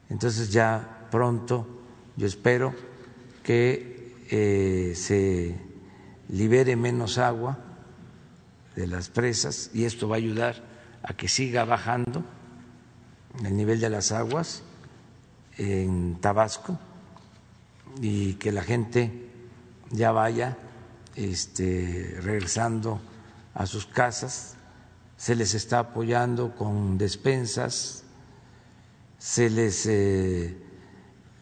Entonces 0.10 0.52
ya 0.52 1.08
pronto 1.10 1.68
yo 2.16 2.28
espero 2.28 2.74
que 3.46 4.96
se 4.96 5.56
libere 6.30 6.76
menos 6.76 7.18
agua 7.18 7.58
de 8.76 8.88
las 8.88 9.10
presas 9.10 9.70
y 9.74 9.86
esto 9.86 10.10
va 10.10 10.16
a 10.16 10.18
ayudar 10.18 10.64
a 11.04 11.14
que 11.14 11.28
siga 11.28 11.64
bajando 11.64 12.24
el 13.44 13.56
nivel 13.56 13.80
de 13.80 13.90
las 13.90 14.12
aguas 14.12 14.64
en 15.58 16.16
Tabasco 16.20 16.78
y 18.02 18.34
que 18.34 18.52
la 18.52 18.64
gente 18.64 19.30
ya 19.92 20.12
vaya 20.12 20.58
este, 21.16 22.18
regresando 22.22 23.00
a 23.54 23.66
sus 23.66 23.86
casas. 23.86 24.56
Se 25.18 25.36
les 25.36 25.54
está 25.54 25.80
apoyando 25.80 26.56
con 26.56 26.98
despensas, 26.98 28.04
se 29.18 29.50
les 29.50 29.86
eh, 29.86 30.58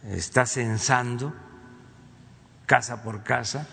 está 0.04 0.46
censando 0.46 1.34
casa 2.66 3.02
por 3.02 3.22
casa 3.22 3.66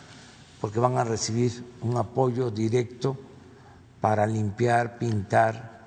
porque 0.62 0.80
van 0.80 0.98
a 0.98 1.04
recibir 1.04 1.66
un 1.82 1.98
apoyo 1.98 2.52
directo 2.52 3.18
para 4.00 4.28
limpiar, 4.28 5.00
pintar 5.00 5.82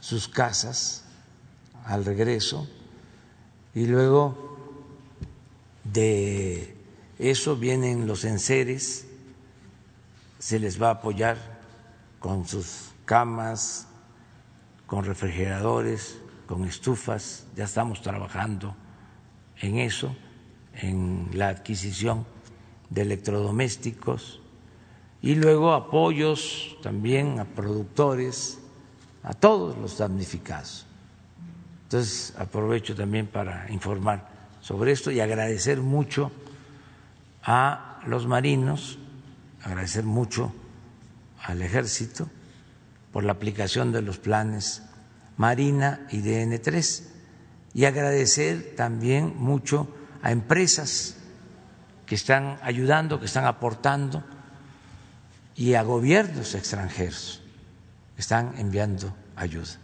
sus 0.00 0.28
casas 0.28 1.02
al 1.84 2.04
regreso. 2.04 2.68
Y 3.74 3.86
luego 3.86 4.56
de 5.82 6.76
eso 7.18 7.56
vienen 7.56 8.06
los 8.06 8.24
enseres, 8.24 9.06
se 10.38 10.58
les 10.60 10.80
va 10.80 10.88
a 10.88 10.92
apoyar 10.92 11.36
con 12.20 12.46
sus 12.46 12.92
camas, 13.04 13.86
con 14.86 15.04
refrigeradores, 15.04 16.18
con 16.46 16.64
estufas, 16.64 17.46
ya 17.56 17.64
estamos 17.64 18.00
trabajando 18.00 18.76
en 19.60 19.78
eso, 19.78 20.14
en 20.76 21.28
la 21.32 21.48
adquisición 21.48 22.26
de 22.90 23.02
electrodomésticos 23.02 24.40
y 25.22 25.34
luego 25.34 25.72
apoyos 25.72 26.76
también 26.82 27.40
a 27.40 27.44
productores, 27.44 28.58
a 29.22 29.34
todos 29.34 29.76
los 29.78 29.98
damnificados. 29.98 30.86
Entonces 31.84 32.34
aprovecho 32.38 32.94
también 32.94 33.26
para 33.26 33.70
informar 33.70 34.28
sobre 34.60 34.92
esto 34.92 35.10
y 35.10 35.20
agradecer 35.20 35.80
mucho 35.80 36.30
a 37.42 38.00
los 38.06 38.26
marinos, 38.26 38.98
agradecer 39.62 40.04
mucho 40.04 40.52
al 41.42 41.62
ejército 41.62 42.28
por 43.12 43.24
la 43.24 43.32
aplicación 43.32 43.92
de 43.92 44.02
los 44.02 44.18
planes 44.18 44.82
Marina 45.36 46.06
y 46.10 46.18
DN3 46.18 47.04
y 47.74 47.84
agradecer 47.84 48.74
también 48.74 49.34
mucho 49.36 49.88
a 50.26 50.32
empresas 50.32 51.14
que 52.04 52.16
están 52.16 52.58
ayudando, 52.62 53.20
que 53.20 53.26
están 53.26 53.44
aportando 53.44 54.24
y 55.54 55.74
a 55.74 55.82
gobiernos 55.82 56.56
extranjeros 56.56 57.40
están 58.18 58.58
enviando 58.58 59.14
ayuda. 59.36 59.78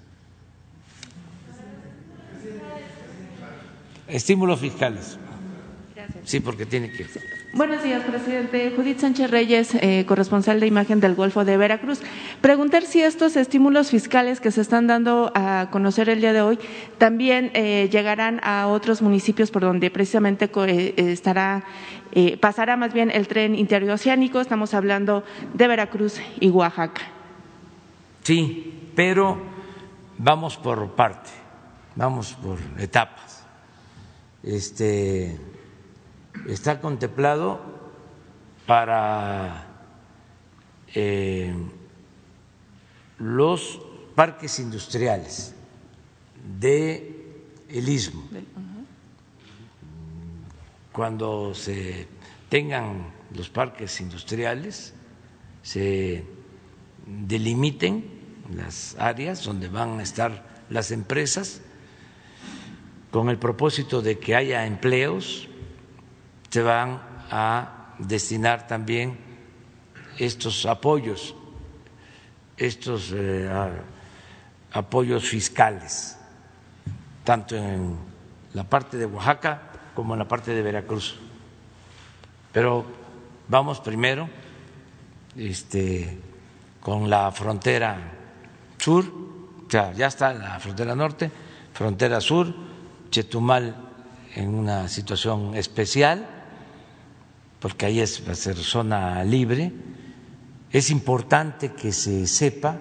Estímulos 4.08 4.58
fiscales. 4.58 5.16
Sí, 6.24 6.40
porque 6.40 6.66
tiene 6.66 6.90
que. 6.90 7.06
Buenos 7.54 7.82
días, 7.82 8.02
presidente. 8.04 8.72
Judith 8.74 9.00
Sánchez 9.00 9.30
Reyes, 9.30 9.74
eh, 9.74 10.06
corresponsal 10.06 10.58
de 10.58 10.66
imagen 10.66 11.00
del 11.00 11.14
Golfo 11.14 11.44
de 11.44 11.58
Veracruz. 11.58 12.00
Preguntar 12.40 12.84
si 12.84 13.02
estos 13.02 13.36
estímulos 13.36 13.90
fiscales 13.90 14.40
que 14.40 14.50
se 14.50 14.62
están 14.62 14.86
dando 14.86 15.30
a 15.34 15.68
conocer 15.70 16.08
el 16.08 16.22
día 16.22 16.32
de 16.32 16.40
hoy 16.40 16.58
también 16.96 17.50
eh, 17.52 17.90
llegarán 17.92 18.40
a 18.42 18.68
otros 18.68 19.02
municipios 19.02 19.50
por 19.50 19.60
donde 19.60 19.90
precisamente 19.90 20.50
eh, 20.50 20.94
estará, 20.96 21.64
pasará 22.40 22.78
más 22.78 22.94
bien 22.94 23.10
el 23.10 23.28
tren 23.28 23.54
interoceánico. 23.54 24.40
Estamos 24.40 24.72
hablando 24.72 25.22
de 25.52 25.68
Veracruz 25.68 26.22
y 26.40 26.48
Oaxaca. 26.48 27.02
Sí, 28.22 28.92
pero 28.96 29.36
vamos 30.16 30.56
por 30.56 30.92
parte, 30.92 31.28
vamos 31.96 32.32
por 32.32 32.58
etapas. 32.78 33.46
Este 34.42 35.51
está 36.46 36.80
contemplado 36.80 37.60
para 38.66 39.66
eh, 40.94 41.54
los 43.18 43.80
parques 44.14 44.58
industriales 44.58 45.54
de 46.58 47.12
el 47.68 47.88
istmo. 47.88 48.22
Cuando 50.92 51.54
se 51.54 52.06
tengan 52.48 53.06
los 53.34 53.48
parques 53.48 54.00
industriales, 54.00 54.92
se 55.62 56.24
delimiten 57.06 58.04
las 58.54 58.96
áreas 58.98 59.42
donde 59.44 59.68
van 59.68 60.00
a 60.00 60.02
estar 60.02 60.64
las 60.68 60.90
empresas 60.90 61.62
con 63.10 63.28
el 63.28 63.38
propósito 63.38 64.02
de 64.02 64.18
que 64.18 64.34
haya 64.34 64.66
empleos 64.66 65.48
se 66.52 66.60
van 66.60 67.00
a 67.30 67.94
destinar 67.98 68.66
también 68.66 69.16
estos 70.18 70.66
apoyos, 70.66 71.34
estos 72.58 73.10
eh, 73.14 73.50
apoyos 74.72 75.24
fiscales, 75.26 76.18
tanto 77.24 77.56
en 77.56 77.96
la 78.52 78.64
parte 78.64 78.98
de 78.98 79.06
Oaxaca 79.06 79.62
como 79.94 80.12
en 80.12 80.18
la 80.18 80.28
parte 80.28 80.52
de 80.52 80.60
Veracruz. 80.60 81.16
Pero 82.52 82.84
vamos 83.48 83.80
primero 83.80 84.28
este, 85.34 86.20
con 86.82 87.08
la 87.08 87.32
frontera 87.32 87.96
sur, 88.76 89.10
ya 89.70 90.06
está 90.06 90.34
la 90.34 90.60
frontera 90.60 90.94
norte, 90.94 91.30
frontera 91.72 92.20
sur, 92.20 92.54
Chetumal 93.10 93.74
en 94.34 94.54
una 94.54 94.86
situación 94.88 95.54
especial 95.54 96.40
porque 97.62 97.86
ahí 97.86 98.00
es, 98.00 98.26
va 98.26 98.32
a 98.32 98.34
ser 98.34 98.56
zona 98.56 99.22
libre. 99.22 99.72
Es 100.72 100.90
importante 100.90 101.72
que 101.72 101.92
se 101.92 102.26
sepa, 102.26 102.76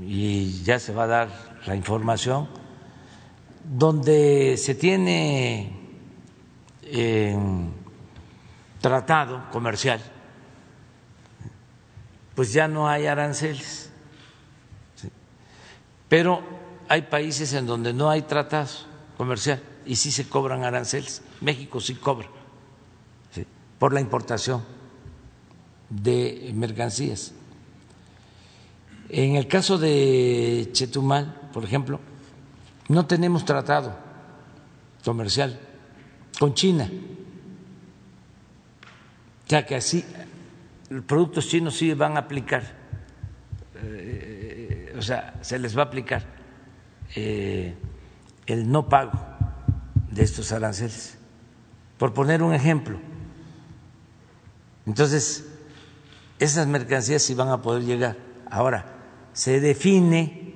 y 0.00 0.64
ya 0.64 0.80
se 0.80 0.92
va 0.92 1.04
a 1.04 1.06
dar 1.06 1.60
la 1.64 1.76
información, 1.76 2.48
donde 3.62 4.56
se 4.56 4.74
tiene 4.74 5.72
eh, 6.82 7.38
tratado 8.80 9.48
comercial, 9.52 10.00
pues 12.34 12.52
ya 12.52 12.66
no 12.66 12.88
hay 12.88 13.06
aranceles. 13.06 13.90
Pero 16.08 16.42
hay 16.88 17.02
países 17.02 17.52
en 17.52 17.66
donde 17.66 17.92
no 17.92 18.10
hay 18.10 18.22
tratado 18.22 18.68
comercial 19.16 19.62
y 19.86 19.94
sí 19.94 20.10
se 20.10 20.28
cobran 20.28 20.64
aranceles. 20.64 21.22
México 21.40 21.80
sí 21.80 21.94
cobra 21.94 22.41
por 23.82 23.92
la 23.92 24.00
importación 24.00 24.62
de 25.90 26.52
mercancías. 26.54 27.32
En 29.08 29.34
el 29.34 29.48
caso 29.48 29.76
de 29.76 30.68
Chetumal, 30.70 31.50
por 31.52 31.64
ejemplo, 31.64 31.98
no 32.90 33.06
tenemos 33.06 33.44
tratado 33.44 33.92
comercial 35.04 35.58
con 36.38 36.54
China. 36.54 36.88
O 39.46 39.48
sea 39.50 39.66
que 39.66 39.74
así 39.74 40.04
los 40.88 41.04
productos 41.04 41.48
chinos 41.48 41.74
sí 41.74 41.92
van 41.92 42.16
a 42.16 42.20
aplicar, 42.20 42.62
eh, 43.82 44.94
o 44.96 45.02
sea, 45.02 45.40
se 45.40 45.58
les 45.58 45.76
va 45.76 45.82
a 45.82 45.86
aplicar 45.86 46.24
eh, 47.16 47.74
el 48.46 48.70
no 48.70 48.88
pago 48.88 49.18
de 50.08 50.22
estos 50.22 50.52
aranceles, 50.52 51.18
por 51.98 52.14
poner 52.14 52.44
un 52.44 52.54
ejemplo. 52.54 53.10
Entonces, 54.86 55.46
esas 56.38 56.66
mercancías 56.66 57.22
sí 57.22 57.34
van 57.34 57.48
a 57.48 57.62
poder 57.62 57.84
llegar. 57.84 58.16
Ahora, 58.50 58.84
se 59.32 59.60
define 59.60 60.54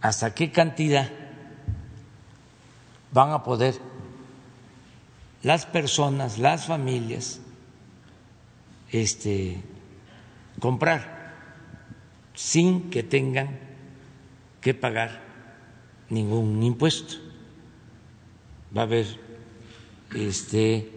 hasta 0.00 0.34
qué 0.34 0.52
cantidad 0.52 1.10
van 3.12 3.30
a 3.30 3.42
poder 3.42 3.74
las 5.42 5.66
personas, 5.66 6.38
las 6.38 6.66
familias, 6.66 7.40
este, 8.90 9.60
comprar 10.60 11.32
sin 12.34 12.90
que 12.90 13.02
tengan 13.02 13.58
que 14.60 14.74
pagar 14.74 15.20
ningún 16.08 16.62
impuesto. 16.62 17.14
Va 18.76 18.82
a 18.82 18.84
haber 18.84 19.06
este, 20.14 20.90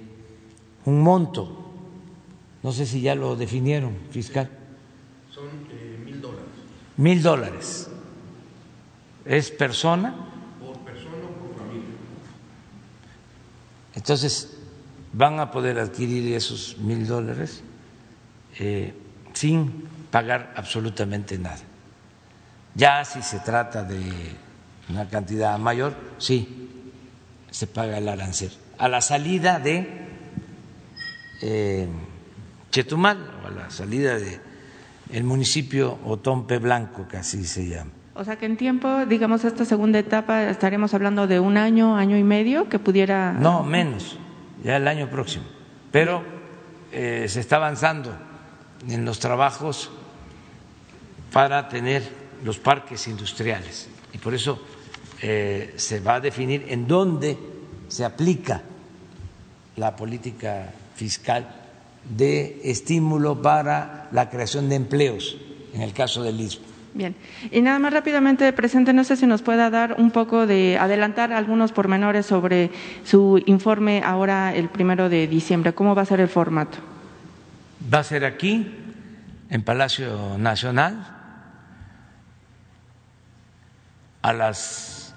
un 0.86 1.02
monto, 1.02 1.65
no 2.66 2.72
sé 2.72 2.88
si 2.88 3.00
ya 3.00 3.14
lo 3.14 3.36
definieron, 3.36 3.96
fiscal. 4.10 4.50
Son 5.32 5.46
eh, 5.70 6.02
mil 6.04 6.20
dólares. 6.20 6.50
Mil 6.98 7.22
dólares. 7.22 7.90
¿Es 9.24 9.52
persona? 9.52 10.16
Por 10.60 10.76
persona 10.80 11.14
o 11.30 11.46
por 11.46 11.60
familia. 11.60 11.90
Entonces, 13.94 14.58
van 15.14 15.40
a 15.40 15.52
poder 15.52 15.78
adquirir 15.78 16.34
esos 16.34 16.80
mil 16.80 17.06
dólares 17.06 17.62
eh, 18.58 18.96
sin 19.34 19.88
pagar 20.10 20.52
absolutamente 20.56 21.38
nada. 21.38 21.62
Ya 22.74 23.06
si 23.06 23.22
se 23.22 23.42
trata 23.42 23.84
de 23.84 24.02
una 24.90 25.08
cantidad 25.08 25.60
mayor, 25.60 25.94
sí, 26.18 26.68
se 27.52 27.68
paga 27.68 28.00
el 28.00 28.10
arancel. 28.10 28.52
A 28.80 28.90
la 28.90 29.02
salida 29.02 29.60
de 29.60 29.88
eh, 31.44 31.88
Chetumal, 32.76 33.40
o 33.42 33.48
a 33.48 33.52
la 33.52 33.70
salida 33.70 34.20
de 34.20 34.38
el 35.10 35.24
municipio 35.24 35.98
Otompe 36.04 36.58
Blanco, 36.58 37.08
que 37.08 37.16
así 37.16 37.46
se 37.46 37.70
llama. 37.70 37.92
O 38.16 38.26
sea 38.26 38.36
que 38.36 38.46
en 38.46 38.58
tiempo, 38.58 39.06
digamos, 39.06 39.46
esta 39.46 39.64
segunda 39.64 39.98
etapa 39.98 40.44
estaremos 40.50 40.94
hablando 40.94 41.26
de 41.26 41.40
un 41.40 41.56
año, 41.56 41.96
año 41.96 42.18
y 42.18 42.24
medio 42.26 42.68
que 42.68 42.78
pudiera. 42.78 43.32
No, 43.32 43.64
menos, 43.64 44.20
ya 44.62 44.76
el 44.76 44.90
año 44.90 45.10
próximo. 45.10 45.46
Pero 45.90 46.22
eh, 46.92 47.28
se 47.30 47.40
está 47.40 47.56
avanzando 47.56 48.14
en 48.90 49.06
los 49.06 49.20
trabajos 49.20 49.90
para 51.32 51.70
tener 51.70 52.04
los 52.44 52.60
parques 52.60 53.08
industriales. 53.08 53.88
Y 54.12 54.18
por 54.18 54.34
eso 54.34 54.62
eh, 55.22 55.76
se 55.78 56.02
va 56.02 56.16
a 56.16 56.20
definir 56.20 56.66
en 56.68 56.90
dónde 56.90 57.38
se 57.88 58.04
aplica 58.04 58.64
la 59.78 59.96
política 59.96 60.74
fiscal 60.94 61.62
de 62.10 62.62
estímulo 62.64 63.42
para 63.42 64.08
la 64.12 64.30
creación 64.30 64.70
de 64.70 64.76
empleos, 64.76 65.38
en 65.74 65.82
el 65.82 65.94
caso 65.94 66.24
del 66.24 66.40
Istmo. 66.40 66.66
Bien, 66.94 67.14
y 67.52 67.60
nada 67.60 67.78
más 67.78 67.92
rápidamente, 67.92 68.54
presente, 68.54 68.94
no 68.94 69.04
sé 69.04 69.18
si 69.18 69.28
nos 69.28 69.42
pueda 69.42 69.70
dar 69.70 69.96
un 69.98 70.12
poco 70.12 70.48
de 70.48 70.78
adelantar 70.78 71.34
algunos 71.34 71.74
pormenores 71.74 72.26
sobre 72.26 72.72
su 73.04 73.44
informe 73.48 74.02
ahora 74.06 74.56
el 74.56 74.70
primero 74.70 75.10
de 75.10 75.28
diciembre. 75.28 75.74
¿Cómo 75.74 75.94
va 75.94 76.04
a 76.04 76.06
ser 76.06 76.22
el 76.22 76.30
formato? 76.30 76.78
Va 77.94 78.00
a 78.00 78.04
ser 78.04 78.24
aquí, 78.24 78.74
en 79.50 79.62
Palacio 79.64 80.38
Nacional, 80.38 81.06
a 84.22 84.32
las 84.32 85.14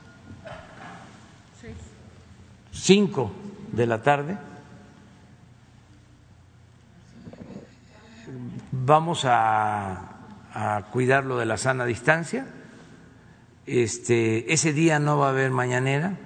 cinco 2.73 3.31
de 3.73 3.87
la 3.87 4.03
tarde. 4.03 4.48
Vamos 8.89 9.27
a, 9.27 10.17
a 10.55 10.87
cuidar 10.91 11.27
lo 11.27 11.37
de 11.37 11.45
la 11.45 11.59
sana 11.59 11.85
distancia. 11.85 12.47
Este, 13.67 14.51
ese 14.51 14.73
día 14.73 14.99
no 14.99 15.19
va 15.19 15.27
a 15.27 15.31
haber 15.31 15.51
mañanera, 15.51 16.17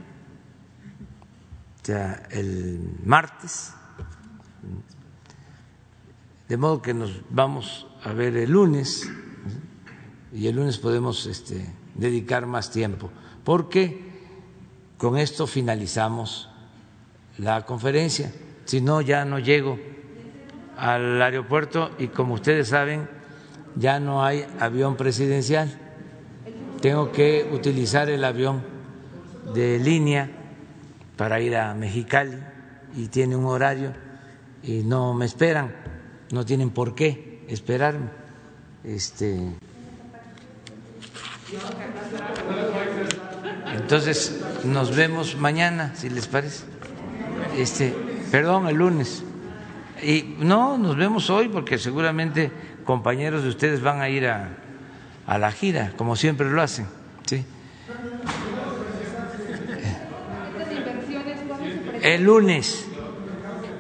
o 1.83 1.85
sea, 1.85 2.23
el 2.31 2.99
martes 3.05 3.75
de 6.49 6.57
modo 6.57 6.81
que 6.83 6.95
nos 6.95 7.23
vamos 7.31 7.89
a 8.05 8.13
ver 8.13 8.37
el 8.37 8.53
lunes 8.53 9.11
y 10.33 10.47
el 10.47 10.55
lunes 10.55 10.79
podemos 10.79 11.27
este, 11.27 11.67
dedicar 11.97 12.47
más 12.47 12.71
tiempo, 12.71 13.11
porque 13.43 14.09
con 14.99 15.19
esto 15.19 15.49
finalizamos 15.49 16.49
la 17.39 17.67
conferencia. 17.67 18.33
Si 18.67 18.81
no, 18.81 19.01
ya 19.01 19.25
no 19.25 19.41
llego 19.41 19.81
al 20.77 21.21
aeropuerto 21.21 21.91
y 21.99 22.09
como 22.09 22.35
ustedes 22.35 22.69
saben, 22.69 23.09
ya 23.77 24.01
no 24.01 24.25
hay 24.25 24.47
avión 24.61 24.97
presidencial. 24.97 25.71
Tengo 26.81 27.13
que 27.13 27.49
utilizar 27.53 28.11
el 28.11 28.25
avión 28.25 28.63
de 29.55 29.79
línea 29.79 30.31
para 31.17 31.41
ir 31.41 31.57
a 31.57 31.75
Mexicali 31.75 32.39
y 32.97 33.09
tiene 33.09 33.37
un 33.37 33.47
horario 33.47 33.93
y 34.63 34.83
no 34.83 35.15
me 35.15 35.25
esperan 35.25 35.83
no 36.33 36.47
tienen 36.47 36.71
por 36.71 36.95
qué 36.95 37.45
esperarme. 37.49 38.09
Este, 38.83 39.39
entonces 43.75 44.41
nos 44.65 44.97
vemos 44.97 45.37
mañana, 45.37 45.95
si 45.95 46.09
les 46.11 46.27
parece. 46.27 46.65
Este, 47.57 47.95
perdón, 48.31 48.67
el 48.67 48.77
lunes. 48.77 49.23
Y 50.03 50.37
no, 50.39 50.79
nos 50.79 50.97
vemos 50.97 51.31
hoy 51.31 51.49
porque 51.49 51.79
seguramente 51.79 52.51
compañeros 52.85 53.45
de 53.45 53.49
ustedes 53.51 53.81
van 53.81 54.01
a 54.01 54.09
ir 54.09 54.27
a, 54.27 54.49
a 55.27 55.39
la 55.39 55.53
gira, 55.53 55.93
como 55.97 56.17
siempre 56.17 56.51
lo 56.51 56.61
hacen. 56.61 56.87
¿sí? 57.25 57.45
El 62.03 62.25
lunes, 62.25 62.87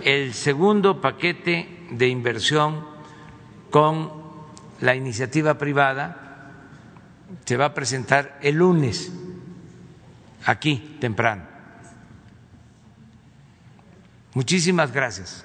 el 0.04 0.32
segundo 0.32 1.00
paquete 1.00 1.86
de 1.90 2.08
inversión 2.08 2.84
con 3.70 4.12
la 4.80 4.94
iniciativa 4.94 5.58
privada 5.58 6.50
se 7.44 7.56
va 7.56 7.66
a 7.66 7.74
presentar 7.74 8.38
el 8.42 8.56
lunes 8.56 9.10
aquí 10.44 10.96
temprano. 11.00 11.42
Muchísimas 14.34 14.92
gracias. 14.92 15.44